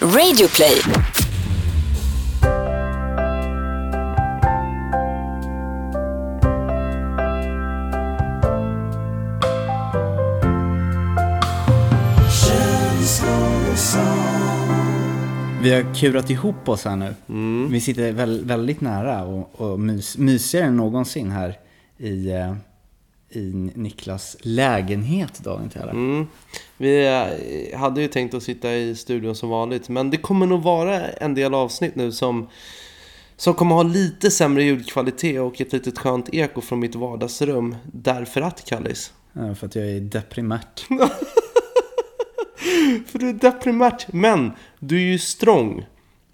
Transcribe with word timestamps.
Radioplay. 0.00 0.82
Vi 15.62 15.74
har 15.74 15.94
kurat 15.94 16.30
ihop 16.30 16.68
oss 16.68 16.84
här 16.84 16.96
nu. 16.96 17.14
Vi 17.70 17.80
sitter 17.80 18.12
väl, 18.12 18.44
väldigt 18.44 18.80
nära 18.80 19.24
och, 19.24 19.60
och 19.60 19.80
mys, 19.80 20.18
mysigare 20.18 20.66
än 20.66 20.76
någonsin 20.76 21.30
här 21.30 21.58
i, 21.98 22.30
eh, 22.30 22.54
i 23.30 23.70
Niklas 23.74 24.36
lägenhet 24.40 25.34
till 25.34 25.80
ära. 25.80 25.90
Mm. 25.90 26.26
Vi 26.76 27.06
eh, 27.06 27.78
hade 27.78 28.02
ju 28.02 28.08
tänkt 28.08 28.34
att 28.34 28.42
sitta 28.42 28.74
i 28.74 28.94
studion 28.94 29.34
som 29.34 29.48
vanligt, 29.48 29.88
men 29.88 30.10
det 30.10 30.16
kommer 30.16 30.46
nog 30.46 30.62
vara 30.62 31.08
en 31.08 31.34
del 31.34 31.54
avsnitt 31.54 31.94
nu 31.94 32.12
som, 32.12 32.48
som 33.36 33.54
kommer 33.54 33.74
ha 33.74 33.82
lite 33.82 34.30
sämre 34.30 34.62
ljudkvalitet 34.62 35.40
och 35.40 35.60
ett 35.60 35.72
litet 35.72 35.98
skönt 35.98 36.34
eko 36.34 36.60
från 36.60 36.80
mitt 36.80 36.94
vardagsrum. 36.94 37.76
Därför 37.92 38.40
att, 38.40 38.64
Kallis. 38.64 39.12
Ja, 39.32 39.54
För 39.54 39.66
att 39.66 39.74
jag 39.74 39.90
är 39.90 40.00
deprimärt. 40.00 40.80
För 43.06 43.18
du 43.18 43.28
är 43.28 43.32
deprimärt, 43.32 44.12
men 44.12 44.52
du 44.78 44.96
är 44.96 45.12
ju 45.12 45.18
strong. 45.18 45.86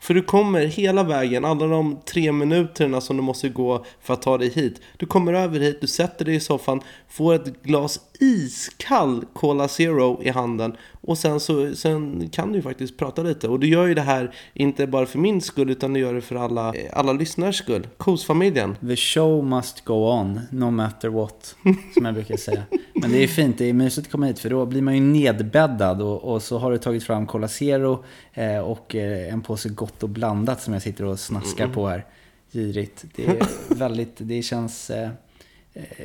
För 0.03 0.15
du 0.15 0.23
kommer 0.23 0.67
hela 0.67 1.03
vägen, 1.03 1.45
alla 1.45 1.67
de 1.67 2.01
tre 2.05 2.33
minuterna 2.33 3.01
som 3.01 3.17
du 3.17 3.23
måste 3.23 3.49
gå 3.49 3.85
för 4.01 4.15
att 4.15 4.23
ta 4.23 4.39
dig 4.39 4.49
hit. 4.51 4.81
Du 4.97 5.07
kommer 5.07 5.33
över 5.33 5.61
hit, 5.61 5.81
du 5.81 5.87
sätter 5.87 6.25
dig 6.25 6.35
i 6.35 6.41
soffan, 6.41 6.81
får 7.09 7.35
ett 7.35 7.63
glas 7.63 8.01
iskall 8.23 9.25
Cola 9.33 9.69
Zero 9.69 10.23
i 10.23 10.31
handen 10.31 10.77
och 11.01 11.19
sen, 11.19 11.41
så, 11.41 11.75
sen 11.75 12.29
kan 12.29 12.53
du 12.53 12.59
ju 12.59 12.63
faktiskt 12.63 12.97
prata 12.97 13.23
lite. 13.23 13.49
Och 13.49 13.61
du 13.61 13.69
gör 13.69 13.87
ju 13.87 13.95
det 13.95 14.01
här 14.01 14.35
inte 14.55 14.87
bara 14.87 15.07
för 15.07 15.19
min 15.19 15.41
skull 15.41 15.71
utan 15.71 15.93
du 15.93 16.01
gör 16.01 16.15
det 16.15 16.21
för 16.21 16.37
alla, 16.37 16.75
alla 16.93 17.13
lyssnares 17.13 17.57
skull. 17.57 17.87
Kosfamiljen. 17.97 18.77
The 18.89 18.97
show 18.97 19.45
must 19.45 19.85
go 19.85 19.95
on, 19.95 20.41
no 20.51 20.71
matter 20.71 21.09
what, 21.09 21.57
som 21.95 22.05
jag 22.05 22.15
brukar 22.15 22.37
säga. 22.37 22.63
Men 22.95 23.13
det 23.13 23.23
är 23.23 23.27
fint, 23.27 23.59
det 23.59 23.69
är 23.69 23.73
mysigt 23.73 24.07
att 24.07 24.13
komma 24.13 24.27
hit 24.27 24.39
för 24.39 24.51
då 24.51 24.67
blir 24.67 24.83
man 24.83 24.95
ju 24.95 25.01
nedbäddad 25.01 26.03
och, 26.03 26.23
och 26.23 26.43
så 26.43 26.59
har 26.59 26.71
du 26.71 26.79
tagit 26.79 27.05
fram 27.05 27.27
Cola 27.27 27.49
Zero 27.49 28.05
eh, 28.33 28.59
och 28.59 28.95
eh, 28.95 29.33
en 29.33 29.43
påse 29.43 29.69
gott 29.69 30.03
och 30.03 30.09
blandat 30.09 30.63
som 30.63 30.73
jag 30.73 30.83
sitter 30.83 31.05
och 31.05 31.21
snaskar 31.21 31.69
på 31.69 31.89
här. 31.89 32.07
Girigt. 32.53 33.05
Det 33.17 33.27
är 33.27 33.47
väldigt, 33.75 34.15
det 34.19 34.43
känns 34.43 34.91
eh, 34.91 35.11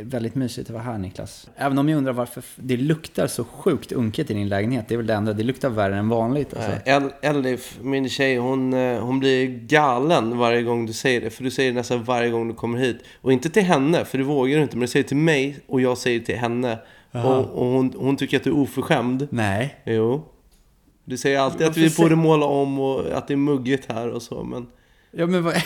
väldigt 0.01 0.35
mysigt 0.35 0.69
att 0.69 0.73
vara 0.73 0.83
här 0.83 0.97
Niklas. 0.97 1.49
Även 1.55 1.77
om 1.77 1.89
jag 1.89 1.97
undrar 1.97 2.13
varför 2.13 2.43
det 2.55 2.77
luktar 2.77 3.27
så 3.27 3.43
sjukt 3.43 3.91
unket 3.91 4.31
i 4.31 4.33
din 4.33 4.49
lägenhet. 4.49 4.85
Det 4.87 4.95
är 4.95 4.97
väl 4.97 5.07
det 5.07 5.13
enda, 5.13 5.33
det 5.33 5.43
luktar 5.43 5.69
värre 5.69 5.97
än 5.97 6.09
vanligt. 6.09 6.53
Alltså. 6.53 6.71
Eh, 6.71 6.95
El- 6.95 7.11
Elif, 7.21 7.77
min 7.81 8.09
tjej, 8.09 8.37
hon, 8.37 8.73
eh, 8.73 8.99
hon 8.99 9.19
blir 9.19 9.47
galen 9.47 10.37
varje 10.37 10.61
gång 10.61 10.85
du 10.85 10.93
säger 10.93 11.21
det. 11.21 11.29
För 11.29 11.43
du 11.43 11.51
säger 11.51 11.71
det 11.71 11.75
nästan 11.77 12.03
varje 12.03 12.29
gång 12.29 12.47
du 12.47 12.53
kommer 12.53 12.77
hit. 12.79 12.97
Och 13.21 13.31
inte 13.33 13.49
till 13.49 13.63
henne, 13.63 14.05
för 14.05 14.17
det 14.17 14.23
vågar 14.23 14.57
du 14.57 14.63
inte. 14.63 14.75
Men 14.75 14.81
du 14.81 14.87
säger 14.87 15.03
det 15.03 15.07
till 15.07 15.17
mig 15.17 15.59
och 15.67 15.81
jag 15.81 15.97
säger 15.97 16.19
det 16.19 16.25
till 16.25 16.37
henne. 16.37 16.79
Och, 17.11 17.45
och 17.45 17.65
hon, 17.65 17.93
hon 17.97 18.17
tycker 18.17 18.37
att 18.37 18.43
du 18.43 18.49
är 18.49 18.55
oförskämd. 18.57 19.27
Nej. 19.31 19.75
Jo. 19.85 20.23
Du 21.05 21.17
säger 21.17 21.39
alltid 21.39 21.67
att 21.67 21.77
vi 21.77 21.89
borde 21.97 22.15
måla 22.15 22.45
om 22.45 22.79
och 22.79 23.05
att 23.17 23.27
det 23.27 23.33
är 23.33 23.37
muggigt 23.37 23.91
här 23.91 24.09
och 24.09 24.21
så. 24.21 24.43
Men 24.43 24.67
Ja 25.19 25.27
men 25.27 25.43
vad... 25.43 25.53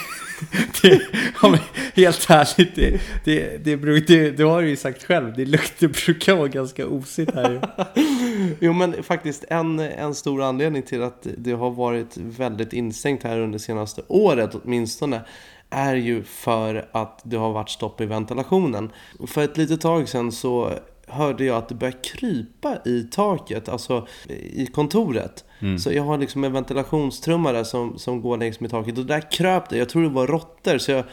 det, 0.81 1.01
ja, 1.41 1.49
men 1.49 1.59
helt 1.95 2.29
ärligt, 2.29 2.75
det, 2.75 3.01
det, 3.23 3.57
det, 3.63 3.77
beror- 3.77 4.03
det, 4.07 4.31
det 4.31 4.43
har 4.43 4.61
du 4.61 4.69
ju 4.69 4.75
sagt 4.75 5.03
själv. 5.03 5.33
Det 5.35 5.45
luktar 5.45 5.87
brukar 5.87 6.35
vara 6.35 6.47
ganska 6.47 6.87
osigt 6.87 7.35
här. 7.35 7.69
Jo 8.59 8.73
men 8.73 9.03
faktiskt 9.03 9.45
en, 9.49 9.79
en 9.79 10.15
stor 10.15 10.41
anledning 10.43 10.81
till 10.83 11.03
att 11.03 11.27
det 11.37 11.51
har 11.51 11.71
varit 11.71 12.17
väldigt 12.17 12.73
instängt 12.73 13.23
här 13.23 13.39
under 13.39 13.59
senaste 13.59 14.01
året 14.07 14.55
åtminstone 14.63 15.21
är 15.69 15.95
ju 15.95 16.23
för 16.23 16.89
att 16.91 17.19
det 17.23 17.37
har 17.37 17.51
varit 17.51 17.69
stopp 17.69 18.01
i 18.01 18.05
ventilationen. 18.05 18.91
För 19.27 19.43
ett 19.43 19.57
litet 19.57 19.81
tag 19.81 20.09
sedan 20.09 20.31
så 20.31 20.73
hörde 21.11 21.45
jag 21.45 21.57
att 21.57 21.69
det 21.69 21.75
började 21.75 21.97
krypa 21.97 22.77
i 22.85 23.03
taket, 23.03 23.69
alltså 23.69 24.07
i 24.53 24.65
kontoret. 24.65 25.45
Så 25.79 25.91
jag 25.93 26.03
har 26.03 26.17
liksom 26.17 26.43
en 26.43 26.53
ventilationstrumma 26.53 27.51
där 27.51 27.63
som, 27.63 27.97
som 27.97 28.21
går 28.21 28.37
längs 28.37 28.59
med 28.59 28.71
taket 28.71 28.97
och 28.97 29.05
där 29.05 29.31
kröp 29.31 29.69
det. 29.69 29.77
Jag 29.77 29.89
tror 29.89 30.03
det 30.03 30.09
var 30.09 30.27
råttor 30.27 30.77
så 30.77 30.91
jag, 30.91 31.05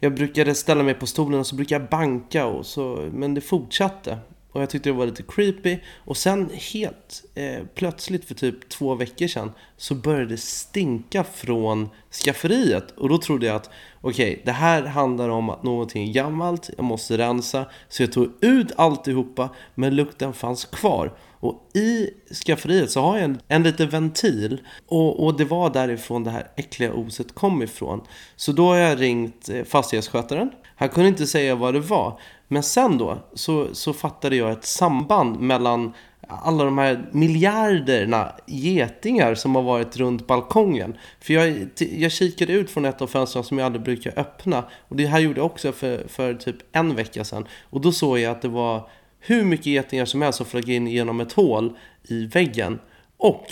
jag 0.00 0.14
brukade 0.14 0.54
ställa 0.54 0.82
mig 0.82 0.94
på 0.94 1.06
stolen 1.06 1.40
och 1.40 1.46
så 1.46 1.56
brukade 1.56 1.84
jag 1.84 1.90
banka 1.90 2.46
och 2.46 2.66
så, 2.66 3.08
men 3.12 3.34
det 3.34 3.40
fortsatte. 3.40 4.18
Och 4.58 4.62
jag 4.62 4.70
tyckte 4.70 4.88
det 4.88 4.92
var 4.92 5.06
lite 5.06 5.22
creepy. 5.22 5.78
Och 6.04 6.16
sen 6.16 6.50
helt 6.72 7.24
eh, 7.34 7.64
plötsligt 7.74 8.24
för 8.24 8.34
typ 8.34 8.68
två 8.68 8.94
veckor 8.94 9.26
sedan 9.26 9.52
så 9.76 9.94
började 9.94 10.26
det 10.26 10.36
stinka 10.36 11.24
från 11.24 11.88
skafferiet. 12.24 12.90
Och 12.90 13.08
då 13.08 13.18
trodde 13.18 13.46
jag 13.46 13.56
att 13.56 13.70
okej, 14.00 14.42
det 14.44 14.52
här 14.52 14.82
handlar 14.82 15.28
om 15.28 15.50
att 15.50 15.62
någonting 15.62 16.08
är 16.08 16.12
gammalt, 16.12 16.70
jag 16.76 16.84
måste 16.84 17.18
rensa. 17.18 17.66
Så 17.88 18.02
jag 18.02 18.12
tog 18.12 18.28
ut 18.40 18.72
alltihopa, 18.76 19.48
men 19.74 19.96
lukten 19.96 20.32
fanns 20.32 20.64
kvar. 20.64 21.12
Och 21.40 21.70
i 21.74 22.10
skafferiet 22.46 22.90
så 22.90 23.00
har 23.00 23.16
jag 23.16 23.24
en, 23.24 23.40
en 23.48 23.62
liten 23.62 23.88
ventil. 23.88 24.60
Och, 24.86 25.24
och 25.24 25.36
det 25.36 25.44
var 25.44 25.70
därifrån 25.70 26.24
det 26.24 26.30
här 26.30 26.50
äckliga 26.56 26.92
oset 26.92 27.34
kom 27.34 27.62
ifrån. 27.62 28.00
Så 28.36 28.52
då 28.52 28.66
har 28.66 28.76
jag 28.76 29.00
ringt 29.00 29.48
eh, 29.48 29.64
fastighetsskötaren. 29.64 30.50
Han 30.76 30.88
kunde 30.88 31.08
inte 31.08 31.26
säga 31.26 31.54
vad 31.54 31.74
det 31.74 31.80
var. 31.80 32.20
Men 32.48 32.62
sen 32.62 32.98
då 32.98 33.18
så, 33.34 33.68
så 33.72 33.92
fattade 33.92 34.36
jag 34.36 34.50
ett 34.52 34.64
samband 34.64 35.40
mellan 35.40 35.92
alla 36.28 36.64
de 36.64 36.78
här 36.78 37.08
miljarderna 37.12 38.32
getingar 38.46 39.34
som 39.34 39.54
har 39.54 39.62
varit 39.62 39.96
runt 39.96 40.26
balkongen. 40.26 40.96
För 41.20 41.34
jag, 41.34 41.68
jag 41.78 42.12
kikade 42.12 42.52
ut 42.52 42.70
från 42.70 42.84
ett 42.84 43.02
av 43.02 43.06
fönstren 43.06 43.44
som 43.44 43.58
jag 43.58 43.66
aldrig 43.66 43.84
brukar 43.84 44.18
öppna. 44.18 44.64
Och 44.88 44.96
det 44.96 45.06
här 45.06 45.18
gjorde 45.18 45.40
jag 45.40 45.46
också 45.46 45.72
för, 45.72 46.08
för 46.08 46.34
typ 46.34 46.56
en 46.72 46.94
vecka 46.94 47.24
sedan. 47.24 47.46
Och 47.70 47.80
då 47.80 47.92
såg 47.92 48.18
jag 48.18 48.32
att 48.32 48.42
det 48.42 48.48
var 48.48 48.88
hur 49.20 49.44
mycket 49.44 49.66
getingar 49.66 50.04
som 50.04 50.22
helst 50.22 50.36
som 50.36 50.46
flög 50.46 50.68
in 50.68 50.86
genom 50.86 51.20
ett 51.20 51.32
hål 51.32 51.72
i 52.02 52.26
väggen. 52.26 52.78
Och 53.16 53.46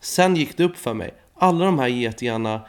sen 0.00 0.36
gick 0.36 0.56
det 0.56 0.64
upp 0.64 0.76
för 0.76 0.94
mig. 0.94 1.14
Alla 1.34 1.64
de 1.64 1.78
här 1.78 1.88
getingarna 1.88 2.60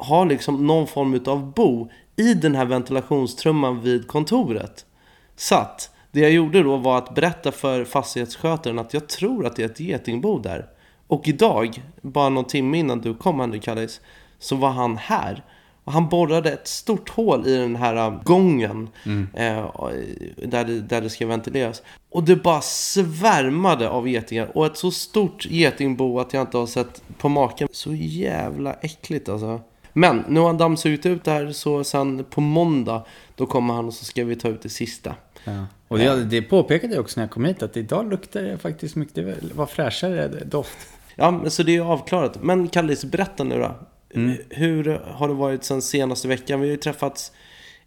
har 0.00 0.26
liksom 0.26 0.66
någon 0.66 0.86
form 0.86 1.20
av 1.26 1.52
bo 1.52 1.90
i 2.16 2.34
den 2.34 2.54
här 2.54 2.64
ventilationstrumman 2.64 3.80
vid 3.80 4.06
kontoret. 4.06 4.86
Så 5.36 5.54
att 5.54 5.90
det 6.10 6.20
jag 6.20 6.30
gjorde 6.30 6.62
då 6.62 6.76
var 6.76 6.98
att 6.98 7.14
berätta 7.14 7.52
för 7.52 7.84
fastighetsskötaren 7.84 8.78
att 8.78 8.94
jag 8.94 9.08
tror 9.08 9.46
att 9.46 9.56
det 9.56 9.62
är 9.62 9.66
ett 9.66 9.80
getingbo 9.80 10.38
där. 10.38 10.66
Och 11.06 11.28
idag, 11.28 11.82
bara 12.00 12.28
någon 12.28 12.44
timme 12.44 12.78
innan 12.78 13.00
du 13.00 13.14
kom 13.14 13.40
Henrik 13.40 13.62
Kallis, 13.62 14.00
så 14.38 14.56
var 14.56 14.70
han 14.70 14.96
här. 14.96 15.44
Och 15.88 15.94
han 15.94 16.08
borrade 16.08 16.52
ett 16.52 16.68
stort 16.68 17.08
hål 17.08 17.46
i 17.46 17.56
den 17.56 17.76
här 17.76 17.96
äh, 17.96 18.22
gången 18.22 18.88
eh, 19.34 19.64
där, 20.36 20.64
det, 20.64 20.80
där 20.80 21.00
det 21.00 21.10
ska 21.10 21.26
ventileras. 21.26 21.82
Och 22.10 22.24
det 22.24 22.36
bara 22.36 22.60
svärmade 22.60 23.88
av 23.88 24.08
getingar. 24.08 24.56
Och 24.56 24.66
ett 24.66 24.76
så 24.76 24.90
stort 24.90 25.46
getingbo 25.46 26.18
att 26.20 26.32
jag 26.32 26.42
inte 26.42 26.56
har 26.56 26.66
sett 26.66 27.02
på 27.18 27.28
maken. 27.28 27.68
Så 27.72 27.94
jävla 27.94 28.72
äckligt 28.72 29.28
alltså. 29.28 29.60
Men 29.92 30.24
nu 30.28 30.40
har 30.40 30.46
han 30.46 30.58
dammsugit 30.58 31.06
ut 31.06 31.24
det 31.24 31.30
här 31.30 31.52
så 31.52 31.84
sen 31.84 32.24
på 32.30 32.40
måndag 32.40 33.04
då 33.34 33.46
kommer 33.46 33.74
han 33.74 33.86
och 33.86 33.94
så 33.94 34.04
ska 34.04 34.24
vi 34.24 34.36
ta 34.36 34.48
ut 34.48 34.62
det 34.62 34.68
sista. 34.68 35.14
Ja. 35.44 35.66
Och 35.88 35.98
det, 35.98 36.24
det 36.24 36.42
påpekade 36.42 36.94
jag 36.94 37.00
också 37.00 37.20
när 37.20 37.24
jag 37.24 37.30
kom 37.30 37.44
hit 37.44 37.62
att 37.62 37.76
idag 37.76 38.10
luktar 38.10 38.42
det 38.42 38.58
faktiskt 38.58 38.96
mycket, 38.96 39.14
det 39.14 39.54
var 39.54 39.66
fräschare 39.66 40.28
doft. 40.28 40.78
Ja, 41.16 41.50
så 41.50 41.62
det 41.62 41.76
är 41.76 41.80
avklarat. 41.80 42.42
Men 42.42 42.68
Kallis, 42.68 43.04
berätta 43.04 43.44
nu 43.44 43.58
då. 43.58 43.74
Hur 44.50 45.00
har 45.04 45.28
det 45.28 45.34
varit 45.34 45.64
sen 45.64 45.82
senaste 45.82 46.28
veckan? 46.28 46.60
Vi 46.60 46.66
har 46.66 46.70
ju 46.70 46.76
träffats 46.76 47.32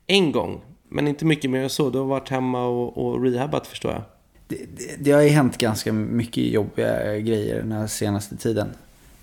en 0.07 0.31
gång, 0.31 0.61
men 0.89 1.07
inte 1.07 1.25
mycket 1.25 1.49
mer 1.49 1.63
än 1.63 1.69
så. 1.69 1.89
Du 1.89 1.97
har 1.97 2.05
varit 2.05 2.29
hemma 2.29 2.65
och, 2.65 2.97
och 3.05 3.23
rehabat 3.23 3.67
förstår 3.67 3.91
jag. 3.91 4.01
Det, 4.47 4.55
det, 4.77 4.95
det 4.99 5.11
har 5.11 5.21
ju 5.21 5.29
hänt 5.29 5.57
ganska 5.57 5.93
mycket 5.93 6.43
jobbiga 6.43 7.17
grejer 7.19 7.55
den 7.55 7.71
här 7.71 7.87
senaste 7.87 8.37
tiden. 8.37 8.69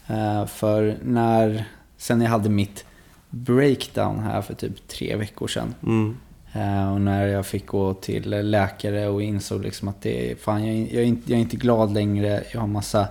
Eh, 0.07 0.47
för 0.47 0.97
när, 1.05 1.65
sen 1.97 2.21
jag 2.21 2.31
hade 2.31 2.49
mitt 2.49 2.85
breakdown 3.31 4.19
här 4.19 4.43
för 4.43 4.55
typ 4.55 4.89
tre 4.89 5.17
veckor 5.17 5.49
sedan. 5.49 5.75
Mm. 5.83 6.17
Eh, 6.53 6.93
och 6.93 7.01
när 7.01 7.27
jag 7.27 7.47
fick 7.47 7.67
gå 7.67 7.95
till 7.95 8.51
läkare 8.51 9.09
och 9.09 9.23
insåg 9.23 9.63
liksom 9.65 9.89
att 9.89 10.03
det 10.03 10.41
fan, 10.41 10.67
jag, 10.67 10.77
är- 10.77 10.95
jag, 10.95 11.03
är 11.03 11.07
inte, 11.07 11.31
jag 11.33 11.37
är 11.37 11.41
inte 11.43 11.57
glad 11.57 11.95
längre. 11.95 12.45
Jag 12.53 12.61
har 12.61 12.67
massa 12.67 13.09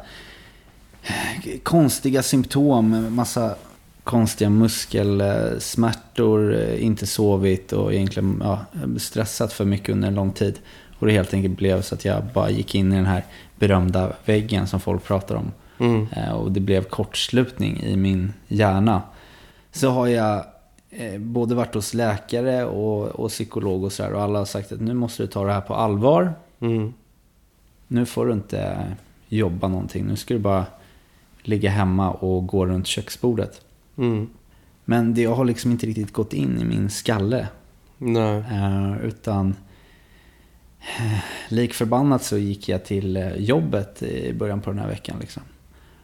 eh, 1.03 1.59
konstiga 1.63 2.23
symptom, 2.23 3.15
massa 3.15 3.55
konstiga 4.07 4.49
muskelsmärtor, 4.49 6.55
eh, 6.55 6.85
inte 6.85 7.07
sovit 7.07 7.73
och 7.73 7.93
egentligen 7.93 8.41
ja, 8.43 8.59
stressat 8.97 9.53
för 9.53 9.65
mycket 9.65 9.89
under 9.89 10.07
en 10.07 10.15
lång 10.15 10.31
tid. 10.31 10.59
Och 10.99 11.07
det 11.07 11.13
helt 11.13 11.33
enkelt 11.33 11.57
blev 11.57 11.81
så 11.81 11.95
att 11.95 12.05
jag 12.05 12.23
bara 12.33 12.49
gick 12.49 12.75
in 12.75 12.93
i 12.93 12.95
den 12.95 13.05
här 13.05 13.25
berömda 13.55 14.13
väggen 14.25 14.67
som 14.67 14.79
folk 14.79 15.03
pratar 15.03 15.35
om. 15.35 15.51
Mm. 15.79 16.07
Eh, 16.11 16.31
Och 16.31 16.51
det 16.51 16.59
blev 16.59 16.83
kortslutning 16.83 17.83
i 17.83 17.95
min 17.95 18.33
hjärna. 18.47 19.01
Så 19.71 19.89
har 19.89 20.07
jag 20.07 20.45
eh, 20.89 21.19
både 21.19 21.55
varit 21.55 21.73
hos 21.73 21.93
läkare 21.93 22.65
och, 22.65 23.05
och 23.05 23.29
psykolog 23.29 23.83
och 23.83 23.91
sådär. 23.91 24.13
Och 24.13 24.21
alla 24.21 24.39
har 24.39 24.45
sagt 24.45 24.71
att 24.71 24.81
nu 24.81 24.93
måste 24.93 25.23
du 25.23 25.27
ta 25.27 25.45
det 25.45 25.53
här 25.53 25.61
på 25.61 25.75
allvar. 25.75 26.33
Mm. 26.59 26.93
Nu 27.87 28.05
får 28.05 28.25
du 28.25 28.33
inte 28.33 28.85
jobba 29.27 29.67
någonting. 29.67 30.05
Nu 30.05 30.15
ska 30.15 30.33
du 30.33 30.39
bara 30.39 30.65
ligga 31.41 31.69
hemma 31.69 32.11
och 32.11 32.47
gå 32.47 32.65
runt 32.65 32.87
köksbordet. 32.87 33.61
Mm. 33.97 34.29
Men 34.85 35.13
det 35.13 35.25
har 35.25 35.45
liksom 35.45 35.71
inte 35.71 35.85
riktigt 35.85 36.13
gått 36.13 36.33
in 36.33 36.59
i 36.59 36.65
min 36.65 36.89
skalle. 36.89 37.47
Nej. 37.97 38.43
Eh, 38.51 39.05
utan 39.05 39.55
eh, 40.99 41.19
lik 41.49 41.73
förbannat 41.73 42.23
så 42.23 42.37
gick 42.37 42.69
jag 42.69 42.85
till 42.85 43.17
eh, 43.17 43.35
jobbet 43.35 44.03
i 44.03 44.33
början 44.33 44.61
på 44.61 44.69
den 44.69 44.79
här 44.79 44.87
veckan. 44.87 45.17
Liksom. 45.19 45.43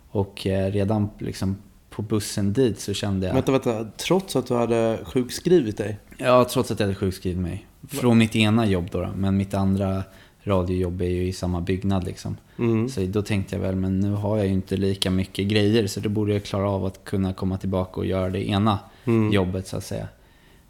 Och 0.10 0.48
eh, 0.48 0.72
redan 0.72 1.10
liksom, 1.20 1.58
på 1.90 2.02
bussen 2.02 2.54
dit 2.54 2.80
så 2.80 2.94
kände 2.94 3.28
jag... 3.28 3.34
Vänta, 3.34 3.52
vänta. 3.52 3.88
Trots 3.98 4.36
att 4.36 4.48
du 4.48 4.54
hade 4.54 5.00
sjukskrivit 5.04 5.78
dig? 5.78 6.00
Ja, 6.18 6.46
trots 6.46 6.72
att 6.72 6.80
jag 6.80 6.88
hade 6.88 6.96
sjukskrivit 6.96 7.40
mig. 7.40 7.68
Från 7.88 8.18
mitt 8.18 8.36
ena 8.36 8.66
jobb 8.66 8.88
då, 8.92 9.02
då. 9.02 9.10
Men 9.16 9.38
mitt 9.38 9.54
andra 9.54 10.04
radiojobb 10.44 11.02
är 11.02 11.10
ju 11.10 11.28
i 11.28 11.34
samma 11.34 11.62
byggnad 11.62 12.04
liksom. 12.04 12.38
Mm. 12.60 12.90
Så 12.90 13.02
då 13.06 13.22
tänkte 13.22 13.56
jag 13.56 13.62
väl, 13.62 13.76
men 13.76 14.00
nu 14.00 14.12
har 14.12 14.38
jag 14.38 14.48
ju 14.48 14.54
inte 14.54 14.78
lika 14.78 15.12
mycket 15.12 15.48
grejer. 15.48 15.88
Så 15.88 16.00
då 16.00 16.10
borde 16.10 16.34
jag 16.34 16.44
klara 16.44 16.70
av 16.70 16.86
att 16.86 17.04
kunna 17.04 17.34
komma 17.34 17.58
tillbaka 17.58 18.00
och 18.00 18.06
göra 18.06 18.30
det 18.30 18.50
ena 18.50 18.80
Mm. 19.06 19.32
jobbet 19.34 19.68
så 19.68 19.78
att 19.78 19.86
säga. 19.86 20.08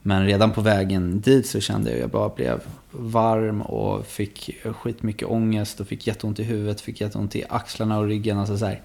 Men 0.02 0.25
redan 0.25 0.52
på 0.52 0.62
vägen 0.62 1.22
dit 1.22 1.48
så 1.48 1.60
kände 1.60 1.90
jag 1.90 1.96
att 1.96 2.02
jag 2.02 2.10
bara 2.10 2.30
blev 2.30 2.62
varm 2.92 3.62
och 3.62 4.06
fick 4.06 4.50
skitmycket 4.64 5.28
ångest 5.28 5.80
och 5.80 5.88
fick 5.88 6.08
jätteont 6.08 6.40
i 6.40 6.44
huvudet, 6.44 6.81
fick 6.81 7.02
jätteont 7.02 7.36
i 7.36 7.44
axlarna 7.50 8.00
och 8.00 8.08
ryggen. 8.08 8.38
Alltså 8.40 8.58
så 8.58 8.66
här. 8.66 8.81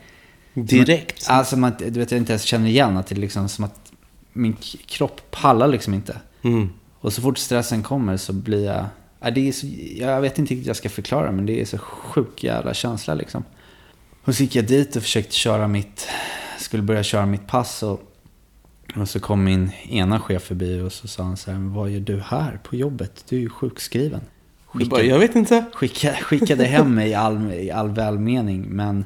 Direkt? 0.54 1.26
Alltså 1.28 1.56
man, 1.56 1.72
du 1.78 1.90
vet, 1.90 2.10
jag 2.10 2.20
inte 2.20 2.32
ens 2.32 2.42
känner 2.42 2.68
igen 2.68 2.96
att 2.96 3.06
det 3.06 3.14
är 3.14 3.20
liksom 3.20 3.48
som 3.48 3.64
att 3.64 3.92
min 4.32 4.56
kropp 4.86 5.20
pallar 5.30 5.68
liksom 5.68 5.94
inte. 5.94 6.16
Mm. 6.42 6.70
Och 7.00 7.12
så 7.12 7.22
fort 7.22 7.38
stressen 7.38 7.82
kommer 7.82 8.16
så 8.16 8.32
blir 8.32 8.64
jag... 8.64 8.84
Ja, 9.20 9.30
det 9.30 9.48
är 9.48 9.52
så, 9.52 9.66
jag 9.96 10.20
vet 10.20 10.38
inte 10.38 10.52
riktigt 10.52 10.66
hur 10.66 10.70
jag 10.70 10.76
ska 10.76 10.88
förklara 10.88 11.32
men 11.32 11.46
det 11.46 11.60
är 11.60 11.64
så 11.64 11.78
sjuk 11.78 12.44
jävla 12.44 12.74
känsla 12.74 13.14
liksom. 13.14 13.44
Och 14.24 14.34
så 14.34 14.42
gick 14.42 14.56
jag 14.56 14.66
dit 14.66 14.96
och 14.96 15.02
försökte 15.02 15.34
köra 15.34 15.68
mitt... 15.68 16.08
Skulle 16.58 16.82
börja 16.82 17.02
köra 17.02 17.26
mitt 17.26 17.46
pass 17.46 17.82
och, 17.82 18.00
och 18.96 19.08
så 19.08 19.20
kom 19.20 19.44
min 19.44 19.70
ena 19.88 20.20
chef 20.20 20.42
förbi 20.42 20.80
och 20.80 20.92
så 20.92 21.08
sa 21.08 21.22
han 21.22 21.36
så 21.36 21.50
här, 21.50 21.58
"Men 21.58 21.74
vad 21.74 21.90
gör 21.90 22.00
du 22.00 22.20
här 22.20 22.60
på 22.62 22.76
jobbet? 22.76 23.24
Du 23.28 23.36
är 23.36 23.40
ju 23.40 23.50
sjukskriven. 23.50 24.20
Du 24.72 24.84
bara, 24.84 25.02
jag 25.02 25.18
vet 25.18 25.36
inte. 25.36 25.64
Skicka, 25.72 26.12
skickade 26.12 26.64
hem 26.64 26.94
mig 26.94 27.10
i 27.10 27.14
all, 27.14 27.52
i 27.52 27.70
all 27.70 27.90
välmening. 27.90 28.62
Men 28.68 29.04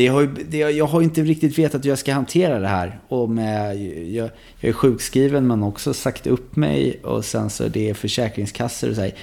det 0.00 0.06
har 0.06 0.30
det, 0.48 0.58
jag 0.58 0.86
har 0.86 1.02
inte 1.02 1.22
riktigt 1.22 1.58
vetat 1.58 1.84
hur 1.84 1.88
jag 1.88 1.98
ska 1.98 2.12
hantera 2.12 2.58
det 2.58 2.68
här. 2.68 3.00
Och 3.08 3.30
med, 3.30 3.76
jag, 4.12 4.30
jag 4.60 4.68
är 4.68 4.72
sjukskriven 4.72 5.46
men 5.46 5.62
också 5.62 5.94
sagt 5.94 6.26
upp 6.26 6.56
mig. 6.56 7.00
Och 7.02 7.24
sen 7.24 7.50
så 7.50 7.68
det 7.68 7.90
är 7.90 7.94
försäkringskassor 7.94 8.90
och 8.90 8.94
så 8.94 9.00
här. 9.00 9.14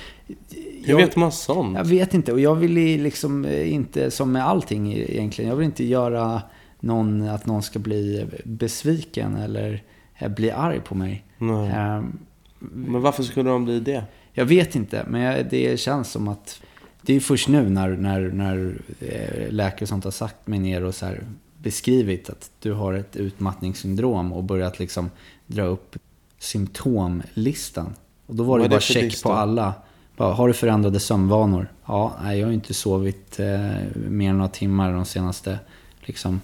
Hur 0.84 0.96
vet 0.98 1.16
man 1.16 1.32
sånt? 1.32 1.78
Jag 1.78 1.86
vet 1.86 2.14
inte. 2.14 2.34
Och 2.34 2.40
jag 2.40 2.56
vill 2.56 3.02
liksom 3.04 3.46
eh, 3.46 3.74
inte, 3.74 4.12
som 4.12 4.32
med 4.32 4.48
allting 4.48 4.94
egentligen, 4.94 5.50
jag 5.50 5.58
vill 5.58 5.66
inte 5.66 5.84
göra 5.84 6.42
någon, 6.80 7.30
att 7.30 7.46
någon 7.46 7.64
ska 7.64 7.80
bli 7.80 8.26
besviken 8.44 9.36
eller 9.36 9.84
eh, 10.18 10.30
bli 10.30 10.52
arg 10.52 10.80
på 10.80 10.96
mig. 10.96 11.24
Ehm, 11.42 12.20
Men 12.60 13.02
varför 13.02 13.24
skulle 13.24 13.50
de 13.50 13.66
bli 13.66 13.80
det? 13.80 14.04
jag 14.34 14.46
vet 14.46 14.76
inte, 14.76 15.06
men 15.08 15.22
jag, 15.22 15.46
det 15.50 15.80
känns 15.80 16.12
som 16.12 16.28
att 16.28 16.62
det 17.08 17.16
är 17.16 17.20
först 17.20 17.48
nu 17.48 17.70
när, 17.70 17.90
när, 17.90 18.20
när 18.20 18.78
eh, 19.00 19.52
läkare 19.52 19.82
och 19.82 19.90
sånt 19.90 20.04
har 20.04 20.12
sagt 20.12 20.48
mig 20.48 20.60
ner 20.60 20.84
och 20.84 20.96
så 20.96 21.10
beskrivit 21.58 22.30
att 22.30 22.52
du 22.60 22.74
har 22.74 22.94
ett 22.94 23.16
utmattningssyndrom 23.16 24.34
och 24.34 24.44
börjat 24.44 24.80
liksom 24.80 25.12
dra 25.46 25.64
upp 25.64 25.96
symptomlistan. 26.40 27.96
Och 28.26 28.36
då 28.36 28.44
var 28.44 28.58
det 28.58 28.66
det 28.66 28.70
bara 28.70 28.80
check 28.80 29.24
på 29.24 29.34
alla. 29.34 29.74
Bara, 30.18 30.34
har 30.34 30.48
du 30.48 30.54
förändrade 30.54 31.00
sömnvanor? 31.00 31.72
Ja, 31.86 32.18
nej, 32.24 32.40
jag 32.40 32.48
har 32.48 32.54
inte 32.54 32.74
sovit 32.74 33.40
eh, 33.40 33.72
mer 33.94 34.30
än 34.30 34.38
några 34.38 34.50
timmar 34.50 34.94
de 34.94 35.06
senaste, 35.06 35.60
liksom, 36.02 36.42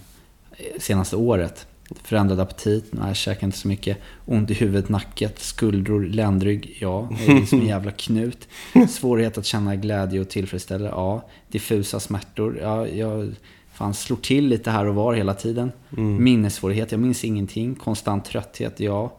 eh, 0.52 0.80
senaste 0.80 1.16
året. 1.16 1.66
Förändrad 2.02 2.40
aptit? 2.40 2.84
Nej, 2.90 3.06
jag 3.06 3.16
käkar 3.16 3.46
inte 3.46 3.58
så 3.58 3.68
mycket. 3.68 3.98
Ont 4.26 4.50
i 4.50 4.54
huvudet, 4.54 4.88
nacket, 4.88 5.38
skuldror, 5.38 6.04
ländrygg? 6.04 6.76
Ja, 6.80 7.08
det 7.26 7.32
är 7.32 7.46
som 7.46 7.60
en 7.60 7.66
jävla 7.66 7.90
knut. 7.90 8.48
Svårighet 8.90 9.38
att 9.38 9.46
känna 9.46 9.76
glädje 9.76 10.20
och 10.20 10.28
tillfredsställelse? 10.28 10.94
Ja. 10.96 11.28
Diffusa 11.48 12.00
smärtor? 12.00 12.58
Ja, 12.62 12.88
jag 12.88 13.34
fan 13.72 13.94
slår 13.94 14.16
till 14.16 14.48
lite 14.48 14.70
här 14.70 14.86
och 14.86 14.94
var 14.94 15.14
hela 15.14 15.34
tiden. 15.34 15.72
Mm. 15.96 16.24
Minnessvårighet? 16.24 16.92
Jag 16.92 17.00
minns 17.00 17.24
ingenting. 17.24 17.74
Konstant 17.74 18.24
trötthet? 18.24 18.80
Ja. 18.80 19.16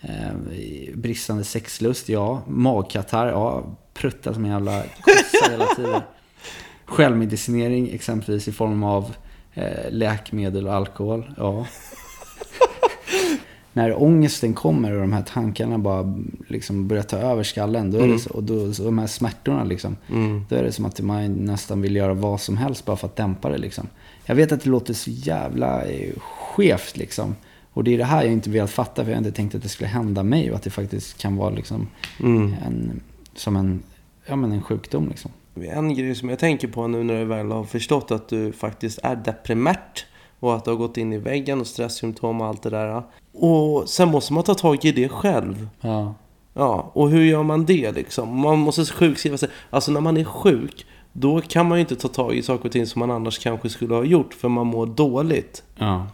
Eh, 0.00 0.94
bristande 0.94 1.44
sexlust? 1.44 2.08
Ja. 2.08 2.42
Magkatarr? 2.48 3.26
Ja. 3.26 3.64
Prutta 3.94 4.34
som 4.34 4.44
en 4.44 4.50
jävla 4.50 4.82
kossa 4.82 5.50
hela 5.50 5.66
tiden. 5.66 6.02
Självmedicinering 6.84 7.90
exempelvis 7.94 8.48
i 8.48 8.52
form 8.52 8.82
av 8.82 9.14
eh, 9.54 9.90
läkemedel 9.90 10.66
och 10.66 10.74
alkohol? 10.74 11.34
Ja. 11.36 11.66
När 13.80 14.02
ångesten 14.02 14.54
kommer 14.54 14.92
och 14.92 15.00
de 15.00 15.12
här 15.12 15.22
tankarna 15.22 15.78
bara 15.78 16.14
liksom 16.48 16.88
börjar 16.88 17.02
ta 17.02 17.16
över 17.16 17.42
skallen, 17.42 17.90
då 17.90 17.98
är 17.98 18.02
Mm. 18.02 18.16
det 18.16 18.22
så, 18.22 18.30
och 18.30 18.42
då, 18.42 18.72
så 18.72 18.84
de 18.84 18.98
här 18.98 19.06
smärtorna 19.06 19.64
liksom, 19.64 19.96
Mm. 20.10 20.44
då 20.48 20.56
är 20.56 20.62
det 20.62 20.72
som 20.72 20.84
att 20.84 21.00
man 21.00 21.32
nästan 21.32 21.82
vill 21.82 21.96
göra 21.96 22.14
vad 22.14 22.40
som 22.40 22.56
helst 22.56 22.84
bara 22.84 22.96
för 22.96 23.06
att 23.06 23.16
dämpa 23.16 23.48
det 23.48 23.58
liksom. 23.58 23.86
Jag 24.24 24.34
vet 24.34 24.52
att 24.52 24.60
det 24.62 24.70
låter 24.70 24.94
så 24.94 25.10
jävla 25.10 25.84
eh, 25.84 26.12
skevt 26.28 26.96
liksom. 26.96 27.36
Och 27.72 27.84
det 27.84 27.94
är 27.94 27.98
det 27.98 28.04
här 28.04 28.22
jag 28.22 28.32
inte 28.32 28.50
velat 28.50 28.70
fatta, 28.70 29.04
för 29.04 29.10
jag 29.10 29.16
har 29.18 29.24
inte 29.26 29.36
tänkt 29.36 29.54
att 29.54 29.62
det 29.62 29.68
skulle 29.68 29.88
hända 29.88 30.22
mig 30.22 30.50
och 30.50 30.56
att 30.56 30.62
det 30.62 30.70
faktiskt 30.70 31.18
kan 31.18 31.36
vara 31.36 31.50
liksom 31.50 31.86
Mm. 32.20 32.54
en, 32.66 33.00
som 33.34 33.56
en, 33.56 33.82
ja, 34.26 34.36
men 34.36 34.52
en 34.52 34.62
sjukdom 34.62 35.08
liksom. 35.08 35.30
En 35.72 35.94
grej 35.94 36.14
som 36.14 36.28
jag 36.28 36.38
tänker 36.38 36.68
på 36.68 36.86
nu 36.88 37.02
när 37.04 37.18
du 37.18 37.24
väl 37.24 37.50
har 37.50 37.64
förstått 37.64 38.10
att 38.10 38.28
du 38.28 38.52
faktiskt 38.52 38.98
är 39.02 39.16
deprimärt 39.16 40.06
och 40.40 40.56
att 40.56 40.64
du 40.64 40.70
har 40.70 40.78
gått 40.78 40.96
in 40.96 41.12
i 41.12 41.18
väggen 41.18 41.60
och 41.60 41.66
stresssymptom 41.66 42.40
och 42.40 42.46
allt 42.46 42.62
det 42.62 42.70
där. 42.70 43.02
Och 43.32 43.88
sen 43.88 44.08
måste 44.08 44.32
man 44.32 44.44
ta 44.44 44.54
tag 44.54 44.84
i 44.84 44.92
det 44.92 45.08
själv. 45.08 45.68
Ja. 45.80 46.14
Ja, 46.54 46.90
och 46.92 47.10
hur 47.10 47.24
gör 47.24 47.42
man 47.42 47.66
det 47.66 47.92
liksom? 47.92 48.40
Man 48.40 48.58
måste 48.58 48.84
sjukskriva 48.84 49.36
sig. 49.36 49.48
Alltså 49.70 49.92
när 49.92 50.00
man 50.00 50.16
är 50.16 50.24
sjuk, 50.24 50.86
då 51.12 51.40
kan 51.40 51.68
man 51.68 51.78
ju 51.78 51.80
inte 51.80 51.96
ta 51.96 52.08
tag 52.08 52.34
i 52.34 52.42
saker 52.42 52.64
och 52.64 52.72
ting 52.72 52.86
som 52.86 52.98
man 52.98 53.10
annars 53.10 53.38
kanske 53.38 53.68
skulle 53.68 53.94
ha 53.94 54.04
gjort 54.04 54.34
för 54.34 54.48
man 54.48 54.66
mår 54.66 54.86
dåligt. 54.86 55.62
Ja. 55.78 56.06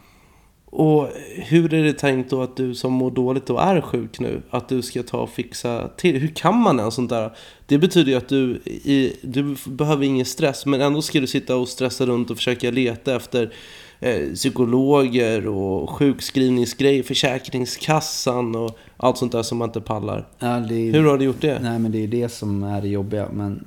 Och 0.66 1.08
hur 1.36 1.74
är 1.74 1.84
det 1.84 1.92
tänkt 1.92 2.30
då 2.30 2.42
att 2.42 2.56
du 2.56 2.74
som 2.74 2.92
mår 2.92 3.10
dåligt 3.10 3.50
och 3.50 3.62
är 3.62 3.80
sjuk 3.80 4.20
nu, 4.20 4.42
att 4.50 4.68
du 4.68 4.82
ska 4.82 5.02
ta 5.02 5.18
och 5.18 5.30
fixa 5.30 5.88
till? 5.88 6.16
Hur 6.16 6.28
kan 6.28 6.56
man 6.56 6.78
ens 6.78 6.94
sånt 6.94 7.10
där? 7.10 7.36
Det 7.66 7.78
betyder 7.78 8.12
ju 8.12 8.18
att 8.18 8.28
du, 8.28 8.56
i, 8.64 9.16
du 9.22 9.56
behöver 9.66 10.04
ingen 10.04 10.26
stress, 10.26 10.66
men 10.66 10.80
ändå 10.80 11.02
ska 11.02 11.20
du 11.20 11.26
sitta 11.26 11.56
och 11.56 11.68
stressa 11.68 12.06
runt 12.06 12.30
och 12.30 12.36
försöka 12.36 12.70
leta 12.70 13.16
efter 13.16 13.52
eh, 14.00 14.32
psykologer 14.34 15.46
och 15.46 15.90
sjukskrivningsgrejer, 15.90 17.02
Försäkringskassan 17.02 18.54
och 18.54 18.78
allt 18.96 19.18
sånt 19.18 19.32
där 19.32 19.42
som 19.42 19.58
man 19.58 19.68
inte 19.68 19.80
pallar. 19.80 20.28
ja 20.38 20.56
är, 20.56 20.92
Hur 20.92 21.04
har 21.04 21.18
du 21.18 21.24
gjort 21.24 21.40
det? 21.40 21.58
Nej 21.62 21.78
men 21.78 21.92
det 21.92 22.04
är 22.04 22.08
det 22.08 22.28
som 22.28 22.62
är 22.62 22.80
det 22.80 22.88
jobbiga. 22.88 23.28
Men 23.32 23.66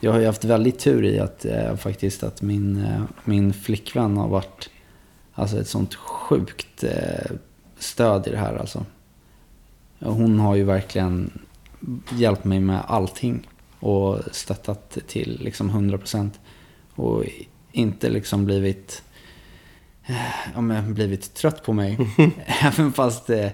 jag 0.00 0.12
har 0.12 0.20
ju 0.20 0.26
haft 0.26 0.44
väldigt 0.44 0.78
tur 0.78 1.04
i 1.04 1.18
att 1.18 1.44
eh, 1.44 1.76
faktiskt 1.76 2.22
att 2.22 2.42
min, 2.42 2.84
eh, 2.84 3.02
min 3.24 3.52
flickvän 3.52 4.16
har 4.16 4.28
varit 4.28 4.70
alltså 5.34 5.60
ett 5.60 5.68
sånt 5.68 5.94
sjukt 5.94 6.84
eh, 6.84 7.30
stöd 7.78 8.26
i 8.26 8.30
det 8.30 8.36
här 8.36 8.56
alltså. 8.56 8.84
Hon 9.98 10.40
har 10.40 10.54
ju 10.54 10.64
verkligen 10.64 11.40
hjälpt 12.18 12.44
mig 12.44 12.60
med 12.60 12.80
allting 12.86 13.48
och 13.80 14.18
stöttat 14.32 14.98
till 15.06 15.38
liksom 15.40 15.70
100%. 15.70 16.30
Och 16.94 17.24
inte 17.72 18.08
liksom 18.08 18.44
blivit 18.44 19.02
ja, 20.54 20.60
men 20.60 20.94
blivit 20.94 21.34
trött 21.34 21.62
på 21.62 21.72
mig. 21.72 21.98
Även 22.46 22.92
fast 22.92 23.30
eh, 23.30 23.48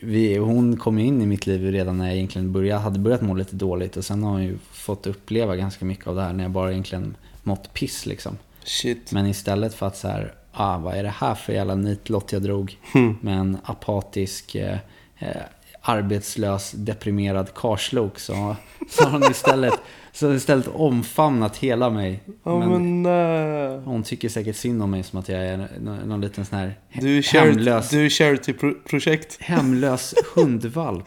vi, 0.00 0.36
hon 0.36 0.76
kom 0.76 0.98
in 0.98 1.22
i 1.22 1.26
mitt 1.26 1.46
liv 1.46 1.72
redan 1.72 1.98
när 1.98 2.06
jag 2.06 2.14
egentligen 2.14 2.52
började, 2.52 2.80
hade 2.80 2.98
börjat 2.98 3.22
må 3.22 3.34
lite 3.34 3.56
dåligt. 3.56 3.96
Och 3.96 4.04
sen 4.04 4.22
har 4.22 4.30
hon 4.30 4.42
ju 4.42 4.58
fått 4.72 5.06
uppleva 5.06 5.56
ganska 5.56 5.84
mycket 5.84 6.06
av 6.06 6.16
det 6.16 6.22
här 6.22 6.32
när 6.32 6.44
jag 6.44 6.50
bara 6.50 6.70
egentligen 6.70 7.16
mått 7.42 7.72
piss 7.72 8.06
liksom. 8.06 8.38
Shit. 8.64 9.12
Men 9.12 9.26
istället 9.26 9.74
för 9.74 9.86
att 9.86 9.96
så 9.96 10.08
här, 10.08 10.34
ah, 10.52 10.78
vad 10.78 10.94
är 10.94 11.02
det 11.02 11.14
här 11.16 11.34
för 11.34 11.52
jävla 11.52 11.74
nitlott 11.74 12.32
jag 12.32 12.42
drog? 12.42 12.78
Med 13.20 13.38
en 13.38 13.58
apatisk, 13.64 14.54
eh, 14.54 14.78
eh, 15.18 15.42
arbetslös, 15.88 16.72
deprimerad 16.72 17.54
karslok. 17.54 18.18
Så, 18.18 18.56
så 18.88 19.04
har 19.04 19.10
hon 19.10 19.30
istället, 19.30 19.74
så 20.12 20.32
istället 20.32 20.68
omfamnat 20.68 21.56
hela 21.56 21.90
mig. 21.90 22.22
Ja 22.44 22.58
Men 22.58 22.68
men 22.68 23.02
nej. 23.02 23.80
hon 23.84 24.02
tycker 24.02 24.28
säkert 24.28 24.56
synd 24.56 24.82
om 24.82 24.90
mig 24.90 25.02
som 25.02 25.18
att 25.18 25.28
jag 25.28 25.46
är 25.46 25.68
någon, 25.80 26.20
liten 26.20 26.44
sån 26.44 26.58
här 26.58 26.74
Du 26.92 27.18
är 27.18 27.22
hemlös, 27.22 27.90
du 27.90 28.04
är 28.04 28.10
charity-projekt. 28.10 29.36
hemlös 29.40 30.14
hundvalp. 30.34 31.04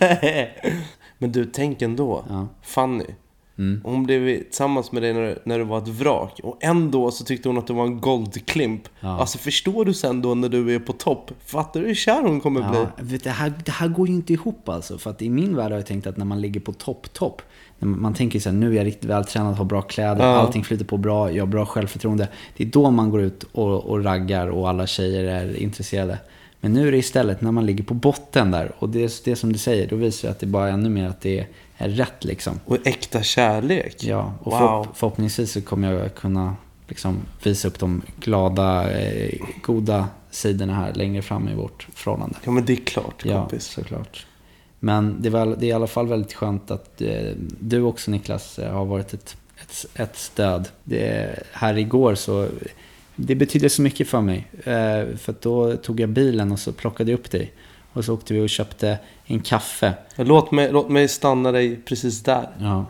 Nej. 0.00 0.56
Men 1.18 1.32
du, 1.32 1.44
tänk 1.44 1.82
ändå. 1.82 2.24
Ja. 2.28 2.48
Fanny. 2.62 3.06
Mm. 3.58 3.80
Hon 3.84 4.04
blev 4.04 4.42
tillsammans 4.42 4.92
med 4.92 5.02
dig 5.02 5.12
när, 5.12 5.38
när 5.44 5.58
du 5.58 5.64
var 5.64 5.78
ett 5.78 5.88
vrak. 5.88 6.40
Och 6.42 6.58
ändå 6.60 7.10
så 7.10 7.24
tyckte 7.24 7.48
hon 7.48 7.58
att 7.58 7.66
du 7.66 7.72
var 7.72 7.84
en 7.84 8.00
guldklimp. 8.00 8.82
Ja. 9.00 9.20
Alltså 9.20 9.38
förstår 9.38 9.84
du 9.84 9.94
sen 9.94 10.22
då 10.22 10.34
när 10.34 10.48
du 10.48 10.74
är 10.74 10.78
på 10.78 10.92
topp? 10.92 11.30
Fattar 11.44 11.80
du 11.80 11.86
hur 11.86 11.94
kär 11.94 12.22
hon 12.22 12.40
kommer 12.40 12.70
bli? 12.70 12.78
Ja, 12.78 12.86
vet, 12.96 13.10
du, 13.10 13.18
det, 13.18 13.30
här, 13.30 13.52
det 13.64 13.72
här 13.72 13.88
går 13.88 14.08
ju 14.08 14.14
inte 14.14 14.32
ihop 14.32 14.68
alltså. 14.68 14.98
För 14.98 15.10
att 15.10 15.22
i 15.22 15.30
min 15.30 15.56
värld 15.56 15.70
har 15.72 15.78
jag 15.78 15.86
tänkt 15.86 16.06
att 16.06 16.16
när 16.16 16.24
man 16.24 16.40
ligger 16.40 16.60
på 16.60 16.72
topp, 16.72 17.12
topp. 17.12 17.42
man 17.78 18.14
tänker 18.14 18.40
så 18.40 18.48
här, 18.48 18.56
nu 18.56 18.72
är 18.72 18.76
jag 18.76 18.86
riktigt 18.86 19.10
vältränad, 19.10 19.54
har 19.54 19.64
bra 19.64 19.82
kläder, 19.82 20.24
Ja. 20.24 20.36
allting 20.36 20.64
flyter 20.64 20.84
på 20.84 20.96
bra, 20.96 21.32
jag 21.32 21.42
har 21.42 21.48
bra 21.48 21.66
självförtroende. 21.66 22.28
Det 22.56 22.64
är 22.64 22.68
då 22.68 22.90
man 22.90 23.10
går 23.10 23.20
ut 23.20 23.44
och, 23.52 23.84
och 23.84 24.04
raggar 24.04 24.48
och 24.48 24.68
alla 24.68 24.86
tjejer 24.86 25.24
är 25.24 25.56
intresserade. 25.56 26.18
Men 26.60 26.72
nu 26.72 26.88
är 26.88 26.92
det 26.92 26.98
istället 26.98 27.40
när 27.40 27.52
man 27.52 27.66
ligger 27.66 27.84
på 27.84 27.94
botten 27.94 28.50
där. 28.50 28.72
Och 28.78 28.88
det 28.88 29.04
är 29.04 29.10
det 29.24 29.36
som 29.36 29.52
du 29.52 29.58
säger, 29.58 29.88
då 29.88 29.96
visar 29.96 30.28
det 30.28 30.32
att 30.32 30.40
det 30.40 30.46
bara 30.46 30.68
är 30.68 30.72
ännu 30.72 30.88
mer 30.88 31.08
att 31.08 31.20
det 31.20 31.38
är 31.38 31.46
rätt 31.78 32.24
liksom. 32.24 32.60
Och 32.64 32.86
äkta 32.86 33.22
kärlek. 33.22 33.96
Ja, 34.04 34.32
och 34.40 34.52
Wow. 34.52 34.60
förhopp- 34.60 34.88
förhoppningsvis 34.94 35.52
så 35.52 35.60
kommer 35.62 35.92
jag 35.92 36.14
kunna 36.14 36.56
liksom 36.88 37.16
visa 37.42 37.68
upp 37.68 37.78
de 37.78 38.02
glada, 38.20 38.90
eh, 39.00 39.34
goda 39.62 40.08
sidorna 40.30 40.74
här 40.74 40.94
längre 40.94 41.22
fram 41.22 41.48
i 41.48 41.54
vårt 41.54 41.86
förhållande. 41.94 42.36
Ja 42.44 42.50
men 42.50 42.64
det 42.64 42.72
är 42.72 42.76
klart 42.76 43.22
Ja, 43.24 43.40
kompis. 43.40 43.64
såklart. 43.64 44.26
Men 44.80 45.22
det, 45.22 45.30
var, 45.30 45.46
det 45.46 45.66
är 45.66 45.68
i 45.68 45.72
alla 45.72 45.86
fall 45.86 46.06
väldigt 46.06 46.34
skönt 46.34 46.70
att 46.70 47.00
eh, 47.02 47.32
du 47.60 47.82
också 47.82 48.10
Niklas 48.10 48.58
eh, 48.58 48.72
har 48.72 48.84
varit 48.84 49.14
ett, 49.14 49.36
ett, 49.62 49.86
ett 49.94 50.16
stöd. 50.16 50.68
Det, 50.84 51.34
här 51.52 51.78
igår 51.78 52.14
så, 52.14 52.48
det 53.16 53.34
betyder 53.34 53.68
så 53.68 53.82
mycket 53.82 54.08
för 54.08 54.20
mig. 54.20 54.46
Eh, 54.64 55.16
för 55.16 55.34
då 55.40 55.76
tog 55.76 56.00
jag 56.00 56.08
bilen 56.08 56.52
och 56.52 56.58
så 56.58 56.72
plockade 56.72 57.10
jag 57.10 57.18
upp 57.20 57.30
dig. 57.30 57.52
Och 57.92 58.04
så 58.04 58.14
åkte 58.14 58.34
vi 58.34 58.40
och 58.40 58.48
köpte 58.50 58.98
en 59.26 59.40
kaffe. 59.40 59.94
Låt 60.16 60.50
mig, 60.50 60.72
låt 60.72 60.88
mig 60.88 61.08
stanna 61.08 61.52
dig 61.52 61.76
precis 61.84 62.22
där. 62.22 62.48
Ja, 62.60 62.86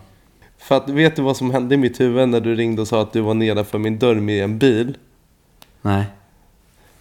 För 0.59 0.76
att 0.76 0.88
vet 0.88 1.17
du 1.17 1.23
vad 1.23 1.37
som 1.37 1.50
hände 1.50 1.75
i 1.75 1.78
mitt 1.78 2.00
huvud 2.00 2.28
när 2.28 2.40
du 2.40 2.55
ringde 2.55 2.83
och 2.83 2.88
sa 2.88 3.02
att 3.02 3.12
du 3.12 3.21
var 3.21 3.35
nedanför 3.35 3.78
min 3.78 3.99
dörr 3.99 4.14
med 4.14 4.45
en 4.45 4.59
bil? 4.59 4.97
nej. 5.83 6.05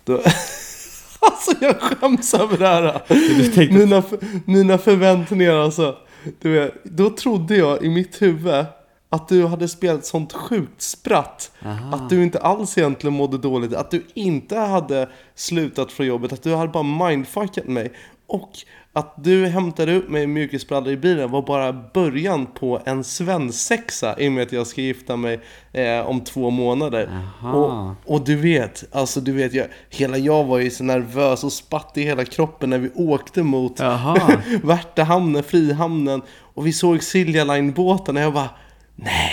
Då... 0.04 0.14
alltså 1.22 1.52
jag 1.62 1.76
skäms 1.82 2.34
över 2.34 2.58
det 2.58 2.68
här. 2.68 3.02
tänkte- 3.56 3.78
Mina, 3.78 4.04
mina 4.46 4.78
förväntningar 4.78 5.54
alltså. 5.56 5.96
Du 6.42 6.52
vet, 6.52 6.74
då 6.84 7.10
trodde 7.10 7.56
jag 7.58 7.84
i 7.84 7.90
mitt 7.90 8.22
huvud 8.22 8.66
att 9.10 9.28
du 9.28 9.46
hade 9.46 9.68
spelat 9.68 10.06
sånt 10.06 10.34
sjukt 10.34 10.82
spratt. 10.82 11.52
Aha. 11.66 11.96
Att 11.96 12.10
du 12.10 12.24
inte 12.24 12.40
alls 12.40 12.78
egentligen 12.78 13.14
mådde 13.14 13.38
dåligt. 13.38 13.74
Att 13.74 13.92
du 13.92 14.06
inte 14.14 14.58
hade 14.58 15.10
slutat 15.36 15.92
från 15.92 16.08
jobbet. 16.08 16.34
Att 16.34 16.44
du 16.44 16.56
hade 16.56 16.72
bara 16.72 17.08
mindfuckat 17.10 17.68
mig. 17.68 17.92
Och 18.28 18.52
att 18.94 19.14
du 19.24 19.48
hämtade 19.48 19.96
upp 19.96 20.10
mig 20.10 20.24
i 20.24 20.28
mjukisbrallor 20.28 20.92
i 20.92 20.98
bilen 20.98 21.32
var 21.32 21.42
bara 21.42 21.74
början 21.74 22.46
på 22.46 22.82
en 22.86 23.04
svensexa 23.04 24.20
i 24.20 24.28
och 24.28 24.32
med 24.32 24.44
att 24.44 24.52
jag 24.52 24.68
ska 24.68 24.82
gifta 24.82 25.16
mig 25.16 25.40
eh, 25.74 26.00
om 26.00 26.22
två 26.22 26.50
månader. 26.50 27.10
Och, 27.54 28.14
och 28.14 28.22
du 28.26 28.36
vet, 28.36 28.96
alltså 28.96 29.22
du 29.22 29.32
vet, 29.32 29.54
jag, 29.54 29.68
hela 29.90 30.18
jag 30.18 30.44
var 30.44 30.58
ju 30.58 30.70
så 30.70 30.84
nervös 30.84 31.44
och 31.44 31.54
spatt 31.54 31.92
i 31.96 32.04
hela 32.04 32.26
kroppen 32.26 32.70
när 32.70 32.78
vi 32.78 32.90
åkte 32.96 33.44
mot. 33.44 33.80
Värtahamnen, 34.64 35.44
Frihamnen. 35.44 36.22
Och 36.30 36.68
vi 36.68 36.74
såg 36.74 37.04
Silja 37.04 37.44
Line-båtarna. 37.44 38.20
Jag 38.22 38.34
bara, 38.34 38.50
nej, 38.98 39.32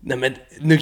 nej 0.00 0.18
men 0.18 0.34
nu, 0.60 0.78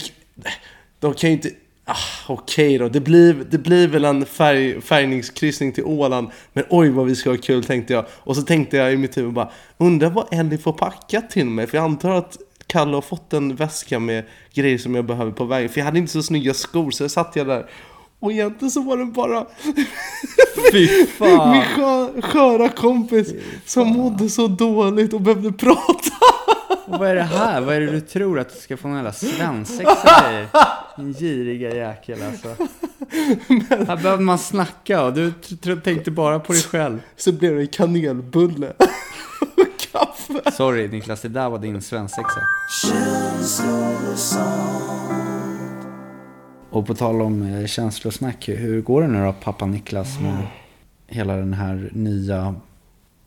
de 1.01 1.15
kan 1.15 1.31
ju 1.31 1.37
inte, 1.37 1.51
ah, 1.85 1.97
okej 2.27 2.79
då. 2.79 2.89
Det 2.89 3.01
blir, 3.01 3.35
det 3.51 3.59
blir 3.59 3.89
väl 3.89 4.05
en 4.05 4.27
färg, 4.27 4.81
färgningskryssning 4.81 5.73
till 5.73 5.85
Åland. 5.85 6.29
Men 6.53 6.65
oj 6.71 6.89
vad 6.91 7.07
vi 7.07 7.17
ska 7.17 7.31
ha 7.31 7.37
kul 7.37 7.65
tänkte 7.65 7.93
jag. 7.93 8.05
Och 8.11 8.37
så 8.37 8.43
tänkte 8.43 8.77
jag 8.77 8.93
i 8.93 8.97
mitt 8.97 9.17
huvud 9.17 9.33
bara, 9.33 9.51
undrar 9.79 10.11
vad 10.11 10.27
Ellie 10.35 10.59
får 10.59 10.73
packa 10.73 11.21
till 11.21 11.47
mig. 11.47 11.67
För 11.67 11.77
jag 11.77 11.85
antar 11.85 12.11
att 12.11 12.37
Kalle 12.67 12.95
har 12.95 13.03
fått 13.03 13.33
en 13.33 13.57
väska 13.57 13.99
med 13.99 14.25
grejer 14.55 14.79
som 14.79 14.95
jag 14.95 15.05
behöver 15.05 15.33
på 15.33 15.45
vägen. 15.45 15.69
För 15.69 15.81
jag 15.81 15.85
hade 15.85 15.99
inte 15.99 16.13
så 16.13 16.23
snygga 16.23 16.55
skor 16.55 16.91
så 16.91 17.05
jag 17.05 17.11
satt 17.11 17.37
jag 17.37 17.47
där. 17.47 17.67
Och 18.21 18.33
egentligen 18.33 18.71
så 18.71 18.83
var 18.83 18.97
det 18.97 19.05
bara 19.05 19.47
Fy 20.73 20.89
min 20.89 21.07
fan. 21.07 21.63
skö, 21.63 22.23
sköra 22.23 22.69
kompis 22.69 23.33
som 23.67 23.89
mådde 23.89 24.29
så 24.29 24.47
dåligt 24.49 25.13
och 25.13 25.21
behövde 25.21 25.53
prata. 25.59 26.11
Vad 26.87 27.09
är 27.09 27.15
det 27.15 27.23
här? 27.23 27.61
Vad 27.61 27.75
är 27.75 27.81
det 27.81 27.91
du 27.91 28.01
tror 28.01 28.39
att 28.39 28.49
du 28.49 28.59
ska 28.61 28.77
få 28.77 28.89
någon 28.89 28.97
jävla 28.97 29.13
svensexa 29.13 30.41
i? 30.43 30.47
Din 30.97 31.13
giriga 31.15 31.75
jäkel 31.75 32.23
alltså. 32.23 32.49
Här 33.69 33.97
behöver 33.97 34.23
man 34.23 34.39
snacka 34.39 35.03
och 35.05 35.13
du 35.13 35.33
tänkte 35.85 36.11
bara 36.11 36.41
på 36.41 36.53
dig 36.53 36.63
själv. 36.63 37.01
Så 37.17 37.33
blev 37.33 37.55
det 37.55 37.61
en 37.61 37.69
kanelbulle 37.69 38.73
och 38.79 39.79
kaffe. 39.93 40.51
Sorry 40.53 40.89
Niklas, 40.89 41.21
det 41.21 41.29
där 41.29 41.51
var 41.51 41.59
din 41.59 41.83
svensexa. 41.83 42.41
Och 46.71 46.87
på 46.87 46.95
tal 46.95 47.23
om 47.23 47.43
eh, 47.43 47.67
känslosnack, 47.67 48.49
hur 48.49 48.83
går 48.83 49.03
det 49.03 49.09
nu 49.09 49.25
då 49.25 49.33
pappa 49.43 49.67
Niklas 49.67 50.21
med 50.21 50.47
hela 51.07 51.37
den 51.37 51.55
här 51.55 51.91
nya 51.93 52.55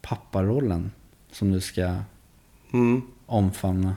papparollen 0.01 0.91
som 1.31 1.51
du 1.51 1.61
ska 1.61 1.95
Mm. 2.73 3.01
Omfamna? 3.27 3.95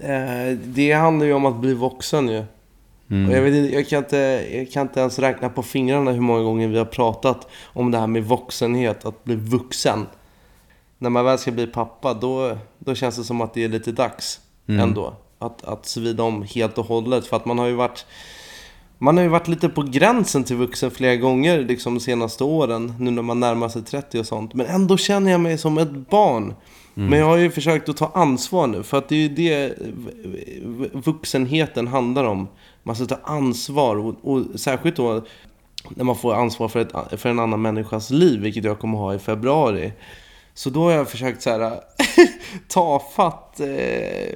Eh, 0.00 0.58
det 0.64 0.92
handlar 0.92 1.26
ju 1.26 1.32
om 1.32 1.46
att 1.46 1.56
bli 1.56 1.74
vuxen 1.74 2.28
ju. 2.28 2.44
Mm. 3.10 3.30
Och 3.30 3.36
jag, 3.36 3.42
vet, 3.42 3.54
inte- 3.54 3.74
jag, 3.74 3.88
kan 3.88 3.98
inte, 3.98 4.16
jag 4.52 4.70
kan 4.70 4.82
inte 4.82 5.00
ens 5.00 5.18
räkna 5.18 5.48
på 5.48 5.62
fingrarna 5.62 6.10
hur 6.12 6.20
många 6.20 6.42
gånger 6.42 6.68
vi 6.68 6.78
har 6.78 6.84
pratat 6.84 7.48
om 7.64 7.90
det 7.90 7.98
här 7.98 8.06
med 8.06 8.24
vuxenhet, 8.24 9.04
att 9.04 9.24
bli 9.24 9.34
vuxen. 9.34 10.06
När 10.98 11.10
man 11.10 11.24
väl 11.24 11.38
ska 11.38 11.50
bli 11.52 11.66
pappa, 11.66 12.14
då, 12.14 12.58
då 12.78 12.94
känns 12.94 13.16
det 13.16 13.24
som 13.24 13.40
att 13.40 13.54
det 13.54 13.64
är 13.64 13.68
lite 13.68 13.92
dags 13.92 14.40
Mm. 14.68 14.80
ändå. 14.80 15.14
Att, 15.38 15.64
att 15.64 15.86
svida 15.86 16.22
om 16.22 16.42
helt 16.42 16.78
och 16.78 16.86
hållet. 16.86 17.26
För 17.26 17.36
att 17.36 17.44
man 17.46 17.58
har 17.58 17.66
ju 17.66 17.74
varit 17.74 18.06
man 18.98 19.16
har 19.16 19.24
ju 19.24 19.28
varit 19.30 19.48
lite 19.48 19.68
på 19.68 19.82
gränsen 19.82 20.44
till 20.44 20.56
vuxen 20.56 20.90
flera 20.90 21.16
gånger 21.16 21.58
liksom 21.62 21.94
de 21.94 22.00
senaste 22.00 22.44
åren. 22.44 22.94
Nu 22.98 23.10
när 23.10 23.22
man 23.22 23.40
närmar 23.40 23.68
sig 23.68 23.82
30 23.82 24.20
och 24.20 24.26
sånt. 24.26 24.54
Men 24.54 24.66
ändå 24.66 24.96
känner 24.96 25.30
jag 25.30 25.40
mig 25.40 25.58
som 25.58 25.78
ett 25.78 26.10
barn. 26.10 26.54
Men 26.98 27.18
jag 27.18 27.26
har 27.26 27.36
ju 27.36 27.50
försökt 27.50 27.88
att 27.88 27.96
ta 27.96 28.10
ansvar 28.14 28.66
nu. 28.66 28.82
För 28.82 28.98
att 28.98 29.08
det 29.08 29.14
är 29.14 29.18
ju 29.18 29.28
det 29.28 29.74
vuxenheten 30.92 31.86
handlar 31.86 32.24
om. 32.24 32.48
Man 32.82 32.96
ska 32.96 33.04
ta 33.04 33.18
ansvar. 33.24 33.96
Och, 33.96 34.14
och 34.22 34.60
särskilt 34.60 34.96
då 34.96 35.24
när 35.88 36.04
man 36.04 36.16
får 36.16 36.34
ansvar 36.34 36.68
för, 36.68 36.80
ett, 36.80 37.20
för 37.20 37.28
en 37.28 37.38
annan 37.38 37.62
människas 37.62 38.10
liv. 38.10 38.40
Vilket 38.40 38.64
jag 38.64 38.78
kommer 38.78 38.98
ha 38.98 39.14
i 39.14 39.18
februari. 39.18 39.92
Så 40.54 40.70
då 40.70 40.82
har 40.82 40.92
jag 40.92 41.08
försökt 41.08 41.42
så 41.42 41.50
här 41.50 41.80
ta 42.68 43.02
fatt, 43.16 43.60
eh, 43.60 44.34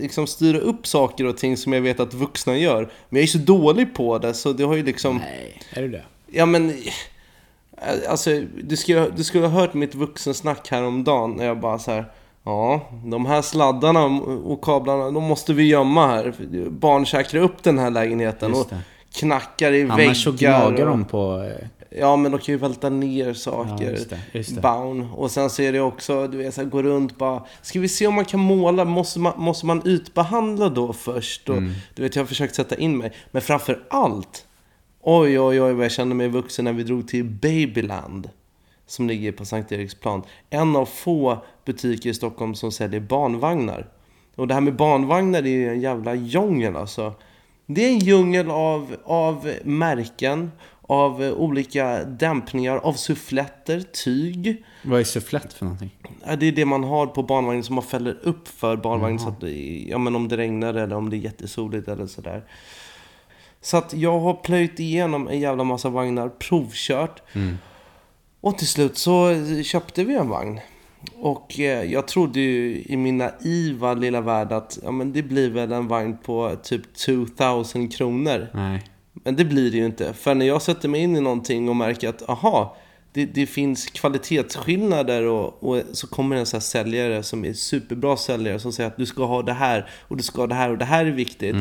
liksom 0.00 0.26
styra 0.26 0.58
upp 0.58 0.86
saker 0.86 1.26
och 1.26 1.36
ting 1.36 1.56
som 1.56 1.72
jag 1.72 1.80
vet 1.80 2.00
att 2.00 2.14
vuxna 2.14 2.56
gör. 2.56 2.82
Men 3.08 3.16
jag 3.16 3.22
är 3.22 3.26
så 3.26 3.38
dålig 3.38 3.94
på 3.94 4.18
det 4.18 4.34
så 4.34 4.52
det 4.52 4.64
har 4.64 4.74
ju 4.76 4.82
liksom... 4.82 5.16
Nej, 5.16 5.60
är 5.70 5.82
du 5.82 5.88
det? 5.88 6.02
Ja 6.26 6.46
men... 6.46 6.74
eh, 7.76 8.10
Alltså, 8.10 8.30
du 8.64 8.76
skulle, 8.76 9.08
du 9.16 9.24
skulle 9.24 9.46
ha 9.46 9.60
hört 9.60 9.74
mitt 9.74 9.94
vuxensnack 9.94 10.68
häromdagen 10.70 11.30
när 11.32 11.44
jag 11.46 11.60
bara 11.60 11.78
så 11.78 11.90
här. 11.90 12.04
Ja, 12.44 12.80
de 13.04 13.26
här 13.26 13.42
sladdarna 13.42 14.04
och 14.44 14.64
kablarna, 14.64 15.10
de 15.10 15.22
måste 15.24 15.52
vi 15.52 15.68
gömma 15.68 16.06
här. 16.06 16.34
Barn 16.70 17.06
käkar 17.06 17.38
upp 17.38 17.62
den 17.62 17.78
här 17.78 17.90
lägenheten 17.90 18.54
och 18.54 18.70
knackar 19.14 19.72
i 19.72 19.82
Annars 19.90 20.24
så 20.24 20.30
väggar. 20.30 20.60
gnagar 20.70 20.86
och- 20.86 20.90
de 20.90 21.04
på... 21.04 21.42
eh, 21.60 21.66
Ja, 22.00 22.16
men 22.16 22.32
de 22.32 22.40
kan 22.40 22.52
ju 22.52 22.58
välta 22.58 22.88
ner 22.88 23.26
Ja, 23.26 23.34
saker. 23.34 23.90
just 23.90 24.10
det, 24.10 24.18
just 24.32 24.54
det. 24.54 24.60
Bound. 24.60 25.06
Och 25.16 25.30
sen 25.30 25.50
så 25.50 25.62
är 25.62 25.72
det 25.72 25.80
också, 25.80 26.26
du 26.26 26.38
vet, 26.38 26.54
så 26.54 26.60
här, 26.60 26.68
gå 26.68 26.82
runt 26.82 27.18
bara. 27.18 27.42
Ska 27.62 27.80
vi 27.80 27.88
se 27.88 28.06
om 28.06 28.14
man 28.14 28.24
kan 28.24 28.40
måla? 28.40 28.84
Måste 28.84 29.18
man, 29.18 29.32
måste 29.36 29.66
man 29.66 29.82
utbehandla 29.84 30.68
då 30.68 30.92
först? 30.92 31.48
Och, 31.48 31.56
Mm. 31.56 31.72
Du 31.94 32.02
vet, 32.02 32.16
jag 32.16 32.22
har 32.22 32.26
försökt 32.26 32.54
sätta 32.54 32.76
in 32.76 32.96
mig. 32.98 33.12
Men 33.30 33.42
framför 33.42 33.82
allt. 33.90 34.44
Oj, 35.08 35.40
oj, 35.40 35.62
oj 35.62 35.72
vad 35.72 35.84
jag 35.84 35.92
kände 35.92 36.14
mig 36.14 36.28
vuxen 36.28 36.64
när 36.64 36.72
vi 36.72 36.82
drog 36.82 37.08
till 37.08 37.24
Babyland. 37.24 38.30
Som 38.86 39.08
ligger 39.08 39.32
på 39.32 39.44
Sankt 39.44 39.72
Eriksplan. 39.72 40.22
En 40.50 40.76
av 40.76 40.86
få 40.86 41.44
butiker 41.64 42.10
i 42.10 42.14
Stockholm 42.14 42.54
som 42.54 42.72
säljer 42.72 43.00
barnvagnar. 43.00 43.88
Och 44.34 44.48
det 44.48 44.54
här 44.54 44.60
med 44.60 44.76
barnvagnar 44.76 45.38
är 45.38 45.46
ju 45.46 45.68
en 45.68 45.80
jävla 45.80 46.14
djungel 46.14 46.76
alltså. 46.76 47.12
Det 47.66 47.84
är 47.84 47.90
en 47.90 47.98
djungel 47.98 48.50
av, 48.50 48.96
av 49.04 49.52
märken, 49.64 50.50
av 50.82 51.20
olika 51.22 52.04
dämpningar, 52.04 52.76
av 52.76 52.92
suffletter, 52.92 53.80
tyg. 54.04 54.64
Vad 54.84 55.00
är 55.00 55.04
sufflett 55.04 55.52
för 55.52 55.64
någonting? 55.64 55.90
Det 56.38 56.46
är 56.46 56.52
det 56.52 56.64
man 56.64 56.84
har 56.84 57.06
på 57.06 57.22
barnvagnen 57.22 57.64
som 57.64 57.74
man 57.74 57.84
fäller 57.84 58.18
upp 58.22 58.48
för 58.48 58.76
barnvagnen 58.76 59.18
så 59.18 59.28
att 59.28 59.42
ja, 59.86 59.98
men 59.98 60.16
om 60.16 60.28
det 60.28 60.36
regnar 60.36 60.74
eller 60.74 60.96
om 60.96 61.10
det 61.10 61.16
är 61.16 61.18
jättesoligt 61.18 61.88
eller 61.88 62.06
sådär. 62.06 62.44
Så 63.66 63.76
att 63.76 63.94
jag 63.94 64.18
har 64.18 64.34
plöjt 64.34 64.80
igenom 64.80 65.28
en 65.28 65.40
jävla 65.40 65.64
massa 65.64 65.88
vagnar, 65.88 66.28
provkört. 66.28 67.22
Och 68.40 68.58
till 68.58 68.66
slut 68.66 68.98
så 68.98 69.44
köpte 69.64 70.04
vi 70.04 70.14
en 70.14 70.28
vagn. 70.28 70.60
Och 71.14 71.60
eh, 71.60 71.92
jag 71.92 72.08
trodde 72.08 72.40
ju 72.40 72.84
i 72.86 72.96
min 72.96 73.18
naiva 73.18 73.94
lilla 73.94 74.20
värld 74.20 74.52
att 74.52 74.78
ja, 74.82 74.90
men 74.90 75.12
det 75.12 75.22
blir 75.22 75.50
väl 75.50 75.72
en 75.72 75.88
vagn 75.88 76.18
på 76.24 76.56
typ 76.62 76.94
2000 76.94 77.88
kronor. 77.88 78.48
Nej. 78.54 78.84
Men 79.12 79.36
det 79.36 79.44
blir 79.44 79.70
det 79.70 79.76
ju 79.76 79.86
inte. 79.86 80.14
För 80.14 80.34
när 80.34 80.46
jag 80.46 80.62
sätter 80.62 80.88
mig 80.88 81.00
in 81.00 81.16
i 81.16 81.20
någonting 81.20 81.68
och 81.68 81.76
märker 81.76 82.08
att 82.08 82.28
aha, 82.28 82.76
det, 83.12 83.26
det 83.26 83.46
finns 83.46 83.86
kvalitetsskillnader 83.86 85.22
och, 85.22 85.62
och 85.62 85.82
så 85.92 86.06
kommer 86.06 86.36
en 86.36 86.46
sån 86.46 86.58
här 86.58 86.62
säljare 86.62 87.22
som 87.22 87.44
är 87.44 87.52
superbra 87.52 88.16
säljare 88.16 88.58
som 88.58 88.72
säger 88.72 88.90
att 88.90 88.96
du 88.96 89.06
ska 89.06 89.24
ha 89.24 89.42
det 89.42 89.52
här 89.52 89.90
och 90.00 90.16
du 90.16 90.22
ska 90.22 90.42
ha 90.42 90.46
det 90.46 90.54
här 90.54 90.70
och 90.70 90.78
det 90.78 90.84
här 90.84 91.06
är 91.06 91.10
viktigt. 91.10 91.56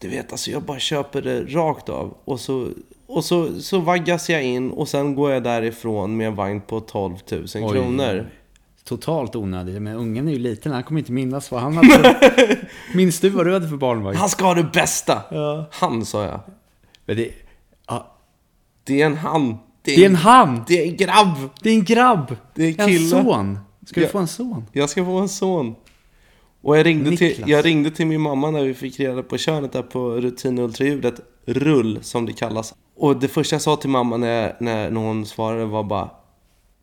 Du 0.00 0.08
vet, 0.08 0.32
alltså 0.32 0.50
jag 0.50 0.62
bara 0.62 0.78
köper 0.78 1.22
det 1.22 1.40
rakt 1.42 1.88
av. 1.88 2.14
Och 2.24 2.40
så, 2.40 2.68
och 3.06 3.24
så, 3.24 3.60
så 3.60 3.78
vaggas 3.78 4.30
jag 4.30 4.42
in 4.44 4.70
och 4.70 4.88
sen 4.88 5.14
går 5.14 5.32
jag 5.32 5.42
därifrån 5.42 6.16
med 6.16 6.26
en 6.26 6.34
vagn 6.34 6.60
på 6.60 6.80
12 6.80 7.14
000 7.30 7.44
Oj. 7.54 7.72
kronor. 7.72 8.30
Totalt 8.84 9.36
onödigt. 9.36 9.82
Men 9.82 9.96
ungen 9.96 10.28
är 10.28 10.32
ju 10.32 10.38
liten, 10.38 10.72
han 10.72 10.82
kommer 10.82 10.98
inte 11.00 11.12
minnas 11.12 11.50
vad 11.50 11.60
han 11.60 11.76
hade. 11.76 12.16
Minns 12.94 13.20
du 13.20 13.28
vad 13.28 13.46
du 13.46 13.52
hade 13.52 13.68
för 13.68 13.76
barnvagn? 13.76 14.16
Han 14.16 14.28
ska 14.28 14.44
ha 14.44 14.54
det 14.54 14.70
bästa! 14.72 15.22
Ja. 15.30 15.66
Han, 15.72 16.04
sa 16.04 16.24
jag. 16.24 16.40
Men 17.06 17.16
det, 17.16 17.30
ja, 17.88 18.16
Det 18.84 19.02
är 19.02 19.06
en 19.06 19.16
han. 19.16 19.56
det 19.82 19.94
är 19.94 20.06
en 20.06 20.16
han! 20.16 20.64
Det 20.66 20.82
är 20.82 20.86
en 20.88 20.96
grabb! 20.96 21.36
Det 21.62 21.70
är 21.70 21.74
en 21.74 21.84
grabb! 21.84 22.36
Det 22.54 22.62
är 22.64 22.80
En 22.80 22.88
kille. 22.88 23.08
son! 23.08 23.58
Ska 23.86 24.00
du 24.00 24.06
Ja. 24.06 24.12
få 24.12 24.18
en 24.18 24.28
son? 24.28 24.64
Jag 24.72 24.90
ska 24.90 25.04
få 25.04 25.18
en 25.18 25.28
son. 25.28 25.74
Och 26.62 26.78
jag 26.78 26.86
ringde, 26.86 27.16
till, 27.16 27.44
jag 27.46 27.64
ringde 27.64 27.90
till 27.90 28.06
min 28.06 28.20
mamma 28.20 28.50
när 28.50 28.64
vi 28.64 28.74
fick 28.74 29.00
reda 29.00 29.22
på 29.22 29.38
könet 29.38 29.72
där 29.72 29.82
på 29.82 30.10
rutinultraljudet. 30.10 31.20
Rull, 31.46 31.98
som 32.02 32.26
det 32.26 32.32
kallas. 32.32 32.74
Och 32.96 33.16
det 33.16 33.28
första 33.28 33.54
jag 33.54 33.62
sa 33.62 33.76
till 33.76 33.90
mamma 33.90 34.16
när, 34.16 34.56
när, 34.60 34.90
när 34.90 35.00
hon 35.00 35.26
svarade 35.26 35.64
var 35.64 35.82
bara 35.82 36.10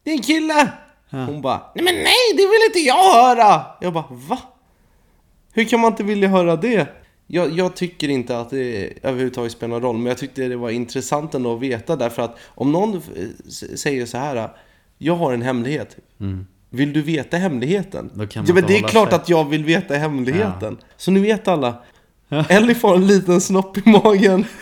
Det 0.04 0.12
är 0.12 0.16
en 0.16 0.22
kille! 0.22 0.72
Hon 1.10 1.42
bara 1.42 1.62
Nej 1.76 1.86
men 1.86 1.96
nej, 1.96 2.32
det 2.32 2.42
vill 2.42 2.62
inte 2.68 2.80
jag 2.80 3.14
höra! 3.14 3.66
Jag 3.82 3.94
bara 3.94 4.06
va? 4.10 4.40
Hur 5.54 5.64
kan 5.64 5.80
man 5.80 5.92
inte 5.92 6.04
vilja 6.04 6.28
höra 6.28 6.56
det? 6.56 6.88
Jag, 7.28 7.52
jag 7.52 7.76
tycker 7.76 8.10
inte 8.10 8.40
att 8.40 8.50
det 8.50 8.94
överhuvudtaget 9.04 9.52
spelar 9.52 9.74
någon 9.74 9.82
roll, 9.82 9.98
men 9.98 10.06
jag 10.06 10.18
tyckte 10.18 10.48
det 10.48 10.56
var 10.56 10.70
intressant 10.70 11.36
ändå 11.36 11.56
att 11.56 11.62
veta 11.62 11.96
därför 11.96 12.22
att 12.22 12.38
om 12.46 12.72
någon 12.72 12.96
eh, 12.96 13.02
säger 13.76 14.06
så 14.06 14.18
här 14.18 14.50
Jag 14.98 15.16
har 15.16 15.34
en 15.34 15.42
hemlighet. 15.42 15.98
Vill 16.70 16.94
du 16.94 17.02
veta 17.02 17.38
hemligheten? 17.38 18.12
Ja, 18.34 18.54
men 18.54 18.68
det 18.68 18.78
är 18.78 18.88
klart 18.88 19.10
sig. 19.10 19.16
att 19.16 19.30
jag 19.30 19.50
vill 19.50 19.66
veta 19.66 19.94
hemligheten. 19.94 20.78
Så 20.98 21.12
ni 21.12 21.20
vet 21.20 21.48
alla. 21.48 21.76
Ellie 22.50 22.76
får 22.76 22.96
en 22.96 23.08
liten 23.08 23.42
snopp 23.42 23.78
i 23.78 23.90
magen. 23.90 24.46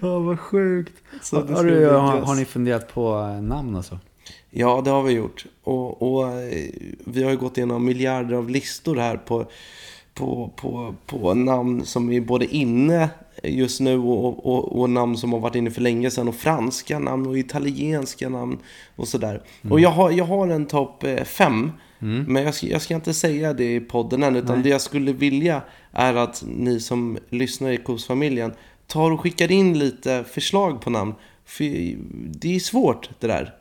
Ja, 0.00 0.18
vad 0.18 0.40
sjukt. 0.40 0.92
Har, 1.32 2.00
har, 2.00 2.20
har 2.20 2.34
ni 2.34 2.44
funderat 2.44 2.94
på 2.94 3.18
eh, 3.18 3.42
namn 3.42 3.74
och 3.74 3.84
så? 3.84 3.98
Ja, 4.50 4.82
det 4.84 4.90
har 4.90 5.02
vi 5.02 5.12
gjort. 5.12 5.46
Och, 5.64 6.02
och 6.02 6.28
eh, 6.28 6.70
vi 7.04 7.22
har 7.22 7.30
ju 7.30 7.36
gått 7.36 7.56
igenom 7.56 7.84
miljarder 7.84 8.34
av 8.34 8.50
listor 8.50 8.96
här 8.96 9.16
på, 9.16 9.50
på, 10.18 10.50
på, 10.56 10.94
på 11.06 11.34
namn 11.34 11.84
som 11.84 12.12
är 12.12 12.20
både 12.20 12.54
inne 12.54 13.08
just 13.42 13.80
nu 13.80 13.98
och, 13.98 14.46
och, 14.46 14.80
och 14.80 14.90
namn 14.90 15.16
som 15.16 15.32
har 15.32 15.40
varit 15.40 15.54
inne 15.54 15.70
för 15.70 15.80
länge 15.80 16.10
sedan. 16.10 16.28
Och 16.28 16.34
franska 16.34 16.98
namn 16.98 17.26
och 17.26 17.38
italienska 17.38 18.28
namn 18.28 18.58
och 18.96 19.08
sådär. 19.08 19.42
Och 19.70 19.80
jag 19.80 19.90
har, 19.90 20.10
jag 20.10 20.24
har 20.24 20.48
en 20.48 20.66
topp 20.66 21.04
eh, 21.04 21.24
fem. 21.24 21.72
Men 22.26 22.42
jag 22.42 22.54
ska, 22.54 22.66
jag 22.66 22.82
ska 22.82 22.94
inte 22.94 23.14
säga 23.14 23.52
det 23.52 23.74
i 23.74 23.80
podden 23.80 24.22
än. 24.22 24.36
Utan 24.36 24.62
det 24.62 24.68
jag 24.68 24.80
skulle 24.80 25.12
vilja 25.12 25.62
är 25.92 26.14
att 26.14 26.44
ni 26.46 26.80
som 26.80 27.18
lyssnar 27.28 27.70
i 27.70 27.76
Kosfamiljen 27.76 28.52
tar 28.86 29.10
och 29.10 29.20
skickar 29.20 29.52
in 29.52 29.78
lite 29.78 30.24
förslag 30.24 30.80
på 30.80 30.90
namn. 30.90 31.14
För 31.44 31.64
det 32.40 32.56
är 32.56 32.60
svårt 32.60 33.10
det 33.20 33.26
där. 33.26 33.54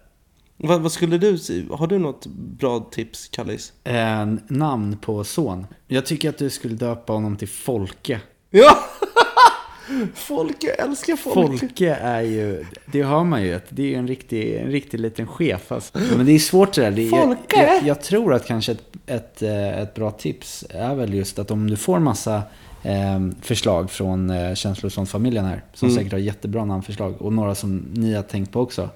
Vad, 0.58 0.82
vad 0.82 0.92
skulle 0.92 1.18
du 1.18 1.38
säga? 1.38 1.66
Har 1.72 1.88
du 1.88 2.00
något 2.00 2.26
bra 2.28 2.80
tips, 2.80 3.28
Kallis? 3.28 3.74
Eh, 3.84 4.26
namn 4.48 4.98
på 4.98 5.24
son. 5.24 5.68
Jag 5.88 6.06
tycker 6.06 6.30
att 6.30 6.38
du 6.38 6.50
skulle 6.50 6.76
döpa 6.76 7.14
honom 7.14 7.38
till 7.38 7.48
Folke. 7.48 8.22
Ja! 8.50 8.78
Folke, 10.14 10.68
jag 10.68 10.88
älskar 10.88 11.16
Folke. 11.16 11.58
Folke 11.58 11.96
är 11.96 12.22
ju, 12.22 12.66
det 12.92 13.04
hör 13.04 13.24
man 13.24 13.44
ju, 13.44 13.60
det 13.70 13.82
är 13.84 13.88
ju 13.88 13.96
en 13.96 14.08
riktig, 14.08 14.56
en 14.56 14.72
riktig 14.72 15.00
liten 15.00 15.28
chef. 15.28 15.72
Alltså. 15.72 16.00
Men 16.18 16.26
det 16.26 16.32
är 16.32 16.40
svårt 16.40 16.74
det 16.74 16.82
där. 16.82 16.92
Det, 16.92 17.04
jag, 17.04 17.24
Folke! 17.24 17.56
jag, 17.56 17.84
jag 17.84 18.02
tror 18.02 18.34
att 18.34 18.46
kanske 18.46 18.72
ett, 18.72 18.84
ett, 19.06 19.42
eh, 19.42 19.80
ett 19.82 19.96
bra 19.96 20.12
tips 20.12 20.66
är 20.70 20.96
väl 20.96 21.14
just 21.14 21.40
att 21.40 21.52
om 21.52 21.70
du 21.70 21.76
får 21.76 22.00
massa 22.00 22.42
eh, 22.84 23.20
förslag 23.42 23.92
från 23.92 24.30
eh, 24.30 24.56
känslor 24.56 24.90
från 24.90 25.08
familjen 25.08 25.46
här, 25.46 25.64
som 25.74 25.90
säkert 25.90 26.12
har 26.12 26.20
jättebra 26.20 26.66
namnförslag, 26.66 27.22
och 27.22 27.34
några 27.34 27.56
som 27.56 27.86
ni 27.94 28.14
har 28.14 28.24
tänkt 28.24 28.52
på 28.52 28.62
också. 28.62 28.90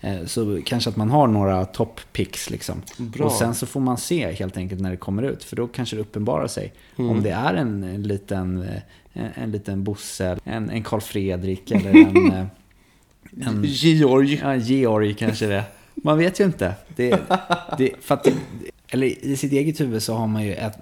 Eh, 0.00 0.24
så 0.24 0.60
kanske 0.64 0.90
att 0.90 0.96
man 0.96 1.10
har 1.10 1.26
några 1.26 1.64
top 1.64 2.00
picks 2.12 2.50
liksom. 2.50 2.82
Bra. 2.98 3.26
Och 3.26 3.32
sen 3.32 3.54
så 3.54 3.66
får 3.66 3.80
man 3.80 3.98
se 3.98 4.32
helt 4.32 4.56
enkelt 4.56 4.80
när 4.80 4.90
det 4.90 4.96
kommer 4.96 5.22
ut. 5.22 5.44
För 5.44 5.56
då 5.56 5.66
kanske 5.66 5.96
det 5.96 6.02
uppenbarar 6.02 6.46
sig. 6.46 6.72
Mm. 6.96 7.10
Om 7.10 7.22
det 7.22 7.30
är 7.30 7.54
en, 7.54 7.84
en 7.84 8.02
liten, 8.02 8.62
eh, 8.62 8.80
en, 9.12 9.30
en 9.34 9.50
liten 9.50 9.84
Bosse, 9.84 10.38
en, 10.44 10.70
en 10.70 10.82
Karl 10.82 11.00
Fredrik 11.00 11.70
eller 11.70 11.90
en, 11.90 12.32
eh, 12.32 12.46
en 13.46 13.62
Georg. 13.64 14.40
ja, 14.42 14.54
Georg 14.54 15.14
kanske 15.14 15.46
det. 15.46 15.64
Man 15.94 16.18
vet 16.18 16.40
ju 16.40 16.44
inte. 16.44 16.74
Det, 16.96 17.20
det, 17.78 17.90
för 18.00 18.14
att, 18.14 18.28
eller 18.88 19.24
i 19.26 19.36
sitt 19.36 19.52
eget 19.52 19.80
huvud 19.80 20.02
så 20.02 20.14
har 20.14 20.26
man 20.26 20.44
ju 20.44 20.54
ett, 20.54 20.78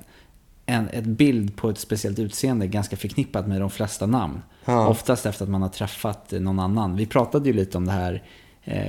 en 0.67 0.89
ett 0.89 1.05
bild 1.05 1.57
på 1.57 1.71
ett 1.71 1.79
speciellt 1.79 2.19
utseende 2.19 2.67
ganska 2.67 2.97
förknippat 2.97 3.47
med 3.47 3.61
de 3.61 3.71
flesta 3.71 4.07
namn. 4.07 4.43
Ja. 4.65 4.89
Oftast 4.89 5.27
efter 5.27 5.45
att 5.45 5.51
man 5.51 5.63
har 5.63 5.69
träffat 5.69 6.33
någon 6.33 6.59
annan. 6.59 6.97
Vi 6.97 7.07
pratade 7.07 7.49
ju 7.49 7.53
lite 7.53 7.79
om 7.79 7.85
det 7.85 7.93
här 7.93 8.23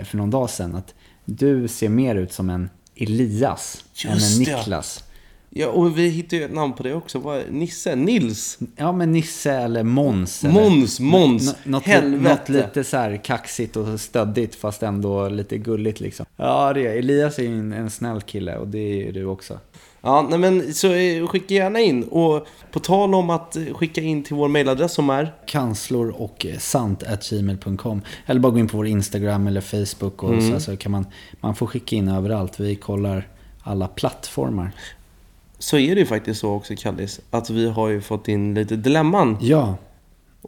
för 0.05 0.17
någon 0.17 0.29
dag 0.31 0.49
sedan. 0.49 0.75
Att 0.75 0.93
du 1.25 1.67
ser 1.67 1.89
mer 1.89 2.15
ut 2.15 2.33
som 2.33 2.49
en 2.49 2.69
Elias 2.95 3.83
än 4.05 4.13
Just 4.13 4.39
en 4.39 4.45
det. 4.45 4.55
Niklas. 4.57 5.03
Ja, 5.49 5.67
och 5.67 5.97
vi 5.97 6.07
hittade 6.09 6.35
ju 6.35 6.43
ett 6.45 6.53
namn 6.53 6.73
på 6.73 6.83
det 6.83 6.93
också. 6.93 7.19
Vad 7.19 7.37
är- 7.37 7.51
Nisse? 7.51 7.95
Nils? 7.95 8.59
Ja, 8.75 8.91
men 8.91 9.11
Nisse 9.11 9.51
eller 9.53 9.83
Måns. 9.83 10.43
Måns, 10.43 10.99
Måns. 10.99 11.55
Nå- 11.63 11.79
något, 11.79 12.21
något 12.21 12.49
lite 12.49 12.83
så 12.83 12.97
här 12.97 13.23
kaxigt 13.23 13.75
och 13.75 13.99
stöddigt 14.01 14.55
fast 14.55 14.83
ändå 14.83 15.29
lite 15.29 15.57
gulligt 15.57 15.99
liksom. 15.99 16.25
Ja, 16.37 16.73
det 16.73 16.87
är 16.87 16.97
Elias 16.97 17.39
är 17.39 17.45
en, 17.47 17.73
en 17.73 17.89
snäll 17.89 18.21
kille 18.21 18.57
och 18.57 18.67
det 18.67 18.79
är 18.79 19.05
ju 19.05 19.11
du 19.11 19.25
också. 19.25 19.59
Ja, 20.05 20.27
nej 20.29 20.39
men 20.39 20.73
så 20.73 20.93
eh, 20.93 21.27
skicka 21.27 21.53
gärna 21.53 21.79
in. 21.79 22.03
Och 22.03 22.47
på 22.71 22.79
tal 22.79 23.15
om 23.15 23.29
att 23.29 23.55
eh, 23.55 23.63
skicka 23.73 24.01
in 24.01 24.23
till 24.23 24.35
vår 24.35 24.47
mailadress 24.47 24.93
som 24.93 25.09
är 25.09 25.33
Kanslor 25.45 26.21
och 26.21 26.45
sant 26.59 27.03
at 27.03 27.29
gmail.com 27.29 28.01
Eller 28.25 28.39
bara 28.39 28.51
gå 28.51 28.59
in 28.59 28.67
på 28.67 28.77
vår 28.77 28.87
Instagram 28.87 29.47
eller 29.47 29.61
Facebook 29.61 30.23
och 30.23 30.43
så, 30.43 30.59
så 30.59 30.77
kan 30.77 30.91
man, 30.91 31.05
man 31.41 31.55
får 31.55 31.67
skicka 31.67 31.95
in 31.95 32.07
överallt. 32.07 32.59
Vi 32.59 32.75
kollar 32.75 33.27
alla 33.63 33.87
plattformar. 33.87 34.71
så 35.59 35.77
är 35.77 35.95
det 35.95 35.99
ju 35.99 36.07
faktiskt 36.07 36.39
så 36.39 36.53
också, 36.53 36.73
Kallis, 36.75 37.19
att 37.31 37.49
vi 37.49 37.69
har 37.69 37.89
ju 37.89 38.01
fått 38.01 38.27
in 38.27 38.53
lite 38.53 38.75
dilemman. 38.75 39.37
Ja, 39.41 39.77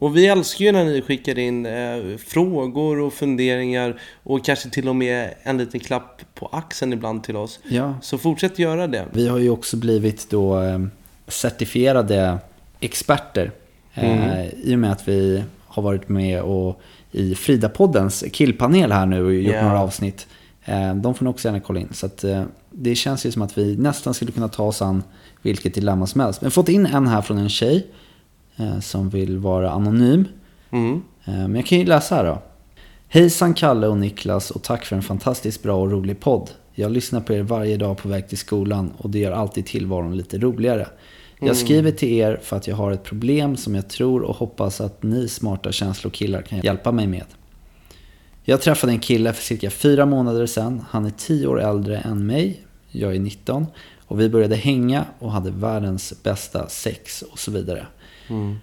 Och 0.00 0.16
vi 0.16 0.26
älskar 0.26 0.64
ju 0.64 0.72
när 0.72 0.84
ni 0.84 1.02
skickar 1.02 1.38
in 1.38 1.66
eh, 1.66 2.16
frågor 2.26 2.98
och 3.00 3.12
funderingar 3.12 4.00
och 4.22 4.44
kanske 4.44 4.70
till 4.70 4.88
och 4.88 4.96
med 4.96 5.34
en 5.42 5.58
liten 5.58 5.80
klapp 5.80 6.20
på 6.34 6.46
axeln 6.52 6.92
ibland 6.92 7.24
till 7.24 7.36
oss. 7.36 7.60
ja. 7.68 7.94
Så 8.02 8.18
fortsätt 8.18 8.58
göra 8.58 8.86
det. 8.86 9.04
Vi 9.12 9.28
har 9.28 9.38
ju 9.38 9.50
också 9.50 9.76
blivit 9.76 10.30
då 10.30 10.60
eh, 10.62 10.78
certifierade 11.28 12.38
experter. 12.80 13.50
Eh, 13.94 14.46
I 14.48 14.74
och 14.74 14.78
med 14.78 14.92
att 14.92 15.08
vi 15.08 15.42
har 15.66 15.82
varit 15.82 16.08
med 16.08 16.42
och 16.42 16.80
i 17.12 17.34
Frida-poddens 17.34 18.24
killpanel 18.32 18.92
här 18.92 19.06
nu 19.06 19.24
och 19.24 19.34
gjort 19.34 19.54
Ja. 19.54 19.62
några 19.64 19.80
avsnitt. 19.80 20.26
Eh, 20.64 20.94
de 20.94 21.14
får 21.14 21.24
ni 21.24 21.30
också 21.30 21.48
gärna 21.48 21.60
kolla 21.60 21.80
in. 21.80 21.88
Så 21.92 22.06
att, 22.06 22.24
eh, 22.24 22.42
det 22.70 22.94
känns 22.94 23.26
ju 23.26 23.32
som 23.32 23.42
att 23.42 23.58
vi 23.58 23.76
nästan 23.76 24.14
skulle 24.14 24.32
kunna 24.32 24.48
ta 24.48 24.62
oss 24.62 24.82
an 24.82 25.02
vilket 25.42 25.74
dilemma 25.74 26.06
som 26.06 26.20
helst. 26.20 26.40
Men 26.40 26.46
vi 26.46 26.50
har 26.50 26.62
fått 26.62 26.68
in 26.68 26.86
en 26.86 27.06
här 27.06 27.22
från 27.22 27.38
en 27.38 27.48
tjej 27.48 27.86
som 28.80 29.08
vill 29.08 29.38
vara 29.38 29.70
anonym. 29.70 30.24
Mm. 30.70 31.02
Eh, 31.24 31.32
Men 31.34 31.54
jag 31.54 31.66
kan 31.66 31.78
ju 31.78 31.84
läsa 31.84 32.14
här 32.14 32.24
då. 32.24 32.42
Hejsan 33.08 33.54
Kalle 33.54 33.86
och 33.86 33.98
Niklas 33.98 34.50
och 34.50 34.62
tack 34.62 34.84
för 34.84 34.96
en 34.96 35.02
fantastiskt 35.02 35.62
bra 35.62 35.80
och 35.80 35.90
rolig 35.90 36.20
podd. 36.20 36.50
Jag 36.74 36.92
lyssnar 36.92 37.20
på 37.20 37.32
er 37.32 37.42
varje 37.42 37.76
dag 37.76 37.96
på 37.98 38.08
väg 38.08 38.28
till 38.28 38.38
skolan 38.38 38.92
och 38.98 39.10
det 39.10 39.18
gör 39.18 39.32
alltid 39.32 39.66
tillvaron 39.66 40.16
lite 40.16 40.38
roligare. 40.38 40.86
Jag 41.40 41.56
skriver 41.56 41.90
till 41.90 42.08
er 42.12 42.40
för 42.42 42.56
att 42.56 42.66
jag 42.66 42.76
har 42.76 42.92
ett 42.92 43.04
problem 43.04 43.56
som 43.56 43.74
jag 43.74 43.88
tror 43.88 44.22
och 44.22 44.36
hoppas 44.36 44.80
att 44.80 45.02
ni 45.02 45.28
smarta 45.28 45.72
känslokillar 45.72 46.42
kan 46.42 46.60
hjälpa 46.60 46.92
mig 46.92 47.06
med. 47.06 47.24
Jag 48.44 48.60
träffade 48.60 48.92
en 48.92 48.98
kille 48.98 49.32
för 49.32 49.42
cirka 49.42 49.70
fyra 49.70 50.06
månader 50.06 50.46
sedan. 50.46 50.84
Han 50.90 51.06
är 51.06 51.10
tio 51.10 51.46
år 51.46 51.60
äldre 51.60 51.98
än 51.98 52.26
mig. 52.26 52.60
Jag 52.90 53.14
är 53.14 53.20
19. 53.20 53.66
Och 54.06 54.20
vi 54.20 54.28
började 54.28 54.56
hänga 54.56 55.04
och 55.18 55.32
hade 55.32 55.50
världens 55.50 56.22
bästa 56.22 56.68
sex 56.68 57.22
och 57.22 57.38
så 57.38 57.50
vidare. 57.50 57.86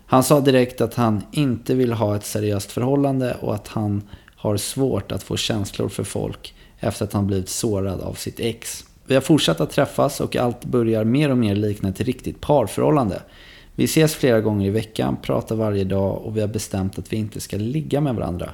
Han 0.06 0.24
sa 0.24 0.40
direkt 0.40 0.82
att 0.82 0.94
han 0.94 1.24
inte 1.32 1.76
vill 1.76 1.94
ha 1.94 2.16
ett 2.16 2.26
seriöst 2.26 2.72
förhållande 2.72 3.38
och 3.42 3.56
att 3.56 3.68
han 3.68 4.02
har 4.36 4.58
svårt 4.58 5.12
att 5.12 5.24
få 5.24 5.38
känslor 5.38 5.90
för 5.90 6.04
folk 6.04 6.56
efter 6.80 7.06
att 7.06 7.14
han 7.14 7.28
blivit 7.28 7.50
sårad 7.50 8.02
av 8.02 8.14
sitt 8.14 8.40
ex. 8.40 8.86
Vi 9.06 9.14
har 9.14 9.22
fortsatt 9.22 9.62
att 9.62 9.72
träffas 9.72 10.22
och 10.22 10.36
allt 10.36 10.66
börjar 10.66 11.04
mer 11.04 11.32
och 11.32 11.38
mer 11.38 11.56
likna 11.56 11.90
ett 11.90 12.02
riktigt 12.02 12.42
parförhållande. 12.42 13.22
Vi 13.76 13.84
ses 13.84 14.16
flera 14.16 14.42
gånger 14.42 14.68
i 14.68 14.70
veckan, 14.70 15.18
pratar 15.22 15.56
varje 15.56 15.84
dag 15.84 16.22
och 16.26 16.38
vi 16.38 16.42
har 16.42 16.48
bestämt 16.48 17.00
att 17.00 17.14
vi 17.14 17.18
inte 17.18 17.40
ska 17.40 17.58
ligga 17.58 18.02
med 18.02 18.16
varandra. 18.16 18.50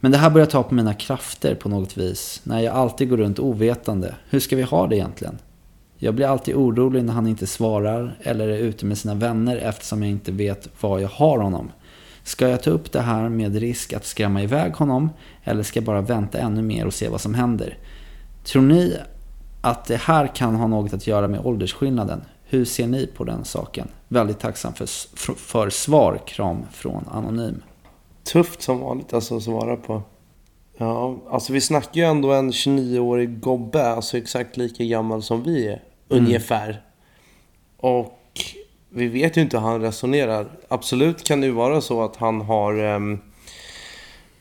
Men 0.00 0.12
det 0.12 0.18
här 0.18 0.30
börjar 0.30 0.46
ta 0.46 0.62
på 0.62 0.74
mina 0.74 0.94
krafter 0.94 1.54
på 1.54 1.68
något 1.68 1.96
vis, 1.96 2.40
när 2.44 2.60
jag 2.60 2.74
alltid 2.74 3.08
går 3.08 3.16
runt 3.16 3.38
ovetande. 3.38 4.14
Hur 4.30 4.40
ska 4.40 4.56
vi 4.56 4.62
ha 4.62 4.86
det 4.86 4.96
egentligen? 4.96 5.38
Jag 5.98 6.14
blir 6.14 6.26
alltid 6.26 6.54
orolig 6.54 7.04
när 7.04 7.12
han 7.12 7.26
inte 7.26 7.46
svarar 7.46 8.18
eller 8.22 8.48
är 8.48 8.58
ute 8.58 8.86
med 8.86 8.98
sina 8.98 9.14
vänner 9.14 9.56
eftersom 9.56 10.02
jag 10.02 10.10
inte 10.10 10.32
vet 10.32 10.82
var 10.82 10.98
jag 10.98 11.08
har 11.08 11.38
honom. 11.38 11.70
Ska 12.22 12.48
jag 12.48 12.62
ta 12.62 12.70
upp 12.70 12.92
det 12.92 13.00
här 13.00 13.28
med 13.28 13.56
risk 13.56 13.92
att 13.92 14.04
skrämma 14.06 14.42
iväg 14.42 14.72
honom 14.72 15.10
eller 15.44 15.62
ska 15.62 15.78
jag 15.78 15.84
bara 15.84 16.00
vänta 16.00 16.38
ännu 16.38 16.62
mer 16.62 16.86
och 16.86 16.94
se 16.94 17.08
vad 17.08 17.20
som 17.20 17.34
händer? 17.34 17.78
Tror 18.44 18.62
ni 18.62 18.96
att 19.60 19.84
det 19.84 19.96
här 19.96 20.26
kan 20.26 20.54
ha 20.54 20.66
något 20.66 20.92
att 20.92 21.06
göra 21.06 21.28
med 21.28 21.40
åldersskillnaden? 21.46 22.20
Hur 22.44 22.64
ser 22.64 22.86
ni 22.86 23.06
på 23.06 23.24
den 23.24 23.44
saken? 23.44 23.88
Väldigt 24.08 24.38
tacksam 24.38 24.72
för, 24.72 24.86
för 25.34 25.70
svar. 25.70 26.20
Kram 26.26 26.62
från 26.72 27.04
Anonym. 27.12 27.62
Tufft 28.24 28.62
som 28.62 28.80
vanligt 28.80 29.12
alltså 29.12 29.36
att 29.36 29.42
svara 29.42 29.76
på. 29.76 30.02
Ja, 30.76 31.18
alltså 31.30 31.52
vi 31.52 31.60
snackar 31.60 32.00
ju 32.00 32.06
ändå 32.06 32.32
en 32.32 32.50
29-årig 32.50 33.40
gobbe, 33.40 33.86
alltså 33.90 34.18
exakt 34.18 34.56
lika 34.56 34.84
gammal 34.84 35.22
som 35.22 35.42
vi 35.42 35.68
är. 35.68 35.82
Mm. 36.10 36.24
Ungefär. 36.24 36.82
Och 37.76 38.18
vi 38.88 39.08
vet 39.08 39.36
ju 39.36 39.40
inte 39.40 39.58
hur 39.58 39.66
han 39.66 39.80
resonerar. 39.80 40.46
Absolut 40.68 41.24
kan 41.24 41.40
det 41.40 41.46
ju 41.46 41.52
vara 41.52 41.80
så 41.80 42.02
att 42.04 42.16
han 42.16 42.40
har... 42.40 42.78
Um, 42.84 43.20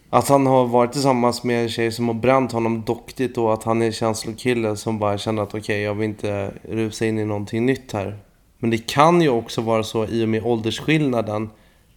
att 0.09 0.29
han 0.29 0.47
har 0.47 0.65
varit 0.65 0.91
tillsammans 0.91 1.43
med 1.43 1.63
en 1.63 1.69
tjej 1.69 1.91
som 1.91 2.07
har 2.07 2.15
bränt 2.15 2.51
honom 2.51 2.83
doktigt 2.85 3.37
och 3.37 3.53
att 3.53 3.63
han 3.63 3.81
är 3.81 3.85
en 3.85 3.91
känslokille 3.91 4.75
som 4.75 4.99
bara 4.99 5.17
känner 5.17 5.43
att 5.43 5.49
okej, 5.49 5.59
okay, 5.59 5.81
jag 5.81 5.93
vill 5.93 6.09
inte 6.09 6.51
rusa 6.63 7.05
in 7.05 7.19
i 7.19 7.25
någonting 7.25 7.65
nytt 7.65 7.91
här. 7.91 8.17
Men 8.57 8.69
det 8.69 8.77
kan 8.77 9.21
ju 9.21 9.29
också 9.29 9.61
vara 9.61 9.83
så 9.83 10.05
i 10.05 10.25
och 10.25 10.29
med 10.29 10.43
åldersskillnaden 10.43 11.49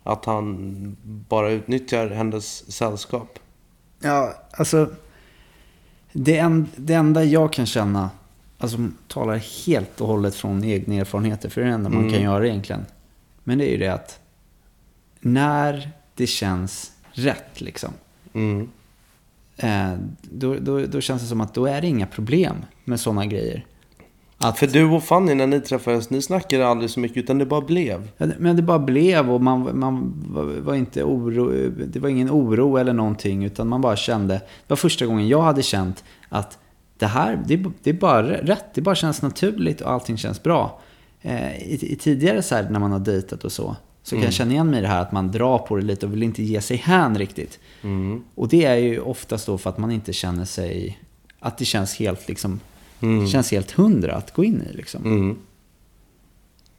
att 0.03 0.25
han 0.25 0.97
bara 1.03 1.51
utnyttjar 1.51 2.11
hennes 2.11 2.73
sällskap. 2.73 3.39
Ja, 4.01 4.35
alltså. 4.51 4.91
Det, 6.13 6.39
en, 6.39 6.69
det 6.77 6.95
enda 6.95 7.25
jag 7.25 7.53
kan 7.53 7.67
känna, 7.67 8.11
alltså 8.59 8.79
talar 9.09 9.67
helt 9.67 10.01
och 10.01 10.07
hållet 10.07 10.35
från 10.35 10.65
egna 10.65 10.95
erfarenheter, 10.95 11.49
för 11.49 11.61
det 11.61 11.67
är 11.67 11.69
det 11.69 11.75
enda 11.75 11.91
mm. 11.91 12.03
man 12.03 12.13
kan 12.13 12.23
göra 12.23 12.47
egentligen. 12.47 12.87
Men 13.45 13.59
det 13.59 13.69
är 13.69 13.71
ju 13.71 13.79
det 13.79 13.89
att 13.89 14.21
när 15.21 15.91
det 16.15 16.27
känns 16.27 16.93
rätt 17.13 17.61
liksom. 17.61 17.91
Mm. 18.33 18.69
Eh, 19.57 19.99
då, 20.23 20.55
då, 20.55 20.87
då 20.87 21.01
känns 21.01 21.23
det 21.23 21.29
som 21.29 21.41
att 21.41 21.55
då 21.55 21.67
är 21.67 21.81
det 21.81 21.87
inga 21.87 22.07
problem 22.07 22.57
med 22.85 23.01
sådana 23.01 23.27
grejer. 23.27 23.67
Att, 24.39 24.59
För 24.59 24.67
du 24.67 24.85
och 24.85 25.05
Fanny 25.05 25.35
när 25.35 25.47
ni 25.47 25.61
träffades, 25.61 26.11
ni 26.11 26.23
snackade 26.23 26.67
aldrig 26.67 26.91
så 26.91 27.01
mycket 27.01 27.17
utan 27.17 27.39
det 27.39 27.47
bara 27.47 27.61
blev. 27.61 28.09
Men 28.39 28.57
det 28.57 28.63
bara 28.63 28.79
blev 28.79 29.31
och 29.31 29.41
man, 29.41 29.79
man 29.79 30.15
var 30.65 30.75
inte 30.75 31.05
oro, 31.05 31.71
det 31.87 32.01
var 32.01 32.09
ingen 32.09 32.31
oro 32.31 32.77
eller 32.77 32.93
någonting 32.93 33.45
utan 33.45 33.69
man 33.69 33.81
bara 33.81 33.97
kände, 33.97 34.35
det 34.35 34.69
var 34.69 34.77
första 34.77 35.07
gången 35.07 35.29
jag 35.29 35.43
hade 35.43 35.63
känt 35.63 36.05
att 36.29 36.59
det 36.99 37.07
här, 37.07 37.45
det, 37.47 37.65
det 37.83 37.91
är 37.91 37.95
bara 37.95 38.23
rätt, 38.23 38.65
det 38.75 38.81
bara 38.81 38.95
känns 38.95 39.23
naturligt 39.23 39.81
och 39.81 39.91
allting 39.91 40.17
känns 40.17 40.43
bra. 40.43 40.81
Eh, 41.23 41.57
i, 41.57 41.79
i, 41.93 41.97
tidigare 41.97 42.43
så 42.43 42.55
här 42.55 42.71
när 42.71 42.81
man 42.81 42.93
har 42.93 42.99
dejtat 42.99 43.45
och 43.45 43.53
så, 43.53 43.77
så 44.03 44.11
kan 44.11 44.19
mm. 44.19 44.25
jag 44.25 44.35
känna 44.35 44.53
igen 44.53 44.71
mig 44.71 44.79
i 44.79 44.83
det 44.83 44.89
här 44.89 45.03
att 45.03 45.13
man 45.13 45.33
drar 45.33 45.59
på 45.59 45.77
det 45.77 45.83
lite 45.83 46.07
och 46.07 46.13
vill 46.13 46.23
inte 46.23 46.43
ge 46.43 46.61
sig 46.61 46.77
hän 46.77 47.19
riktigt. 47.19 47.59
Mm. 47.83 48.25
Och 48.35 48.49
det 48.49 48.65
är 48.65 48.77
ju 48.77 49.01
oftast 49.01 49.47
då 49.47 49.59
för 49.59 49.71
att 49.71 49.79
man 49.79 49.91
inte 49.91 50.13
känner 50.13 50.45
sig, 50.45 50.99
att 51.41 51.59
det 51.59 51.65
känns 51.65 51.97
helt 51.97 52.29
liksom 52.29 52.61
Mm. 53.01 53.25
Det 53.25 53.27
känns 53.27 53.51
helt 53.51 53.71
hundra 53.71 54.15
att 54.15 54.35
gå 54.35 54.45
in 54.45 54.63
i 54.71 54.77
liksom. 54.77 55.05
Mm. 55.05 55.37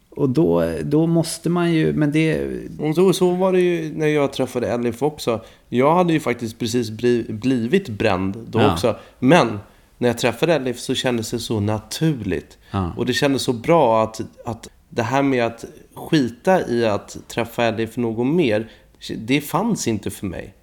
Och 0.10 0.30
då, 0.30 0.74
då 0.84 1.08
måste 1.08 1.50
man 1.50 1.74
ju, 1.74 1.94
men 1.94 2.12
det... 2.12 2.48
Och 2.80 2.96
så, 2.96 3.14
så 3.14 3.32
var 3.32 3.54
det 3.54 3.62
ju 3.62 3.94
när 3.94 4.08
jag 4.08 4.34
träffade 4.34 4.68
Elif 4.68 5.04
också. 5.04 5.42
Jag 5.70 5.96
hade 5.96 6.14
ju 6.14 6.20
faktiskt 6.20 6.60
precis 6.60 6.90
blivit 7.30 7.90
bränd 7.90 8.38
då 8.48 8.60
ja. 8.60 8.74
också. 8.74 8.96
Men 9.20 9.60
när 10.00 10.10
jag 10.10 10.18
träffade 10.18 10.54
Elif 10.54 10.80
så 10.80 10.96
kändes 10.96 11.32
det 11.32 11.40
så 11.40 11.60
naturligt. 11.60 12.58
Ja. 12.72 12.94
Och 12.98 13.06
det 13.06 13.14
kändes 13.14 13.42
så 13.42 13.54
bra 13.54 14.04
att, 14.04 14.22
att 14.46 14.68
det 14.90 15.04
här 15.04 15.22
med 15.22 15.46
att 15.46 15.66
skita 15.94 16.68
i 16.68 16.86
att 16.86 17.18
träffa 17.28 17.64
Elif 17.64 17.98
någon 17.98 18.36
mer, 18.36 18.72
det 19.18 19.42
fanns 19.42 19.88
inte 19.88 20.12
för 20.12 20.26
mig. 20.26 20.54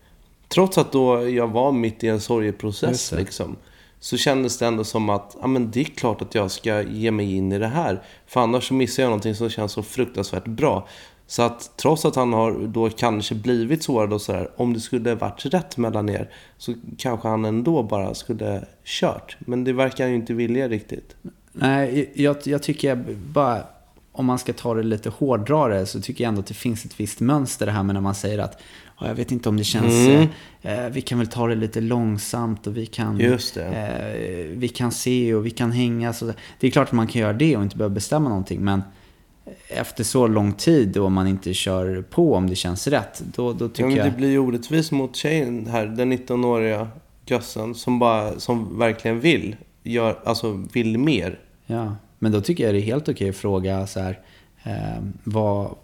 Trots 0.49 0.79
att 0.79 0.92
då 0.92 1.29
jag 1.29 1.49
var 1.49 1.72
mitt 1.72 2.05
i 2.05 2.09
en 2.09 2.20
sorgeprocess 2.20 3.12
liksom 3.12 3.57
så 4.01 4.16
kändes 4.16 4.59
det 4.59 4.66
ändå 4.66 4.85
som 4.85 5.11
att 5.11 5.37
ja, 5.40 5.46
men 5.46 5.70
det 5.70 5.81
är 5.81 5.85
klart 5.85 6.22
att 6.22 6.35
jag 6.35 6.51
ska 6.51 6.83
ge 6.83 7.11
mig 7.11 7.35
in 7.35 7.53
i 7.53 7.59
det 7.59 7.66
här. 7.66 8.03
För 8.27 8.40
annars 8.40 8.68
så 8.68 8.75
missar 8.75 9.03
jag 9.03 9.11
någonting 9.11 9.35
som 9.35 9.51
känns 9.51 9.72
så 9.72 9.83
fruktansvärt 9.83 10.44
bra. 10.44 10.88
Så 11.27 11.43
att 11.43 11.77
trots 11.77 12.05
att 12.05 12.17
han 12.17 12.33
har 12.33 12.67
då 12.67 12.91
kanske 12.91 13.35
blivit 13.35 13.83
sårad 13.83 14.12
och 14.12 14.23
sådär, 14.23 14.51
om 14.57 14.73
det 14.73 14.81
skulle 14.81 15.15
varit 15.15 15.47
rätt 15.47 15.77
mellan 15.77 16.09
er 16.09 16.31
så 16.59 16.75
kanske 16.99 17.29
han 17.29 17.45
ändå 17.45 17.83
bara 17.83 18.15
skulle 18.15 18.65
kört. 18.85 19.37
Men 19.41 19.65
det 19.65 19.73
verkar 19.73 20.05
han 20.05 20.11
ju 20.11 20.17
inte 20.17 20.35
vilja 20.35 20.69
riktigt. 20.69 21.17
Nej, 21.53 22.11
jag, 22.15 22.37
jag 22.45 22.62
tycker 22.62 23.05
bara, 23.33 23.65
om 24.12 24.27
man 24.27 24.39
ska 24.39 24.53
ta 24.53 24.75
det 24.75 24.83
lite 24.83 25.09
hårdrare 25.09 25.87
så 25.87 26.01
tycker 26.01 26.25
jag 26.25 26.29
ändå 26.29 26.41
att 26.41 26.47
det 26.47 26.55
finns 26.55 26.85
ett 26.85 27.01
visst 27.01 27.21
mönster 27.21 27.67
det 27.67 27.73
här 27.73 27.83
med 27.83 27.95
när 27.95 28.01
man 28.01 28.15
säger 28.15 28.39
att 28.39 28.62
jag 29.01 29.15
vet 29.15 29.33
inte 29.33 29.49
om 29.49 29.57
det 29.57 29.65
känns... 29.65 29.95
Mm. 29.95 30.29
Eh, 30.62 30.89
vi 30.91 31.01
kan 31.01 31.19
väl 31.19 31.27
ta 31.27 31.47
det 31.47 31.55
lite 31.55 31.81
långsamt 31.81 32.67
och 32.67 32.77
vi 32.77 32.87
kan... 32.87 33.21
Eh, 33.21 33.37
vi 34.51 34.69
kan 34.69 34.93
se 34.93 35.35
och 35.35 35.47
vi 35.47 35.51
kan 35.51 35.73
hänga. 35.73 36.12
Så 36.12 36.33
det 36.61 36.67
är 36.67 36.71
klart 36.71 36.89
att 36.89 36.93
man 36.93 37.07
kan 37.07 37.23
göra 37.23 37.33
det 37.33 37.57
och 37.57 37.62
inte 37.62 37.77
behöva 37.77 37.95
bestämma 37.95 38.29
någonting. 38.29 38.65
Men 38.65 38.83
efter 39.69 40.05
så 40.05 40.27
lång 40.27 40.53
tid 40.53 40.97
och 40.97 41.13
man 41.13 41.27
inte 41.27 41.55
kör 41.55 42.03
på 42.11 42.35
om 42.35 42.51
det 42.51 42.57
känns 42.57 42.87
rätt. 42.87 43.23
Då, 43.35 43.53
då 43.53 43.69
tycker 43.69 43.91
ja, 43.91 43.97
men 43.97 44.11
det 44.11 44.17
blir 44.17 44.31
ju 44.31 44.39
orättvist 44.39 44.93
mot 44.93 45.17
tjejen 45.17 45.67
här. 45.67 45.87
Den 45.87 46.13
19-åriga 46.13 46.89
gössen 47.27 47.75
som, 47.75 47.99
bara, 47.99 48.41
som 48.41 48.79
verkligen 48.79 49.21
vill. 49.21 49.57
Gör, 49.83 50.19
alltså 50.25 50.65
vill 50.73 50.99
mer. 50.99 51.41
Ja, 51.67 51.97
men 52.19 52.33
då 52.33 52.41
tycker 52.41 52.65
jag 52.65 52.75
det 52.75 52.81
är 52.81 52.83
helt 52.83 53.09
okej 53.09 53.29
att 53.29 53.37
fråga 53.37 53.87
så 53.87 54.01
här. 54.01 54.21
Eh, 54.63 55.03
vad, 55.25 55.75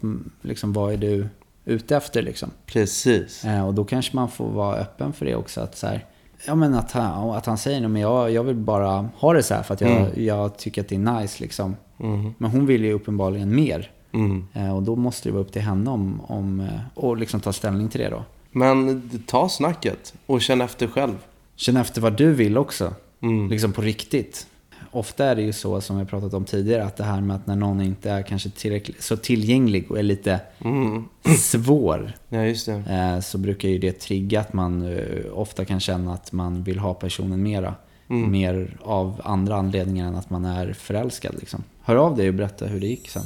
liksom, 0.41 0.73
vad 0.73 0.93
är 0.93 0.97
du 0.97 1.27
ute 1.65 1.95
efter. 1.95 2.21
Liksom. 2.21 2.51
Precis. 2.65 3.45
Eh, 3.45 3.67
och 3.67 3.73
då 3.73 3.83
kanske 3.83 4.15
man 4.15 4.29
får 4.29 4.49
vara 4.49 4.75
öppen 4.75 5.13
för 5.13 5.25
det 5.25 5.35
också. 5.35 5.61
Att, 5.61 5.77
så 5.77 5.87
här, 5.87 6.05
ja, 6.47 6.55
men 6.55 6.73
att, 6.73 6.91
han, 6.91 7.29
att 7.29 7.45
han 7.45 7.57
säger 7.57 7.85
att 7.85 7.99
jag, 7.99 8.31
jag 8.31 8.43
vill 8.43 8.55
bara 8.55 9.09
ha 9.15 9.33
det 9.33 9.43
så 9.43 9.53
här 9.53 9.63
för 9.63 9.73
att 9.73 9.81
jag, 9.81 9.91
mm. 9.91 10.25
jag 10.25 10.57
tycker 10.57 10.81
att 10.81 10.87
det 10.87 10.95
är 10.95 11.19
nice. 11.21 11.43
Liksom. 11.43 11.75
Mm. 11.99 12.33
Men 12.37 12.51
hon 12.51 12.65
vill 12.65 12.83
ju 12.83 12.93
uppenbarligen 12.93 13.55
mer. 13.55 13.91
Mm. 14.11 14.45
Och 14.75 14.83
då 14.83 14.95
måste 14.95 15.29
det 15.29 15.33
vara 15.33 15.43
upp 15.43 15.51
till 15.51 15.61
henne 15.61 15.89
om, 15.89 16.21
om, 16.27 16.59
eh, 16.59 16.79
och 16.93 17.17
liksom 17.17 17.39
ta 17.39 17.53
ställning 17.53 17.89
till 17.89 18.01
det 18.01 18.09
då. 18.09 18.23
Men 18.51 19.09
ta 19.25 19.49
snacket 19.49 20.13
och 20.25 20.41
känn 20.41 20.61
efter 20.61 20.87
själv. 20.87 21.15
Känn 21.55 21.77
efter 21.77 22.01
vad 22.01 22.17
du 22.17 22.33
vill 22.33 22.57
också. 22.57 22.93
Mm. 23.21 23.49
Liksom 23.49 23.71
på 23.71 23.81
riktigt 23.81 24.47
ofta 24.93 25.25
är 25.25 25.35
det 25.35 25.41
ju 25.41 25.53
så 25.53 25.81
som 25.81 25.99
vi 25.99 26.05
pratat 26.05 26.33
om 26.33 26.45
tidigare 26.45 26.85
att 26.85 26.97
det 26.97 27.03
här 27.03 27.21
med 27.21 27.35
att 27.35 27.47
när 27.47 27.55
någon 27.55 27.81
inte 27.81 28.09
är 28.09 28.21
kanske 28.21 28.49
tillräckligt 28.49 29.03
så 29.03 29.17
tillgänglig 29.17 29.91
och 29.91 29.99
är 29.99 30.03
lite 30.03 30.39
mm. 30.59 31.03
svår. 31.37 32.13
Ja. 32.29 32.39
Eh, 32.39 33.19
så 33.19 33.37
brukar 33.37 33.69
ju 33.69 33.77
det 33.77 33.91
trigga 33.91 34.39
att 34.39 34.53
man 34.53 34.99
ofta 35.33 35.65
kan 35.65 35.79
känna 35.79 36.13
att 36.13 36.31
man 36.31 36.63
vill 36.63 36.79
ha 36.79 36.93
personen 36.93 37.43
mera. 37.43 37.75
Mm. 38.13 38.31
Mer 38.31 38.77
av 38.81 39.21
andra 39.23 39.55
anledningar 39.55 40.07
än 40.07 40.15
att 40.15 40.29
man 40.29 40.45
är 40.45 40.73
förälskad. 40.73 41.35
Liksom. 41.39 41.63
Hör 41.81 41.95
av 41.95 42.17
dig 42.17 42.27
och 42.27 42.35
berätta 42.35 42.65
hur 42.65 42.79
det 42.79 42.87
gick 42.87 43.09
sen. 43.09 43.23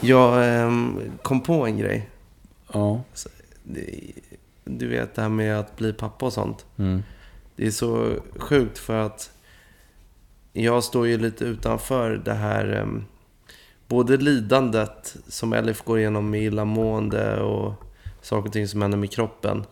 Jag 0.00 0.54
eh, 0.54 0.70
kom 1.22 1.40
på 1.40 1.66
en 1.66 1.78
grej. 1.78 2.08
Ja 2.72 3.00
du 4.66 4.88
vet 4.88 5.14
det 5.14 5.22
här 5.22 5.28
med 5.28 5.58
att 5.58 5.76
bli 5.76 5.92
pappa 5.92 6.26
och 6.26 6.32
sånt. 6.32 6.66
Mm. 6.76 7.02
Det 7.56 7.66
är 7.66 7.70
så 7.70 8.14
sjukt 8.36 8.78
för 8.78 8.98
att 8.98 9.30
jag 10.52 10.84
står 10.84 11.06
ju 11.06 11.18
lite 11.18 11.44
utanför 11.44 12.10
det 12.24 12.34
här 12.34 12.80
um, 12.80 13.04
både 13.88 14.16
lidandet 14.16 15.16
som 15.28 15.52
Elif 15.52 15.84
går 15.84 15.98
igenom 15.98 16.30
med 16.30 16.42
illamående 16.42 17.40
och 17.40 17.74
saker 18.22 18.46
och 18.46 18.52
ting 18.52 18.68
som 18.68 18.82
händer 18.82 18.98
med 18.98 19.10
kroppen. 19.10 19.64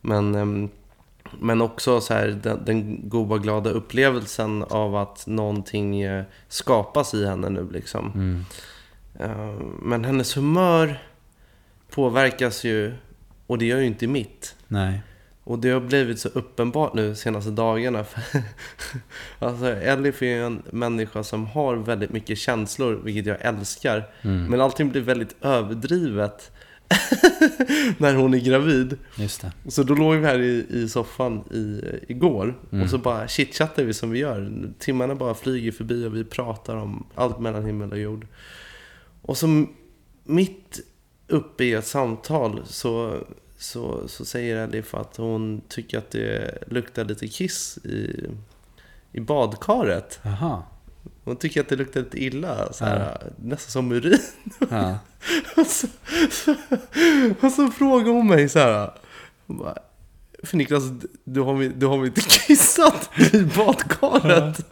Men, 0.00 0.34
um, 0.34 0.70
men 1.40 1.62
också 1.62 2.00
så 2.00 2.14
här, 2.14 2.26
den, 2.42 2.64
den 2.64 3.08
goda, 3.08 3.38
glada 3.38 3.70
upplevelsen 3.70 4.62
av 4.62 4.96
att 4.96 5.26
någonting 5.26 6.06
uh, 6.06 6.24
skapas 6.48 7.14
i 7.14 7.26
henne 7.26 7.48
nu. 7.48 7.68
Liksom. 7.72 8.12
Mm. 8.14 8.44
Uh, 9.20 9.66
men 9.82 10.04
hennes 10.04 10.36
humör 10.36 11.02
påverkas 11.90 12.64
ju 12.64 12.94
och 13.46 13.58
det 13.58 13.64
gör 13.64 13.78
ju 13.78 13.86
inte 13.86 14.06
mitt. 14.06 14.56
Nej. 14.68 15.00
Och 15.44 15.58
det 15.58 15.70
har 15.70 15.80
blivit 15.80 16.20
så 16.20 16.28
uppenbart 16.28 16.94
nu 16.94 17.08
de 17.08 17.16
senaste 17.16 17.50
dagarna. 17.50 18.04
alltså, 19.38 19.66
Elif 19.66 20.22
är 20.22 20.26
ju 20.26 20.46
en 20.46 20.62
människa 20.70 21.24
som 21.24 21.46
har 21.46 21.76
väldigt 21.76 22.10
mycket 22.10 22.38
känslor, 22.38 23.00
vilket 23.04 23.26
jag 23.26 23.36
älskar. 23.40 24.10
Mm. 24.22 24.44
Men 24.44 24.60
allting 24.60 24.90
blir 24.90 25.02
väldigt 25.02 25.36
överdrivet 25.40 26.52
när 27.98 28.14
hon 28.14 28.34
är 28.34 28.38
gravid. 28.38 28.98
Just 29.16 29.40
det. 29.40 29.70
Så 29.70 29.82
då 29.82 29.94
låg 29.94 30.16
vi 30.16 30.26
här 30.26 30.38
i, 30.38 30.66
i 30.70 30.88
soffan 30.88 31.44
i, 31.50 31.82
igår 32.08 32.58
mm. 32.72 32.84
och 32.84 32.90
så 32.90 32.98
bara 32.98 33.28
chitchattar 33.28 33.84
vi 33.84 33.94
som 33.94 34.10
vi 34.10 34.18
gör. 34.18 34.70
Timmarna 34.78 35.14
bara 35.14 35.34
flyger 35.34 35.72
förbi 35.72 36.06
och 36.06 36.16
vi 36.16 36.24
pratar 36.24 36.76
om 36.76 37.06
allt 37.14 37.40
mellan 37.40 37.64
himmel 37.66 37.92
och 37.92 37.98
jord. 37.98 38.26
Och 39.22 39.36
så 39.36 39.66
mitt 40.24 40.80
uppe 41.28 41.64
i 41.64 41.72
ett 41.72 41.86
samtal 41.86 42.62
så, 42.66 43.24
så, 43.58 44.08
så 44.08 44.24
säger 44.24 44.56
Elif 44.56 44.94
att 44.94 45.16
hon 45.16 45.60
tycker 45.68 45.98
att 45.98 46.10
det 46.10 46.58
luktar 46.66 47.04
lite 47.04 47.28
kiss 47.28 47.78
i, 47.78 48.26
i 49.12 49.20
badkaret. 49.20 50.20
Aha. 50.24 50.64
Hon 51.24 51.36
tycker 51.36 51.60
att 51.60 51.68
det 51.68 51.76
luktar 51.76 52.00
lite 52.00 52.24
illa, 52.24 52.72
så 52.72 52.84
här, 52.84 53.32
nästan 53.36 53.70
som 53.70 53.92
urin. 53.92 54.18
Ja. 54.70 54.98
Och 55.56 55.66
så, 55.66 55.86
så, 56.30 56.54
och 57.40 57.52
så 57.52 57.68
frågar 57.70 58.12
hon 58.12 58.26
mig 58.28 58.48
så 58.48 58.58
här. 58.58 58.90
hon 59.46 59.58
bara, 59.58 59.74
För 60.42 60.56
Niklas, 60.56 60.82
du 61.24 61.40
har, 61.40 61.62
du 61.76 61.86
har 61.86 61.98
väl 61.98 62.06
inte 62.06 62.20
kissat 62.20 63.10
i 63.32 63.38
badkaret? 63.42 64.66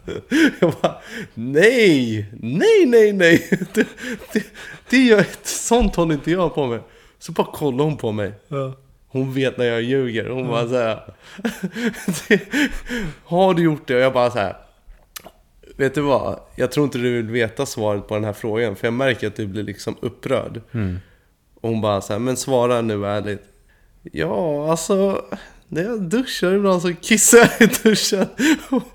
Jag 0.59 0.73
bara, 0.81 0.95
nej, 1.33 2.29
nej, 2.41 2.85
nej, 2.85 3.13
nej. 3.13 3.49
Det, 3.73 3.87
det, 4.33 4.43
det 4.89 4.97
gör, 4.97 5.25
sånt 5.43 5.95
håller 5.95 6.13
inte 6.13 6.31
jag 6.31 6.55
på 6.55 6.67
med. 6.67 6.79
Så 7.19 7.31
bara 7.31 7.47
kollar 7.47 7.83
hon 7.85 7.97
på 7.97 8.11
mig. 8.11 8.33
Hon 9.07 9.33
vet 9.33 9.57
när 9.57 9.65
jag 9.65 9.81
ljuger. 9.81 10.29
Hon 10.29 10.47
bara 10.47 10.67
så 10.67 10.77
här. 10.77 11.13
"Det- 12.27 12.41
Har 13.25 13.53
du 13.53 13.63
gjort 13.63 13.87
det? 13.87 13.95
Och 13.95 14.01
jag 14.01 14.13
bara 14.13 14.31
så 14.31 14.39
här. 14.39 14.55
Vet 15.77 15.95
du 15.95 16.01
vad? 16.01 16.39
Jag 16.55 16.71
tror 16.71 16.83
inte 16.83 16.97
du 16.97 17.15
vill 17.15 17.31
veta 17.31 17.65
svaret 17.65 18.07
på 18.07 18.15
den 18.15 18.23
här 18.23 18.33
frågan. 18.33 18.75
För 18.75 18.87
jag 18.87 18.93
märker 18.93 19.27
att 19.27 19.35
du 19.35 19.47
blir 19.47 19.63
liksom 19.63 19.95
upprörd. 19.99 20.61
Och 21.61 21.69
hon 21.69 21.81
bara 21.81 22.01
så 22.01 22.13
här, 22.13 22.19
men 22.19 22.37
svara 22.37 22.81
nu 22.81 23.05
ärligt. 23.05 23.43
Ja, 24.11 24.71
alltså. 24.71 25.25
När 25.67 25.83
jag 25.83 26.01
duschar 26.01 26.53
ibland 26.53 26.81
så 26.81 26.93
kissar 26.93 27.37
jag 27.37 27.61
i 27.61 27.73
duschen. 27.83 28.25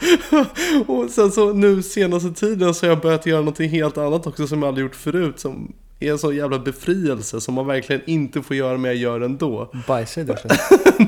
och 0.86 1.10
sen 1.10 1.32
så 1.32 1.52
nu 1.52 1.82
senaste 1.82 2.30
tiden 2.30 2.74
så 2.74 2.86
har 2.86 2.90
jag 2.90 3.00
börjat 3.00 3.26
göra 3.26 3.40
någonting 3.40 3.70
helt 3.70 3.98
annat 3.98 4.26
också 4.26 4.46
som 4.46 4.62
jag 4.62 4.68
aldrig 4.68 4.84
gjort 4.84 4.96
förut. 4.96 5.40
Som 5.40 5.72
är 6.00 6.10
en 6.10 6.18
sån 6.18 6.36
jävla 6.36 6.58
befrielse 6.58 7.40
som 7.40 7.54
man 7.54 7.66
verkligen 7.66 8.02
inte 8.06 8.42
får 8.42 8.56
göra 8.56 8.78
men 8.78 8.90
jag 8.90 8.96
gör 8.96 9.20
ändå. 9.20 9.72
Bajsar 9.86 10.22
i 10.22 10.24
duschen? 10.24 10.50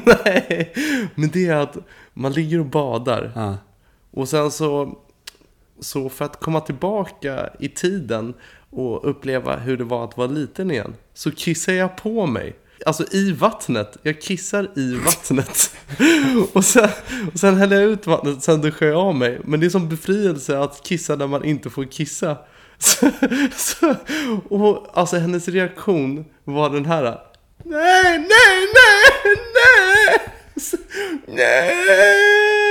Nej, 0.25 0.73
men 1.15 1.31
det 1.33 1.47
är 1.47 1.57
att 1.57 1.77
man 2.15 2.33
ligger 2.33 2.61
och 2.61 2.67
badar. 2.67 3.33
Ja. 3.35 3.57
Och 4.11 4.29
sen 4.29 4.51
så, 4.51 4.99
så 5.83 6.09
för 6.09 6.25
att 6.25 6.41
komma 6.41 6.61
tillbaka 6.61 7.51
i 7.59 7.69
tiden 7.69 8.35
och 8.71 9.11
uppleva 9.11 9.57
hur 9.57 9.77
det 9.77 9.85
var 9.85 10.05
att 10.05 10.17
vara 10.17 10.29
liten 10.29 10.71
igen, 10.71 10.95
så 11.15 11.31
kissar 11.31 11.73
jag 11.73 11.97
på 11.97 12.27
mig. 12.27 12.57
Alltså 12.87 13.05
i 13.11 13.33
vattnet. 13.33 13.97
Jag 14.03 14.21
kissar 14.21 14.71
i 14.79 14.95
vattnet. 14.95 15.77
och, 16.53 16.65
sen, 16.65 16.89
och 17.33 17.41
sen 17.41 17.57
häller 17.57 17.81
jag 17.81 17.91
ut 17.91 18.07
vattnet, 18.07 18.43
sen 18.43 18.61
duschar 18.61 18.87
jag 18.87 18.97
av 18.97 19.15
mig. 19.15 19.41
Men 19.45 19.61
det 19.61 19.67
är 19.67 19.71
som 19.71 19.89
befrielse 19.89 20.59
att 20.59 20.83
kissa 20.83 21.17
där 21.17 21.27
man 21.27 21.45
inte 21.45 21.71
får 21.71 21.85
kissa. 21.85 22.37
Så, 22.79 23.11
så, 23.57 23.97
och 24.49 24.87
alltså 24.95 25.17
hennes 25.17 25.49
reaktion 25.49 26.25
var 26.45 26.71
den 26.71 26.85
här. 26.85 27.03
Nej, 27.65 28.19
nej, 28.19 28.69
nej, 28.75 29.37
nej! 29.55 30.19
Så, 30.57 30.77
nej! 31.27 32.62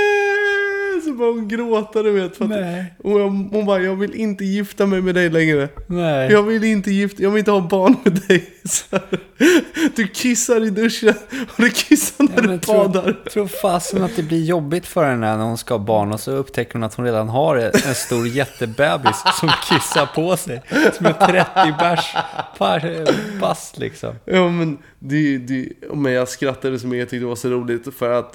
Så 1.12 1.18
bara 1.18 1.30
hon 1.32 1.48
gråta 1.48 2.02
du 2.02 2.10
vet. 2.10 2.36
För 2.36 2.44
att, 2.44 2.50
Nej. 2.50 2.94
och 3.04 3.20
jag, 3.20 3.28
hon 3.28 3.66
bara, 3.66 3.80
jag 3.82 3.96
vill 3.96 4.14
inte 4.14 4.44
gifta 4.44 4.86
mig 4.86 5.00
med 5.02 5.14
dig 5.14 5.30
längre. 5.30 5.68
Nej. 5.86 6.32
Jag 6.32 6.42
vill 6.42 6.64
inte 6.64 6.90
gifta, 6.90 7.22
jag 7.22 7.30
vill 7.30 7.38
inte 7.38 7.50
ha 7.50 7.60
barn 7.60 7.96
med 8.04 8.20
dig. 8.28 8.48
Du 9.96 10.08
kissar 10.08 10.64
i 10.64 10.70
duschen 10.70 11.14
och 11.38 11.62
du 11.62 11.70
kissar 11.70 12.24
när 12.24 12.42
Ja, 12.42 12.42
du 12.50 12.58
badar. 12.66 13.02
tror, 13.02 13.30
tror 13.30 13.46
fasen 13.46 14.02
att 14.02 14.16
det 14.16 14.22
blir 14.22 14.44
jobbigt 14.44 14.86
för 14.86 15.04
henne 15.04 15.36
när 15.36 15.44
hon 15.44 15.58
ska 15.58 15.74
ha 15.74 15.78
barn 15.84 16.12
och 16.12 16.20
så 16.20 16.30
upptäcker 16.32 16.72
hon 16.72 16.82
att 16.82 16.94
hon 16.94 17.04
redan 17.04 17.28
har 17.28 17.56
en 17.56 17.94
stor 17.94 18.26
jättebebis 18.28 19.22
som 19.40 19.50
kissar 19.68 20.06
på 20.14 20.36
sig. 20.36 20.62
Som 20.96 21.06
är 21.06 21.12
30 21.12 21.78
bärs 21.78 22.14
per 22.58 23.06
bast 23.40 23.78
liksom. 23.78 24.14
Ja 24.24 24.48
men, 24.48 24.78
det, 24.98 25.38
det, 25.38 25.68
men 25.94 26.12
jag 26.12 26.28
skrattade 26.28 26.78
så 26.78 26.86
mycket, 26.86 26.98
jag 27.00 27.08
tyckte 27.10 27.24
det 27.24 27.28
var 27.28 27.36
så 27.36 27.48
roligt 27.48 27.94
för 27.98 28.10
att 28.12 28.32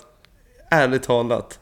ärligt 0.72 1.04
talat 1.04 1.60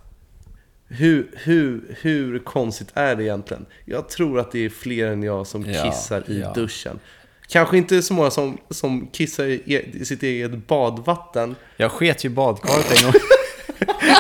hur, 0.88 1.28
hur, 1.44 1.98
hur 2.02 2.40
konstigt 2.40 2.88
är 2.94 3.16
det 3.16 3.24
egentligen? 3.24 3.66
Jag 3.86 4.10
tror 4.10 4.40
att 4.40 4.52
det 4.52 4.66
är 4.66 4.70
fler 4.70 5.08
än 5.08 5.24
jag 5.24 5.48
som 5.48 5.66
Ja, 5.72 5.84
kissar 5.84 6.24
i 6.28 6.40
ja. 6.42 6.52
duschen. 6.54 7.00
Kanske 7.48 7.78
inte 7.78 8.02
så 8.02 8.14
många 8.14 8.32
som, 8.32 8.58
som 8.70 9.08
kissar 9.12 9.44
i, 9.46 9.86
i 10.02 10.06
sitt 10.06 10.24
eget 10.24 10.68
badvatten. 10.68 11.56
Jag 11.78 11.92
sket 11.92 12.26
ju 12.26 12.30
badkaret 12.30 12.98
en 12.98 13.04
gång. 13.06 13.14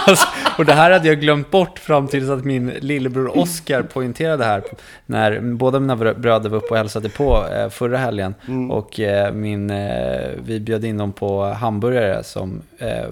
Alltså, 0.08 0.28
och 0.58 0.66
det 0.66 0.74
här 0.74 0.92
hade 0.92 1.08
jag 1.08 1.22
glömt 1.22 1.52
bort 1.52 1.80
fram 1.80 2.08
tills 2.08 2.30
att 2.30 2.46
min 2.46 2.68
lillebror 2.70 3.38
Oskar 3.38 3.82
poängterade 3.84 4.46
här. 4.46 4.64
När 5.06 5.40
båda 5.42 5.80
mina 5.80 5.96
brö- 5.96 6.20
bröder 6.20 6.50
var 6.50 6.58
uppe 6.58 6.68
och 6.68 6.78
hälsade 6.78 7.10
på 7.10 7.46
eh, 7.48 7.70
förra 7.70 7.98
helgen. 7.98 8.36
Och 8.72 9.00
eh, 9.00 9.34
min, 9.34 9.70
eh, 9.70 10.30
vi 10.46 10.60
bjöd 10.60 10.86
in 10.86 10.98
dem 10.98 11.12
på 11.14 11.44
hamburgare 11.46 12.24
som 12.24 12.62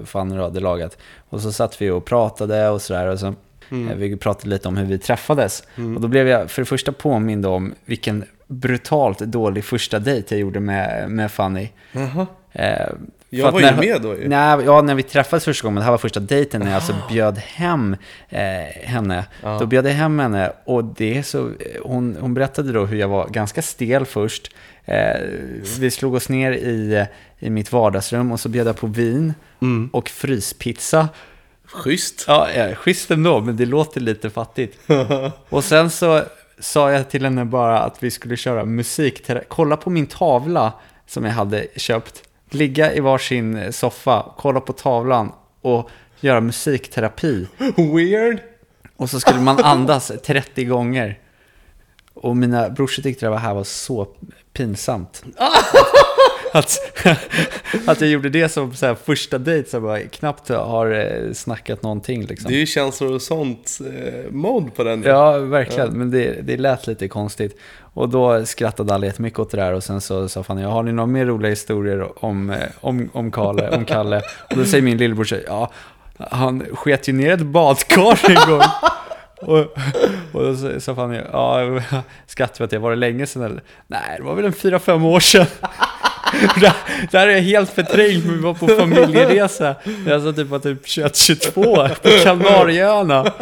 Fanny 0.04 0.36
hade 0.36 0.60
lagat. 0.60 0.98
Och 1.28 1.40
så 1.40 1.52
satt 1.52 1.82
vi 1.82 1.90
och 1.90 2.04
pratade 2.04 2.68
och 2.68 2.82
sådär. 2.82 3.06
Och 3.06 3.18
så, 3.18 3.34
eh, 3.70 3.96
vi 3.96 4.16
pratade 4.16 4.48
lite 4.50 4.68
om 4.68 4.76
hur 4.76 4.86
vi 4.86 4.98
träffades. 4.98 5.62
Och 5.76 6.00
då 6.00 6.08
blev 6.08 6.28
jag 6.28 6.50
för 6.50 6.62
det 6.62 6.66
första 6.66 6.92
påmind 6.92 7.46
om 7.46 7.74
vilken 7.84 8.24
brutalt 8.46 9.18
dålig 9.18 9.64
första 9.64 9.98
dejt 9.98 10.34
jag 10.34 10.40
gjorde 10.40 10.60
med, 10.60 11.10
med 11.10 11.30
Fanny. 11.32 11.68
Jaha. 11.92 12.26
Eh, 12.52 12.86
Jag 13.30 13.52
var 13.52 13.60
ju 13.60 13.66
när- 13.66 13.76
med 13.76 14.02
då 14.02 14.14
ju. 14.16 14.28
Nej, 14.28 14.58
ja, 14.64 14.82
när 14.82 14.94
vi 14.94 15.02
träffades 15.02 15.44
första 15.44 15.66
gången, 15.68 15.76
det 15.78 15.84
här 15.84 15.90
var 15.90 15.98
första 15.98 16.20
dejten 16.20 16.60
när 16.60 16.66
jag 16.68 16.74
alltså 16.74 16.94
bjöd 17.10 17.38
hem 17.38 17.96
eh, 18.28 18.40
henne. 18.82 19.24
Ja. 19.42 19.58
Då 19.60 19.66
bjöd 19.66 19.86
jag 19.86 19.90
hem 19.92 20.18
henne 20.18 20.52
och 20.64 20.84
det 20.84 21.22
så, 21.22 21.50
hon, 21.82 22.16
hon 22.20 22.34
berättade 22.34 22.72
då 22.72 22.84
hur 22.86 22.96
jag 22.98 23.08
var 23.08 23.28
ganska 23.28 23.62
stel 23.62 24.04
först. 24.06 24.50
Eh, 24.84 25.20
vi 25.80 25.90
slog 25.90 26.14
oss 26.14 26.28
ner 26.28 26.52
i, 26.52 27.06
i 27.38 27.50
mitt 27.50 27.72
vardagsrum 27.72 28.32
och 28.32 28.40
så 28.40 28.48
bjöd 28.48 28.66
jag 28.66 28.76
på 28.76 28.86
vin 28.86 29.34
Mm. 29.62 29.90
och 29.92 30.08
fryspizza. 30.08 31.08
Schysst. 31.74 32.24
Ja, 32.28 32.48
ja, 32.52 32.74
schysst 32.74 33.10
ändå, 33.10 33.40
men 33.40 33.56
det 33.56 33.66
låter 33.66 34.00
lite 34.00 34.30
fattigt. 34.30 34.78
Och 35.48 35.64
sen 35.64 35.90
så 35.90 36.22
sa 36.58 36.92
jag 36.92 37.10
till 37.10 37.24
henne 37.24 37.44
bara 37.44 37.78
att 37.80 38.02
vi 38.02 38.10
skulle 38.10 38.36
köra 38.36 38.64
musik. 38.64 39.30
Kolla 39.48 39.76
på 39.76 39.90
min 39.90 40.06
tavla 40.06 40.72
som 41.06 41.24
jag 41.24 41.32
hade 41.32 41.66
köpt. 41.76 42.22
Ligga 42.50 42.92
i 42.94 43.00
varsin 43.00 43.72
soffa, 43.72 44.26
kolla 44.38 44.60
på 44.60 44.72
tavlan 44.72 45.32
och 45.60 45.90
göra 46.20 46.40
musikterapi. 46.40 47.46
Weird. 47.76 48.38
Och 48.96 49.10
så 49.10 49.20
skulle 49.20 49.40
man 49.40 49.58
andas 49.64 50.12
30 50.26 50.64
gånger. 50.64 51.18
Och 52.14 52.36
mina 52.36 52.70
brorsor 52.70 53.02
tyckte 53.02 53.26
det 53.26 53.30
var- 53.30 53.36
här 53.38 53.54
var 53.54 53.64
så 53.64 54.08
pinsamt. 54.52 55.24
Att, 56.54 56.78
att 57.86 58.00
jag 58.00 58.10
gjorde 58.10 58.28
det 58.28 58.48
som 58.48 58.74
så 58.74 58.86
här 58.86 58.94
första 58.94 59.38
dejt 59.38 59.70
som 59.70 59.84
jag 59.84 60.10
knappt 60.10 60.48
har 60.48 60.90
eh, 60.90 61.32
snackat 61.32 61.82
någonting. 61.82 62.26
Liksom. 62.26 62.50
Det 62.50 62.56
är 62.56 62.58
ju 62.58 62.66
känslor 62.66 63.12
och 63.12 63.22
sånt 63.22 63.78
eh, 63.80 64.70
på 64.74 64.84
den. 64.84 65.02
Ja, 65.02 65.38
verkligen. 65.38 65.88
Men 65.88 66.10
det, 66.10 66.40
det 66.42 66.56
lät 66.56 66.86
lite 66.86 67.08
konstigt. 67.08 67.58
Och 67.80 68.08
då 68.08 68.46
skrattade 68.46 68.94
alla 68.94 69.06
jättemycket 69.06 69.38
åt 69.38 69.50
det 69.50 69.56
där. 69.56 69.72
Och 69.72 69.84
sen 69.84 70.00
så 70.00 70.28
sa 70.28 70.42
Fanny, 70.42 70.62
har 70.62 70.82
ni 70.82 70.92
några 70.92 71.06
mer 71.06 71.26
roliga 71.26 71.50
historier 71.50 72.24
om, 72.24 72.50
eh, 72.50 72.58
om, 72.80 73.10
om, 73.12 73.30
Kalle, 73.32 73.70
om 73.70 73.84
Kalle? 73.84 74.22
Och 74.50 74.56
då 74.56 74.64
säger 74.64 74.82
min 74.82 74.96
lillebror 74.96 75.24
så 75.24 75.36
ja, 75.46 75.70
han 76.18 76.66
sket 76.72 77.08
ju 77.08 77.12
ner 77.12 77.32
ett 77.32 77.46
badkar 77.46 78.30
en 78.30 78.50
gång. 78.50 78.62
Och, 79.40 79.58
och 80.32 80.42
då 80.42 80.80
sa- 80.80 80.94
Fanny, 80.94 81.20
ja, 81.32 81.80
skrattar 82.26 82.58
vi 82.58 82.64
att 82.64 82.70
det 82.70 82.78
var 82.78 82.90
det 82.90 82.96
länge 82.96 83.26
sedan 83.26 83.42
eller? 83.42 83.62
Nej, 83.86 84.16
det 84.16 84.22
var 84.22 84.34
väl 84.34 84.44
en 84.44 84.52
fyra, 84.52 84.78
fem 84.78 85.04
år 85.04 85.20
sedan. 85.20 85.46
Det 87.10 87.18
här 87.18 87.26
är 87.28 87.32
jag 87.32 87.40
helt 87.40 87.70
förträngt, 87.70 88.24
men 88.24 88.36
vi 88.36 88.42
var 88.42 88.54
på 88.54 88.68
familjeresa. 88.68 89.74
Jag 90.06 90.14
alltså 90.14 90.32
sa 90.32 90.36
typ 90.36 90.48
var 90.48 90.58
typ 90.58 90.86
21-22 90.86 91.88
på 91.88 92.24
Kanarieöarna. 92.24 93.32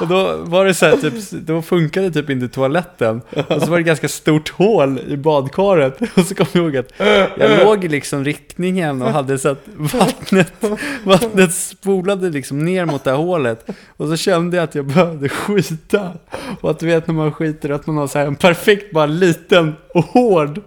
Och 0.00 0.08
då 0.08 0.36
var 0.36 0.64
det 0.64 0.74
så 0.74 0.86
här, 0.86 0.96
typ, 0.96 1.30
då 1.30 1.62
funkade 1.62 2.10
typ 2.10 2.30
inte 2.30 2.48
toaletten. 2.48 3.20
Och 3.48 3.62
så 3.62 3.70
var 3.70 3.76
det 3.76 3.80
ett 3.80 3.86
ganska 3.86 4.08
stort 4.08 4.48
hål 4.48 5.00
i 5.08 5.16
badkaret. 5.16 6.00
Och 6.16 6.24
så 6.24 6.34
kom 6.34 6.46
jag 6.52 6.62
ihåg 6.62 6.76
att 6.76 6.92
jag 7.38 7.64
låg 7.64 7.84
i 7.84 7.88
liksom 7.88 8.24
riktningen 8.24 9.02
och 9.02 9.10
hade 9.10 9.38
så 9.38 9.48
att 9.48 9.62
vattnet, 9.76 10.52
vattnet 11.04 11.54
spolade 11.54 12.30
liksom 12.30 12.64
ner 12.64 12.84
mot 12.84 13.04
det 13.04 13.10
här 13.10 13.18
hålet. 13.18 13.66
Och 13.96 14.08
så 14.08 14.16
kände 14.16 14.56
jag 14.56 14.64
att 14.64 14.74
jag 14.74 14.86
behövde 14.86 15.28
skita. 15.28 16.12
Och 16.60 16.70
att 16.70 16.78
du 16.78 16.86
vet 16.86 17.06
när 17.06 17.14
man 17.14 17.32
skiter 17.32 17.70
att 17.70 17.86
man 17.86 17.96
har 17.96 18.06
så 18.06 18.18
här 18.18 18.26
en 18.26 18.36
perfekt, 18.36 18.92
bara 18.92 19.06
liten 19.06 19.74
och 19.94 20.04
hård. 20.04 20.60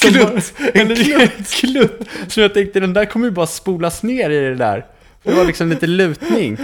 Klutt. 0.00 0.54
Bara, 0.58 0.70
en 0.74 0.96
klutt. 1.44 2.00
Så 2.28 2.40
jag 2.40 2.54
tänkte 2.54 2.80
den 2.80 2.92
där 2.92 3.04
kommer 3.04 3.26
ju 3.26 3.32
bara 3.32 3.46
spolas 3.46 4.02
ner 4.02 4.30
i 4.30 4.40
det 4.40 4.54
där. 4.54 4.86
Det 5.28 5.34
var 5.34 5.44
liksom 5.44 5.68
lite 5.68 5.86
lutning. 5.86 6.58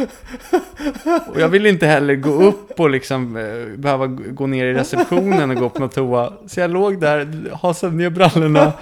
Och 1.27 1.41
jag 1.41 1.49
ville 1.49 1.69
inte 1.69 1.87
heller 1.87 2.15
gå 2.15 2.31
upp 2.31 2.81
och 2.81 2.91
liksom 2.91 3.37
eh, 3.37 3.79
behöva 3.79 4.07
gå 4.07 4.47
ner 4.47 4.67
i 4.67 4.75
receptionen 4.75 5.51
och 5.51 5.57
gå 5.57 5.69
på 5.69 5.81
något 5.81 5.95
toa. 5.95 6.33
Så 6.47 6.61
jag 6.61 6.71
låg 6.71 7.01
där, 7.01 7.51
hasade 7.63 7.97
ner 7.97 8.11
brallorna 8.11 8.73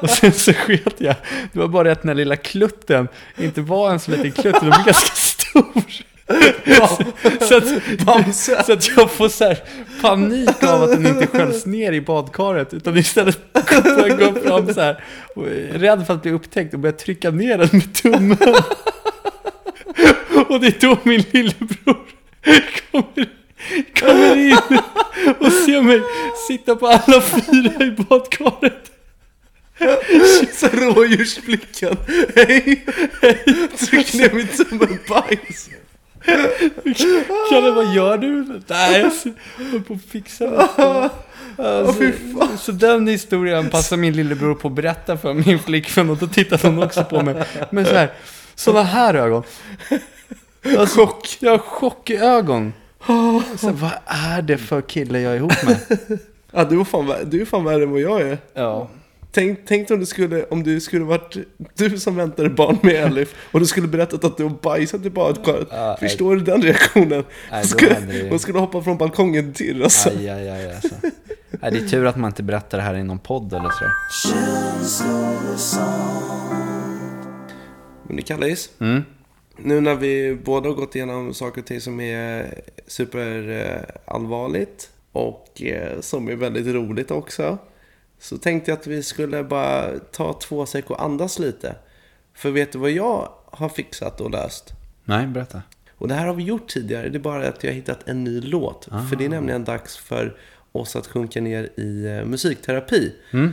och 0.00 0.10
sen 0.10 0.32
så 0.32 0.52
sket 0.52 0.94
jag. 0.98 1.14
Det 1.52 1.58
var 1.58 1.68
bara 1.68 1.92
att 1.92 2.02
den 2.02 2.08
här 2.08 2.14
lilla 2.14 2.36
klutten 2.36 3.08
inte 3.36 3.60
var 3.60 3.90
en 3.90 4.00
så 4.00 4.10
liten 4.10 4.32
klutt, 4.32 4.60
den 4.60 4.70
var 4.70 4.84
ganska 4.84 5.14
stor. 5.14 5.82
Så 7.40 7.56
att, 7.56 7.64
Bamse. 8.04 8.62
så 8.64 8.72
att 8.72 8.96
jag 8.96 9.10
får 9.10 9.28
så 9.28 9.44
här 9.44 9.58
panik 10.02 10.62
av 10.62 10.82
att 10.82 10.90
den 10.90 11.06
inte 11.06 11.26
sköljs 11.26 11.66
ner 11.66 11.92
i 11.92 12.00
badkaret 12.00 12.74
utan 12.74 12.96
istället 12.96 13.40
får 13.68 14.08
jag 14.08 14.18
gå 14.18 14.40
fram 14.40 14.74
så 14.74 14.80
här 14.80 15.04
och 15.34 15.46
är 15.46 15.78
rädd 15.78 16.06
för 16.06 16.14
att 16.14 16.22
bli 16.22 16.32
upptäckt 16.32 16.74
och 16.74 16.80
börja 16.80 16.96
trycka 16.96 17.30
ner 17.30 17.58
den 17.58 17.68
med 17.72 17.94
tummen. 17.94 18.38
Och 20.48 20.60
det 20.60 20.66
är 20.66 20.80
då 20.80 20.96
min 21.02 21.24
lillebror 21.30 21.96
kommer, 22.90 23.28
kommer 24.00 24.36
in 24.36 24.78
och 25.38 25.52
ser 25.52 25.82
mig 25.82 26.02
sitta 26.48 26.76
på 26.76 26.86
alla 26.86 27.20
fyra 27.20 27.84
i 27.84 27.90
badkaret. 27.90 28.90
Så 30.54 30.66
rådjursblicken. 30.66 31.96
Hej! 32.36 32.86
Tryck 33.78 34.14
ner 34.14 34.34
mitt 34.34 34.72
en 34.72 34.78
bajs. 35.08 35.68
Kalle, 37.50 37.70
vad 37.70 37.94
gör 37.94 38.18
du? 38.18 38.60
Nej, 38.66 39.00
jag 39.00 39.10
håller 39.64 39.80
på 39.80 39.94
att 39.94 40.02
fixa 40.02 40.44
lite. 40.44 41.10
Alltså, 41.56 42.02
så 42.58 42.72
den 42.72 43.08
historien 43.08 43.70
passar 43.70 43.96
min 43.96 44.12
lillebror 44.12 44.54
på 44.54 44.68
att 44.68 44.74
berätta 44.74 45.16
för 45.16 45.34
min 45.34 45.58
flickvän 45.58 46.10
och 46.10 46.16
då 46.16 46.26
tittade 46.26 46.68
hon 46.68 46.82
också 46.82 47.04
på 47.04 47.22
mig. 47.22 47.44
Men 47.70 47.86
så 47.86 47.94
här, 47.94 48.12
sådana 48.54 48.82
här 48.82 49.14
ögon. 49.14 49.42
Alltså, 50.78 51.06
chock. 51.06 51.36
Jag 51.40 51.50
har 51.50 51.58
chockögon. 51.58 52.72
Alltså, 53.06 53.70
vad 53.70 53.92
är 54.06 54.42
det 54.42 54.58
för 54.58 54.80
kille 54.80 55.20
jag 55.20 55.32
är 55.32 55.36
ihop 55.36 55.62
med? 55.64 55.76
Ja, 56.52 56.64
du 56.64 56.80
är 56.80 56.84
fan, 56.84 57.14
du 57.24 57.40
är 57.40 57.44
fan 57.44 57.64
värre 57.64 57.82
än 57.82 57.90
vad 57.90 58.00
jag 58.00 58.20
är. 58.20 58.38
Ja. 58.54 58.90
Tänk, 59.32 59.58
tänk 59.66 59.90
om, 59.90 60.00
du 60.00 60.06
skulle, 60.06 60.44
om 60.44 60.62
du 60.62 60.80
skulle 60.80 61.04
varit 61.04 61.36
du 61.74 61.98
som 61.98 62.16
väntade 62.16 62.50
barn 62.50 62.78
med 62.82 62.94
Elif 62.94 63.34
och 63.52 63.60
du 63.60 63.66
skulle 63.66 63.88
berättat 63.88 64.24
att 64.24 64.36
du 64.36 64.42
har 64.42 64.50
bajsat 64.50 65.04
i 65.04 65.10
badkaret. 65.10 65.68
Ja, 65.70 65.96
Förstår 66.00 66.36
du 66.36 66.42
den 66.42 66.62
reaktionen? 66.62 67.24
Då 67.62 67.68
skulle, 67.68 68.26
hon 68.30 68.38
skulle 68.38 68.58
hoppa 68.58 68.82
från 68.82 68.98
balkongen 68.98 69.52
till 69.52 69.82
alltså. 69.82 70.08
Aj, 70.08 70.28
aj, 70.28 70.48
aj, 70.48 70.74
alltså. 70.74 70.94
Nej, 71.50 71.72
det 71.72 71.78
är 71.78 71.88
tur 71.88 72.06
att 72.06 72.16
man 72.16 72.30
inte 72.30 72.42
berättar 72.42 72.78
det 72.78 72.84
här 72.84 72.94
i 72.94 73.02
någon 73.02 73.18
podd 73.18 73.52
eller 73.52 73.70
sådär. 73.70 73.92
Men 78.06 78.16
det 78.16 78.22
kallas. 78.22 78.70
Mm. 78.80 79.02
Nu 79.56 79.80
när 79.80 79.94
vi 79.94 80.38
båda 80.44 80.68
har 80.68 80.76
gått 80.76 80.94
igenom 80.94 81.34
saker 81.34 81.60
och 81.60 81.66
ting 81.66 81.80
som 81.80 82.00
är 82.00 82.54
superallvarligt 82.86 84.90
och 85.12 85.62
eh, 85.62 86.00
som 86.00 86.28
är 86.28 86.36
väldigt 86.36 86.66
roligt 86.66 87.10
också. 87.10 87.58
Så 88.20 88.38
tänkte 88.38 88.70
jag 88.70 88.78
att 88.78 88.86
vi 88.86 89.02
skulle 89.02 89.44
bara 89.44 89.98
ta 89.98 90.32
två 90.32 90.66
sek 90.66 90.90
och 90.90 91.02
andas 91.02 91.38
lite. 91.38 91.74
För 92.34 92.50
vet 92.50 92.72
du 92.72 92.78
vad 92.78 92.90
jag 92.90 93.32
har 93.44 93.68
fixat 93.68 94.20
och 94.20 94.30
löst? 94.30 94.72
Nej, 95.04 95.26
berätta. 95.26 95.62
Och 95.90 96.08
det 96.08 96.14
här 96.14 96.26
har 96.26 96.34
vi 96.34 96.42
gjort 96.42 96.68
tidigare, 96.68 97.08
det 97.08 97.18
är 97.18 97.20
bara 97.20 97.48
att 97.48 97.64
jag 97.64 97.70
har 97.70 97.74
hittat 97.74 98.08
en 98.08 98.24
ny 98.24 98.40
låt. 98.40 98.88
För 99.10 99.16
det 99.16 99.24
är 99.24 99.28
nämligen 99.28 99.64
dags 99.64 99.96
för 99.96 100.36
oss 100.72 100.96
att 100.96 101.06
sjunka 101.06 101.40
ner 101.40 101.70
i 101.76 102.06
eh, 102.06 102.24
musikterapi. 102.24 103.12
Mm. 103.30 103.52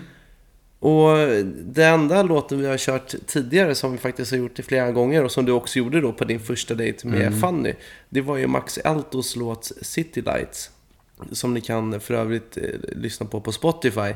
Och 0.80 1.18
den 1.56 1.94
enda 1.94 2.24
låten 2.24 2.60
vi 2.60 2.68
har 2.68 2.78
kört 2.78 3.16
tidigare 3.26 3.76
som 3.76 3.92
vi 3.92 3.98
faktiskt 3.98 4.32
har 4.32 4.38
gjort 4.38 4.56
det 4.56 4.64
flera 4.64 4.92
gånger 4.92 5.24
och 5.24 5.32
som 5.32 5.46
du 5.46 5.52
också 5.52 5.80
gjorde 5.80 6.02
då 6.02 6.14
på 6.14 6.26
din 6.26 6.40
första 6.40 6.76
dejt 6.76 7.08
med 7.08 7.40
Fanny. 7.40 7.74
Det 8.10 8.22
var 8.22 8.38
ju 8.38 8.48
Max 8.48 8.78
Altos 8.78 9.36
låt 9.36 9.72
City 9.82 10.22
Lights. 10.22 10.72
Som 11.32 11.54
ni 11.54 11.62
kan 11.62 12.00
för 12.00 12.14
övrigt 12.14 12.58
eh, 12.58 12.64
lyssna 12.96 13.26
på 13.26 13.42
på 13.42 13.52
Spotify 13.52 14.14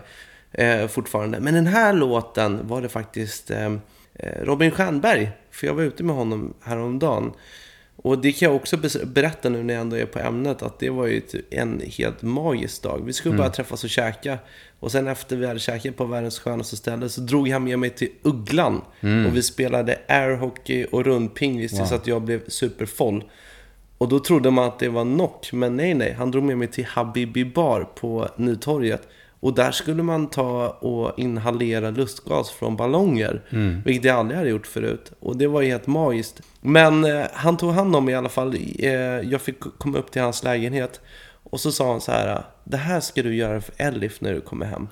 eh, 0.52 0.88
fortfarande. 0.88 1.40
Men 1.40 1.54
den 1.54 1.68
här 1.68 1.94
låten 1.94 2.68
var 2.68 2.82
det 2.82 2.90
faktiskt 2.90 3.52
eh, 3.52 3.66
eh, 4.14 4.42
Robin 4.44 4.72
Stjernberg. 4.72 5.32
För 5.52 5.68
jag 5.68 5.74
var 5.74 5.84
ute 5.84 6.04
med 6.04 6.16
honom 6.16 6.54
häromdagen. 6.62 7.32
Och 7.96 8.18
det 8.22 8.32
kan 8.32 8.46
jag 8.50 8.56
också 8.56 8.78
berätta 9.06 9.50
nu 9.50 9.64
när 9.64 9.74
jag 9.74 9.82
ändå 9.82 9.96
är 9.98 10.06
på 10.06 10.20
ämnet 10.20 10.62
att 10.62 10.80
det 10.80 10.90
var 10.90 11.06
ju 11.08 11.18
ett- 11.18 11.54
en 11.54 11.82
helt 11.98 12.22
magisk 12.22 12.82
dag. 12.84 13.02
Vi 13.06 13.14
skulle 13.14 13.36
bara 13.38 13.50
träffas 13.50 13.84
och 13.84 13.90
käka. 13.90 14.38
Och 14.80 14.92
sen 14.92 15.08
efter 15.08 15.36
vi 15.36 15.48
hade 15.48 15.60
käkat 15.60 15.96
på 15.96 16.06
världens 16.06 16.40
skönaste 16.40 16.78
ställe 16.78 17.10
så 17.10 17.22
drog 17.22 17.50
han 17.50 17.64
med 17.64 17.80
mig 17.80 17.90
till 17.90 18.10
Ugglan. 18.24 18.82
Och 19.28 19.36
vi 19.36 19.44
spelade 19.44 20.00
airhockey 20.08 20.86
och 20.92 21.06
rundpingis 21.06 21.72
tills 21.72 21.92
att 21.92 22.08
jag 22.08 22.22
blev 22.22 22.42
superfull. 22.48 23.24
Och 23.98 24.10
då 24.10 24.20
trodde 24.20 24.52
man 24.52 24.66
att 24.66 24.80
det 24.80 24.90
var 24.90 25.04
knock, 25.04 25.50
men 25.54 25.78
nej 25.78 25.94
nej. 25.94 26.14
Han 26.14 26.32
drog 26.32 26.44
med 26.44 26.58
mig 26.58 26.68
till 26.68 26.86
Habibi 26.86 27.46
bar 27.46 27.84
på 27.96 28.28
Nytorget. 28.38 29.08
Och 29.42 29.54
där 29.54 29.72
skulle 29.72 30.04
man 30.04 30.28
ta 30.28 30.70
och 30.70 31.20
inhalera 31.20 31.90
lustgas 31.90 32.52
från 32.52 32.76
ballonger. 32.76 33.42
Vilket 33.86 34.06
jag 34.06 34.16
aldrig 34.16 34.38
hade 34.38 34.50
gjort 34.50 34.68
förut. 34.68 35.12
Och 35.20 35.38
det 35.38 35.48
var 35.48 35.62
helt 35.62 35.88
magiskt. 35.88 36.42
Men 36.62 37.06
eh, 37.06 37.26
han 37.34 37.58
tog 37.58 37.72
hand 37.72 37.96
om 37.96 38.06
mig 38.06 38.14
i 38.14 38.18
alla 38.18 38.30
fall. 38.30 38.56
Eh, 38.80 38.92
jag 38.92 39.42
fick 39.42 39.60
komma 39.78 39.98
upp 39.98 40.12
till 40.12 40.22
hans 40.22 40.44
lägenhet. 40.44 41.02
Och 41.44 41.60
så 41.60 41.72
sa 41.72 41.92
han 41.92 42.02
så 42.02 42.12
här. 42.12 42.44
Det 42.64 42.78
här 42.78 43.00
ska 43.00 43.24
du 43.24 43.36
göra 43.36 43.62
för 43.62 43.74
Elif 43.78 44.22
när 44.22 44.34
du 44.34 44.42
kommer 44.42 44.66
hem. 44.66 44.88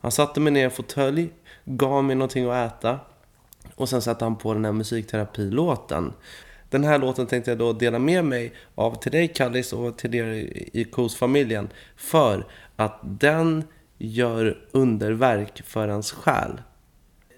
Han 0.00 0.12
satte 0.12 0.40
mig 0.40 0.52
ner 0.52 0.60
i 0.60 0.64
en 0.64 0.70
fåtölj. 0.70 1.28
Gav 1.64 2.04
mig 2.04 2.16
någonting 2.16 2.50
att 2.50 2.72
äta. 2.72 2.98
Och 3.74 3.88
sen 3.88 4.02
satte 4.02 4.24
han 4.24 4.36
på 4.36 4.54
den 4.54 4.64
här 4.64 4.72
musikterapilåten. 4.72 6.12
Den 6.70 6.84
här 6.84 6.98
låten 6.98 7.26
tänkte 7.26 7.50
jag 7.50 7.58
då 7.58 7.72
dela 7.72 7.98
med 7.98 8.24
mig 8.24 8.52
av 8.74 8.94
till 8.94 9.12
dig 9.12 9.28
Kallis 9.28 9.72
och 9.72 9.98
till 9.98 10.14
er 10.14 10.26
i 10.72 10.84
KOS-familjen. 10.92 11.68
För 11.96 12.46
att 12.76 13.00
den 13.02 13.64
gör 13.98 14.68
underverk 14.72 15.62
för 15.62 15.88
hans 15.88 16.12
själ. 16.12 16.62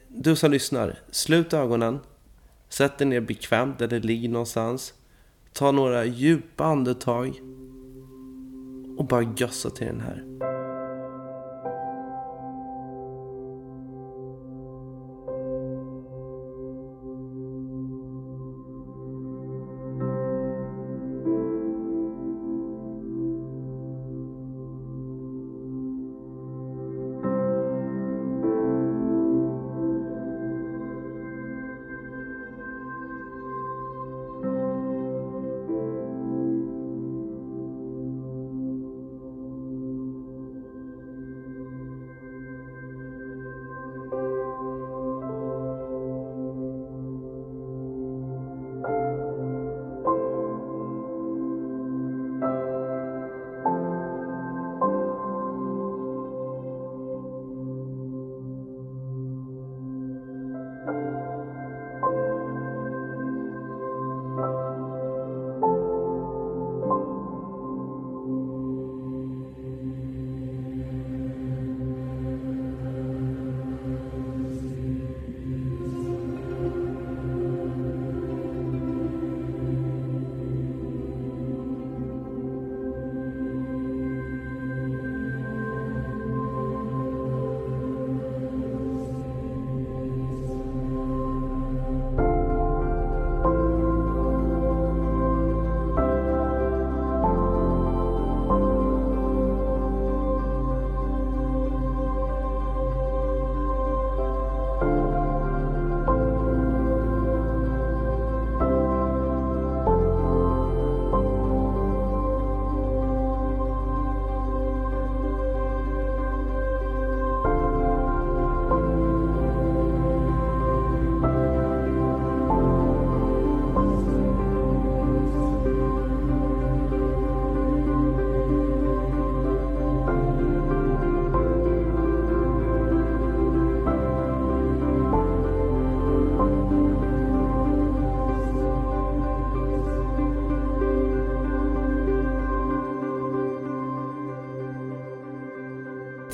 Du 0.08 0.36
som 0.36 0.50
lyssnar, 0.50 0.98
slut 1.10 1.52
ögonen. 1.52 1.98
Sätt 2.68 2.98
dig 2.98 3.06
ner 3.06 3.20
bekvämt 3.20 3.78
där 3.78 3.88
det 3.88 3.98
ligger 3.98 4.28
någonstans. 4.28 4.94
Ta 5.52 5.72
några 5.72 6.04
djupa 6.04 6.64
andetag. 6.64 7.40
Och 8.98 9.06
bara 9.06 9.34
gössa 9.36 9.70
till 9.70 9.86
den 9.86 10.00
här. 10.00 10.55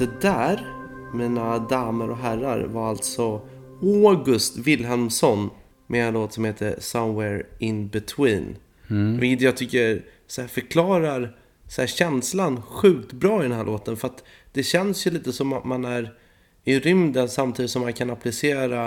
Det 0.03 0.21
där, 0.21 0.67
mina 1.15 1.59
damer 1.59 2.11
och 2.11 2.17
herrar, 2.17 2.65
var 2.65 2.89
alltså 2.89 3.41
August 3.83 4.59
Wilhelmsson 4.59 5.51
med 5.87 6.09
en 6.09 6.15
låt 6.15 6.33
som 6.33 6.45
heter 6.45 6.77
Somewhere 6.81 7.43
In 7.59 7.89
Between. 7.89 8.57
Mm. 8.91 9.19
Vilket 9.19 9.45
jag 9.45 9.57
tycker 9.57 10.03
så 10.27 10.47
förklarar 10.47 11.37
så 11.69 11.83
här, 11.83 11.89
känslan 11.89 12.63
sjukt 12.63 13.13
bra 13.13 13.41
i 13.41 13.43
den 13.43 13.57
här 13.57 13.65
låten. 13.65 13.97
För 13.97 14.09
att 14.09 14.25
det 14.53 14.63
känns 14.63 15.07
ju 15.07 15.11
lite 15.11 15.33
som 15.33 15.53
att 15.53 15.65
man 15.65 15.85
är 15.85 16.15
i 16.65 16.79
rymden 16.79 17.29
samtidigt 17.29 17.71
som 17.71 17.83
man 17.83 17.93
kan 17.93 18.11
applicera 18.11 18.87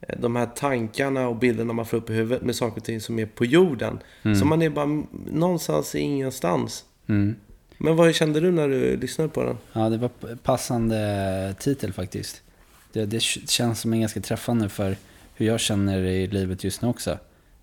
eh, 0.00 0.18
de 0.20 0.36
här 0.36 0.46
tankarna 0.46 1.28
och 1.28 1.36
bilderna 1.36 1.72
man 1.72 1.86
får 1.86 1.96
upp 1.96 2.10
i 2.10 2.12
huvudet 2.12 2.42
med 2.42 2.56
saker 2.56 2.76
och 2.76 2.84
ting 2.84 3.00
som 3.00 3.18
är 3.18 3.26
på 3.26 3.44
jorden. 3.44 3.98
Mm. 4.22 4.36
Så 4.36 4.44
man 4.44 4.62
är 4.62 4.70
bara 4.70 5.02
någonstans 5.26 5.94
i 5.94 5.98
ingenstans. 5.98 6.84
Mm. 7.08 7.36
Men 7.78 7.96
vad 7.96 8.14
kände 8.14 8.40
du 8.40 8.50
när 8.50 8.68
du 8.68 8.96
lyssnade 8.96 9.30
på 9.30 9.44
den? 9.44 9.58
Ja, 9.72 9.88
det 9.88 9.96
var 9.96 10.10
passande 10.36 11.54
titel 11.58 11.92
faktiskt. 11.92 12.42
Det, 12.92 13.04
det 13.04 13.22
känns 13.22 13.80
som 13.80 13.92
en 13.92 14.00
ganska 14.00 14.20
träffande 14.20 14.68
för 14.68 14.96
hur 15.34 15.46
jag 15.46 15.60
känner 15.60 15.98
i 15.98 16.26
livet 16.26 16.64
just 16.64 16.82
nu 16.82 16.88
också. 16.88 17.18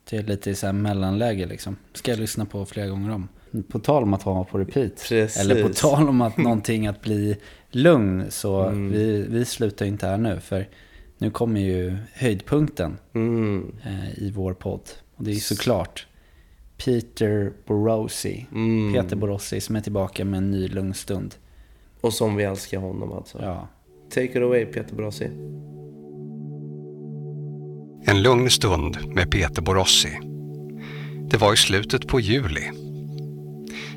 Det 0.10 0.18
är 0.18 0.24
lite 0.24 0.56
så 0.56 0.66
här 0.66 0.74
mellanläge 0.74 1.46
liksom. 1.46 1.76
Ska 1.94 2.12
jag 2.12 2.20
lyssna 2.20 2.46
på 2.46 2.66
flera 2.66 2.88
gånger 2.88 3.12
om. 3.12 3.28
På 3.68 3.80
tal 3.80 4.04
om 4.04 4.14
att 4.14 4.24
ha 4.24 4.44
på 4.44 4.58
repeat. 4.58 5.06
Precis. 5.10 5.38
Eller 5.38 5.64
på 5.64 5.74
tal 5.74 6.10
om 6.10 6.22
att 6.22 6.38
någonting 6.48 6.88
att 6.88 7.02
bli 7.02 7.38
lugn. 7.72 8.26
Så 8.30 8.62
mm. 8.62 8.92
vi, 8.92 9.26
vi 9.30 9.46
slutar 9.46 9.86
inte 9.86 10.08
här 10.08 10.18
nu. 10.18 10.40
För 10.40 10.68
nu 11.18 11.32
kommer 11.32 11.62
ju 11.62 11.98
höjdpunkten 12.14 12.98
mm. 13.14 13.76
eh, 13.86 14.24
i 14.24 14.32
vår 14.32 14.54
podd. 14.54 14.90
Och 15.16 15.24
det 15.24 15.32
är 15.32 15.36
såklart 15.36 16.08
Peter 16.86 17.54
Borossi. 17.66 18.46
Mm. 18.52 18.94
Peter 18.94 19.16
Borossi 19.16 19.62
som 19.62 19.76
är 19.76 19.82
tillbaka 19.82 20.26
med 20.26 20.38
en 20.38 20.52
ny 20.52 20.68
lugn 20.68 20.94
stund. 20.94 21.36
Och 22.02 22.14
som 22.14 22.36
vi 22.36 22.44
älskar 22.44 22.78
honom 22.78 23.12
alltså. 23.12 23.40
Ja. 23.42 23.68
Take 24.10 24.26
it 24.26 24.36
away 24.36 24.66
Peter 24.66 24.96
Borossi. 24.96 25.26
En 28.06 28.22
lugn 28.22 28.50
stund 28.50 28.98
med 29.16 29.32
Peter 29.32 29.62
Borossi. 29.62 30.20
Det 31.30 31.38
var 31.38 31.54
i 31.54 31.58
slutet 31.58 32.08
på 32.08 32.20
juli. 32.20 32.72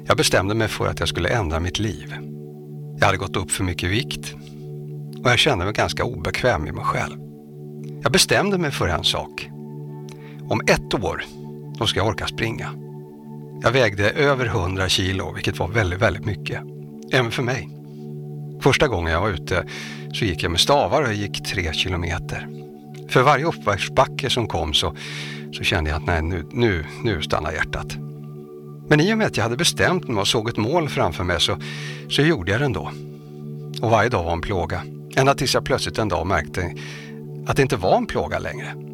Jag 0.07 0.17
bestämde 0.17 0.55
mig 0.55 0.69
för 0.69 0.87
att 0.87 1.01
jag 1.01 1.09
skulle 1.09 1.29
ändra 1.29 1.61
mitt 1.61 1.79
liv. 1.79 2.15
Jag 2.99 3.07
hade 3.07 3.19
gått 3.19 3.37
upp 3.37 3.51
för 3.51 3.65
mycket 3.65 3.91
vikt 3.91 4.35
och 5.25 5.31
jag 5.31 5.39
kände 5.39 5.65
mig 5.65 5.75
ganska 5.75 6.05
obekväm 6.05 6.67
i 6.67 6.73
mig 6.73 6.85
själv. 6.85 7.17
Jag 8.03 8.13
bestämde 8.13 8.59
mig 8.59 8.71
för 8.71 8.89
en 8.89 9.05
sak. 9.05 9.51
Om 10.49 10.61
ett 10.67 10.95
år, 10.95 11.25
då 11.79 11.87
ska 11.87 12.01
jag 12.01 12.07
orka 12.07 12.27
springa. 12.27 12.71
Jag 13.63 13.73
vägde 13.73 14.11
över 14.11 14.47
100 14.47 14.89
kilo, 14.89 15.33
vilket 15.33 15.59
var 15.59 15.69
väldigt, 15.69 16.03
väldigt 16.03 16.25
mycket. 16.25 16.61
Även 17.13 17.31
för 17.31 17.43
mig. 17.43 17.69
Första 18.61 18.89
gången 18.89 19.13
jag 19.13 19.21
var 19.21 19.29
ute 19.29 19.65
så 20.13 20.25
gick 20.25 20.43
jag 20.43 20.51
med 20.51 20.61
stavar 20.61 21.03
och 21.03 21.09
jag 21.09 21.15
gick 21.15 21.47
tre 21.47 21.73
kilometer. 21.73 22.49
För 23.09 23.23
varje 23.23 23.45
uppförsbacke 23.45 24.31
som 24.31 24.47
kom 24.47 24.75
så, 24.75 24.97
så 25.53 25.65
kände 25.65 25.91
jag 25.91 25.97
att 25.97 26.07
nej, 26.07 26.23
nu, 26.23 26.47
nu, 26.53 26.85
nu 27.03 27.23
stannar 27.23 27.53
hjärtat. 27.53 27.97
Men 28.89 29.01
i 29.01 29.15
och 29.15 29.19
med 29.19 29.27
att 29.27 29.37
jag 29.37 29.45
hade 29.45 29.57
bestämt 29.57 30.09
mig 30.09 30.21
och 30.21 30.29
såg 30.29 30.49
ett 30.49 30.57
mål 30.57 30.89
framför 30.89 31.25
mig 31.25 31.41
så, 31.41 31.59
så 32.09 32.23
gjorde 32.23 32.53
jag 32.53 32.61
det 32.61 32.65
ändå. 32.65 32.91
Och 33.83 33.91
varje 33.91 34.09
dag 34.09 34.25
var 34.25 34.33
en 34.33 34.41
plåga. 34.41 34.83
Ända 35.17 35.35
tills 35.35 35.55
jag 35.55 35.65
plötsligt 35.65 35.99
en 35.99 36.09
dag 36.09 36.27
märkte 36.27 36.75
att 37.47 37.57
det 37.57 37.63
inte 37.63 37.77
var 37.77 37.97
en 37.97 38.07
plåga 38.07 38.39
längre. 38.39 38.86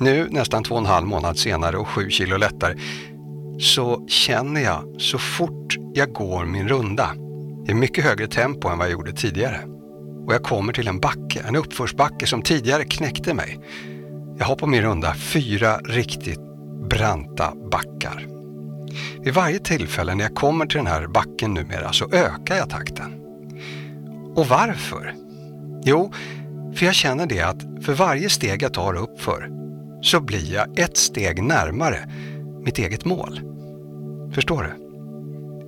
Nu, 0.00 0.28
nästan 0.30 0.62
två 0.62 0.74
och 0.74 0.80
en 0.80 0.86
halv 0.86 1.06
månad 1.06 1.38
senare 1.38 1.76
och 1.76 1.88
sju 1.88 2.10
kilo 2.10 2.36
lättare, 2.36 2.74
så 3.58 4.06
känner 4.08 4.60
jag 4.60 5.00
så 5.00 5.18
fort 5.18 5.76
jag 5.94 6.12
går 6.12 6.44
min 6.44 6.68
runda 6.68 7.14
i 7.68 7.74
mycket 7.74 8.04
högre 8.04 8.26
tempo 8.26 8.68
än 8.68 8.78
vad 8.78 8.86
jag 8.86 8.92
gjorde 8.92 9.12
tidigare 9.12 9.60
och 10.26 10.34
jag 10.34 10.42
kommer 10.42 10.72
till 10.72 10.88
en 10.88 11.00
backe, 11.00 11.44
en 11.48 11.56
uppförsbacke 11.56 12.26
som 12.26 12.42
tidigare 12.42 12.84
knäckte 12.84 13.34
mig. 13.34 13.58
Jag 14.38 14.46
har 14.46 14.56
på 14.56 14.66
min 14.66 14.82
runda 14.82 15.14
fyra 15.14 15.78
riktigt 15.78 16.40
branta 16.90 17.54
backar. 17.70 18.26
Vid 19.20 19.34
varje 19.34 19.58
tillfälle 19.58 20.14
när 20.14 20.24
jag 20.24 20.34
kommer 20.34 20.66
till 20.66 20.76
den 20.76 20.86
här 20.86 21.06
backen 21.06 21.54
numera 21.54 21.92
så 21.92 22.10
ökar 22.12 22.56
jag 22.56 22.70
takten. 22.70 23.20
Och 24.36 24.46
varför? 24.46 25.14
Jo, 25.84 26.12
för 26.74 26.86
jag 26.86 26.94
känner 26.94 27.26
det 27.26 27.40
att 27.40 27.62
för 27.84 27.92
varje 27.92 28.28
steg 28.28 28.62
jag 28.62 28.74
tar 28.74 28.94
uppför 28.94 29.59
så 30.02 30.20
blir 30.20 30.52
jag 30.52 30.78
ett 30.78 30.96
steg 30.96 31.42
närmare 31.42 32.08
mitt 32.64 32.78
eget 32.78 33.04
mål. 33.04 33.40
Förstår 34.34 34.62
du? 34.62 34.90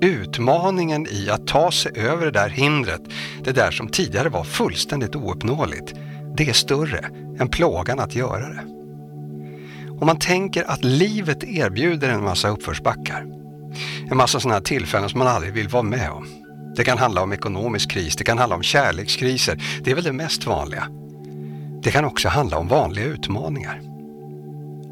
Utmaningen 0.07 1.07
i 1.11 1.30
att 1.30 1.47
ta 1.47 1.70
sig 1.70 1.93
över 1.97 2.24
det 2.24 2.33
där 2.33 2.49
hindret, 2.49 3.01
det 3.45 3.53
där 3.53 3.70
som 3.70 3.89
tidigare 3.89 4.28
var 4.28 4.45
fullständigt 4.45 5.16
ouppnåeligt, 5.16 5.95
det 6.37 6.49
är 6.49 6.53
större 6.53 7.05
än 7.39 7.49
plågan 7.49 8.01
att 8.01 8.14
göra 8.14 8.49
det. 8.49 8.64
Om 10.01 10.07
man 10.07 10.18
tänker 10.18 10.70
att 10.70 10.85
livet 10.85 11.45
erbjuder 11.45 12.09
en 12.09 12.24
massa 12.24 12.49
uppförsbackar, 12.49 13.26
en 14.11 14.16
massa 14.16 14.41
sådana 14.41 14.55
här 14.55 14.62
tillfällen 14.62 15.09
som 15.09 15.18
man 15.18 15.28
aldrig 15.28 15.53
vill 15.53 15.68
vara 15.68 15.83
med 15.83 16.11
om. 16.11 16.28
Det 16.76 16.85
kan 16.85 16.99
handla 16.99 17.22
om 17.22 17.33
ekonomisk 17.33 17.91
kris, 17.91 18.16
det 18.16 18.24
kan 18.24 18.39
handla 18.39 18.57
om 18.57 18.62
kärlekskriser, 18.62 19.62
det 19.85 19.91
är 19.91 19.95
väl 19.95 20.05
det 20.05 20.12
mest 20.12 20.47
vanliga. 20.47 20.89
Det 21.83 21.91
kan 21.91 22.05
också 22.05 22.28
handla 22.28 22.59
om 22.59 22.68
vanliga 22.68 23.05
utmaningar. 23.05 23.91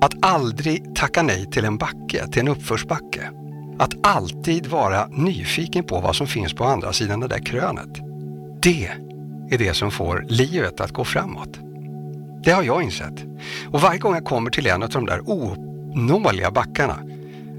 Att 0.01 0.15
aldrig 0.23 0.95
tacka 0.95 1.23
nej 1.23 1.47
till 1.47 1.65
en 1.65 1.77
backe, 1.77 2.27
till 2.27 2.41
en 2.41 2.49
uppförsbacke, 2.49 3.31
att 3.79 4.07
alltid 4.07 4.67
vara 4.67 5.07
nyfiken 5.07 5.85
på 5.85 6.01
vad 6.01 6.17
som 6.17 6.27
finns 6.27 6.55
på 6.55 6.65
andra 6.65 6.93
sidan 6.93 7.21
det 7.21 7.29
där 7.29 7.47
krönet. 7.47 7.99
Det 8.63 8.91
är 9.51 9.59
det 9.59 9.75
som 9.75 9.91
får 9.91 10.25
livet 10.29 10.81
att 10.81 10.93
gå 10.93 11.05
framåt. 11.05 11.59
Det 12.45 12.51
har 12.51 12.63
jag 12.63 12.83
insett. 12.83 13.25
Och 13.71 13.81
varje 13.81 13.99
gång 13.99 14.15
jag 14.15 14.25
kommer 14.25 14.51
till 14.51 14.67
en 14.67 14.83
av 14.83 14.89
de 14.89 15.07
där 15.07 15.21
onåliga 15.25 16.51
backarna 16.51 16.99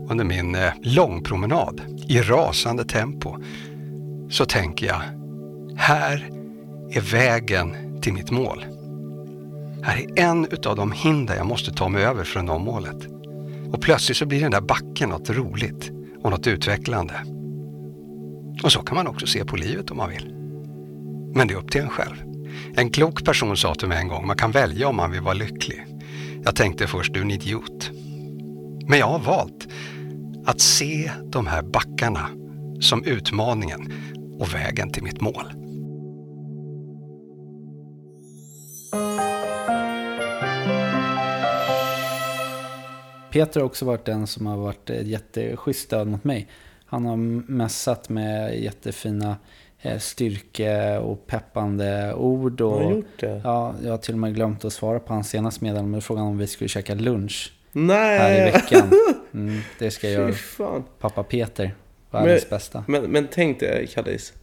under 0.10 0.26
min 0.26 0.56
eh, 0.56 0.72
långpromenad 0.82 1.82
i 2.08 2.22
rasande 2.22 2.86
tempo 2.86 3.38
så 4.30 4.46
tänker 4.46 4.86
jag, 4.86 5.02
här 5.78 6.30
är 6.92 7.02
vägen 7.02 7.76
till 8.02 8.14
mitt 8.14 8.32
mål. 8.32 8.66
Här 9.84 9.98
är 9.98 10.24
en 10.24 10.48
utav 10.52 10.76
de 10.76 10.92
hinder 10.92 11.36
jag 11.36 11.46
måste 11.46 11.72
ta 11.72 11.90
mig 11.90 12.04
över 12.04 12.24
för 12.24 12.40
att 12.40 12.46
nå 12.46 12.58
målet. 12.58 13.08
Och 13.74 13.82
plötsligt 13.82 14.18
så 14.18 14.26
blir 14.26 14.42
den 14.42 14.52
där 14.52 14.62
backen 14.62 15.10
något 15.10 15.30
roligt 15.30 15.92
och 16.24 16.32
något 16.32 16.48
utvecklande. 16.48 17.14
Och 18.64 18.72
så 18.72 18.80
kan 18.80 18.96
man 18.96 19.08
också 19.08 19.28
se 19.28 19.46
på 19.46 19.56
livet 19.56 19.92
om 19.92 19.98
man 19.98 20.10
vill. 20.10 20.34
Men 21.36 21.48
det 21.48 21.54
är 21.54 21.58
upp 21.58 21.72
till 21.72 21.82
en 21.82 21.90
själv. 21.90 22.16
En 22.76 22.90
klok 22.90 23.26
person 23.26 23.58
sa 23.58 23.76
till 23.76 23.88
mig 23.88 23.98
en 23.98 24.08
gång, 24.08 24.28
man 24.28 24.38
kan 24.38 24.52
välja 24.52 24.88
om 24.88 24.96
man 24.96 25.12
vill 25.12 25.22
vara 25.22 25.34
lycklig. 25.34 25.86
Jag 26.44 26.56
tänkte 26.56 26.88
först, 26.88 27.14
du 27.14 27.20
är 27.20 27.24
en 27.24 27.32
idiot. 27.32 27.92
Men 28.88 29.00
jag 29.00 29.08
har 29.08 29.20
valt 29.20 29.68
att 30.46 30.62
se 30.62 31.12
de 31.32 31.48
här 31.48 31.62
backarna 31.62 32.30
som 32.80 33.04
utmaningen 33.04 33.94
och 34.40 34.54
vägen 34.54 34.92
till 34.92 35.04
mitt 35.04 35.22
mål. 35.22 35.61
Peter 43.32 43.60
har 43.60 43.66
också 43.66 43.86
varit 43.86 44.06
den 44.06 44.28
som 44.28 44.46
har 44.46 44.58
varit 44.58 44.90
jätteschysst 44.90 45.80
stöd 45.80 46.08
mot 46.08 46.24
mig. 46.24 46.48
Han 46.86 47.06
har 47.06 47.18
mässat 47.52 48.10
med 48.10 48.60
jättefina 48.60 49.36
eh, 49.82 49.98
styrke 49.98 50.98
och 50.98 51.28
peppande 51.28 52.14
ord. 52.14 52.62
Och, 52.62 52.84
har 52.84 52.92
gjort 52.92 53.20
det? 53.20 53.42
Ja, 53.44 53.76
jag 53.84 53.92
har 53.92 53.98
till 53.98 54.14
och 54.14 54.20
med 54.20 54.36
glömt 54.36 54.66
att 54.66 54.74
svara 54.74 55.00
på 55.00 55.14
hans 55.14 55.30
senaste 55.30 55.64
meddelande 55.64 55.92
med 55.92 56.04
frågan 56.04 56.26
om 56.26 56.38
vi 56.38 56.48
skulle 56.48 56.68
käka 56.68 56.96
lunch. 56.96 57.54
Nej. 57.72 58.20
Här 58.20 58.48
i 58.48 58.52
veckan. 58.52 58.92
Mm, 59.34 59.62
det 59.80 59.92
ska 59.92 60.10
jag 60.10 60.34
göra. 60.60 60.84
Pappa 61.00 61.24
Peter, 61.24 61.76
världens 62.12 62.50
bästa. 62.50 62.84
Men, 62.88 63.04
men 63.04 63.28
tänk 63.32 63.60
dig, 63.60 63.88
Kallis. 63.88 64.34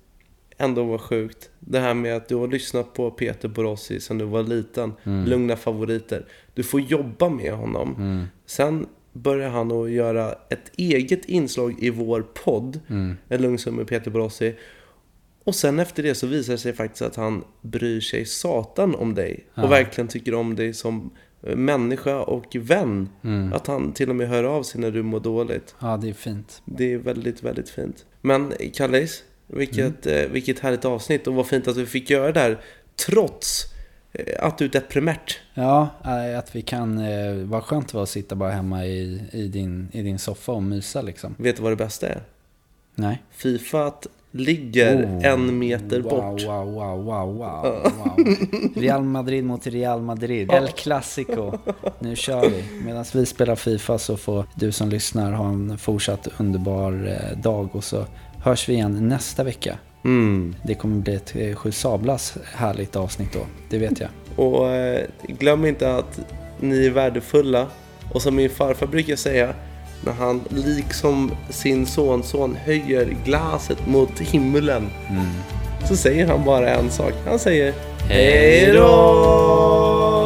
Ändå 0.59 0.85
var 0.85 0.99
sjukt. 0.99 1.51
Det 1.59 1.81
här 1.81 1.95
med 1.95 2.17
att 2.17 2.29
du 2.29 2.35
har 2.35 2.49
lyssnat 2.49 2.95
på 2.95 3.11
Peter 3.11 3.49
Borossi 3.49 4.01
sedan 4.01 4.19
du 4.19 4.25
var 4.25 4.43
liten. 4.43 4.93
Mm. 5.05 5.25
Lugna 5.25 5.57
favoriter. 5.57 6.25
Du 6.59 6.65
får 6.65 6.81
jobba 6.81 7.29
med 7.29 7.53
honom. 7.53 7.95
Mm. 7.99 8.25
Sen 8.47 8.87
börjar 9.13 9.51
han 9.51 9.73
att 9.73 9.91
göra 9.91 10.33
ett 10.33 10.71
eget 10.77 11.25
inslag 11.25 11.83
i 11.83 11.91
vår 11.91 12.23
podd. 12.23 12.81
Mm. 12.89 13.17
En 13.29 13.43
lugn 13.43 13.59
med 13.67 13.87
Peter 13.87 14.11
Borossi. 14.11 14.55
Och 15.45 15.55
sen 15.55 15.79
efter 15.79 16.03
det 16.03 16.15
så 16.15 16.27
visar 16.27 16.53
det 16.53 16.59
sig 16.59 16.73
faktiskt 16.73 17.03
att 17.03 17.17
han 17.17 17.45
bryr 17.61 18.01
sig 18.01 18.25
satan 18.25 18.95
om 18.95 19.15
dig. 19.15 19.47
Ja. 19.55 19.63
Och 19.63 19.71
verkligen 19.71 20.09
tycker 20.09 20.35
om 20.35 20.57
dig 20.57 20.75
som 20.75 21.11
eh, 21.43 21.57
människa 21.57 22.21
och 22.21 22.57
vän. 22.57 23.09
Mm. 23.25 23.53
Att 23.53 23.67
han 23.67 23.93
till 23.93 24.11
och 24.11 24.17
med 24.17 24.29
hör 24.29 24.45
av 24.45 24.63
sig 24.63 24.81
när 24.81 24.91
du 24.91 25.03
mår 25.03 25.21
dåligt. 25.21 25.75
Ja, 25.81 25.97
det 25.97 26.09
är 26.09 26.13
fint. 26.13 26.63
Det 26.65 26.93
är 26.93 26.99
väldigt, 26.99 27.43
väldigt 27.43 27.71
fint. 27.71 28.07
Men 28.21 28.53
Kallis, 28.75 29.25
vilket, 29.47 30.07
mm. 30.07 30.25
eh, 30.25 30.31
vilket 30.31 30.59
härligt 30.59 30.85
avsnitt 30.85 31.27
och 31.27 31.35
vad 31.35 31.47
fint 31.47 31.69
att 31.69 31.77
vi 31.77 31.87
fick 31.87 32.11
göra 32.11 32.33
det 32.33 32.41
här. 32.41 32.61
Trots 33.07 33.78
att 34.39 34.59
du 34.59 34.65
är 34.65 34.69
deprimärt. 34.69 35.39
Ja, 35.55 35.89
eh, 36.05 36.39
att 36.39 36.57
vi 36.57 36.63
kan... 36.63 36.99
Eh, 36.99 37.35
vad 37.35 37.63
skönt 37.63 37.89
det 37.89 37.97
var 37.97 38.03
att 38.03 38.09
sitta 38.09 38.35
bara 38.35 38.51
hemma 38.51 38.87
i, 38.87 39.23
i, 39.33 39.49
din, 39.49 39.89
i 39.93 40.03
din 40.03 40.19
soffa 40.19 40.53
och 40.53 40.63
mysa 40.63 41.03
liksom. 41.03 41.35
Vet 41.39 41.57
du 41.57 41.63
vad 41.63 41.73
det 41.73 41.77
bästa 41.77 42.09
är? 42.09 42.23
Nej. 42.95 43.23
Fifa 43.31 43.93
ligger 44.31 45.05
Oh, 45.05 45.27
en 45.27 45.59
meter 45.59 46.01
wow, 46.01 46.11
bort. 46.11 46.43
Wow, 46.43 46.73
wow, 46.73 47.05
wow, 47.05 47.37
wow, 47.37 47.93
wow. 47.99 48.27
Real 48.83 49.03
Madrid 49.03 49.45
mot 49.45 49.67
Real 49.67 50.03
Madrid. 50.03 50.51
El 50.53 50.69
Clasico. 50.69 51.59
Nu 51.99 52.17
kör 52.17 52.49
vi. 52.49 52.65
Medan 52.85 53.05
vi 53.15 53.27
spelar 53.27 53.57
Fifa 53.57 53.99
så 53.99 54.17
får 54.17 54.45
du 54.55 54.73
som 54.73 54.89
lyssnar 54.89 55.33
ha 55.33 55.49
en 55.49 55.79
fortsatt 55.79 56.29
underbar 56.39 56.93
eh, 57.07 57.39
dag 57.39 57.77
och 57.77 57.85
så 57.85 58.05
hörs 58.39 58.69
vi 58.69 58.73
igen 58.73 59.09
nästa 59.09 59.45
vecka. 59.45 59.79
Mm. 60.05 60.55
Det 60.63 60.75
kommer 60.75 60.97
bli 60.97 61.15
ett 61.15 61.37
eh, 61.37 61.55
sju 61.55 61.73
sablas 61.73 62.35
härligt 62.55 62.97
avsnitt 62.97 63.33
då. 63.33 63.41
Det 63.71 63.79
vet 63.79 64.01
jag. 64.01 64.11
Och 64.37 64.69
eh, 64.69 65.07
glöm 65.27 65.65
inte 65.65 65.95
att 65.95 66.21
ni 66.61 66.87
är 66.87 66.91
värdefulla. 66.91 67.67
Och 68.13 68.23
som 68.23 68.37
min 68.37 68.51
farfar 68.51 68.87
brukar 68.87 69.17
säga, 69.17 69.55
när 70.05 70.13
han 70.13 70.41
liksom 70.49 71.31
sin 71.51 71.87
sonson 71.87 72.57
höjer 72.57 73.17
glaset 73.25 73.87
mot 73.87 74.21
himlen. 74.21 74.91
Så 75.89 75.97
säger 75.97 76.27
han 76.27 76.45
bara 76.45 76.71
en 76.71 76.91
sak. 76.91 77.13
Han 77.27 77.39
säger 77.39 77.75
Hej 78.09 78.73
då! 78.73 80.18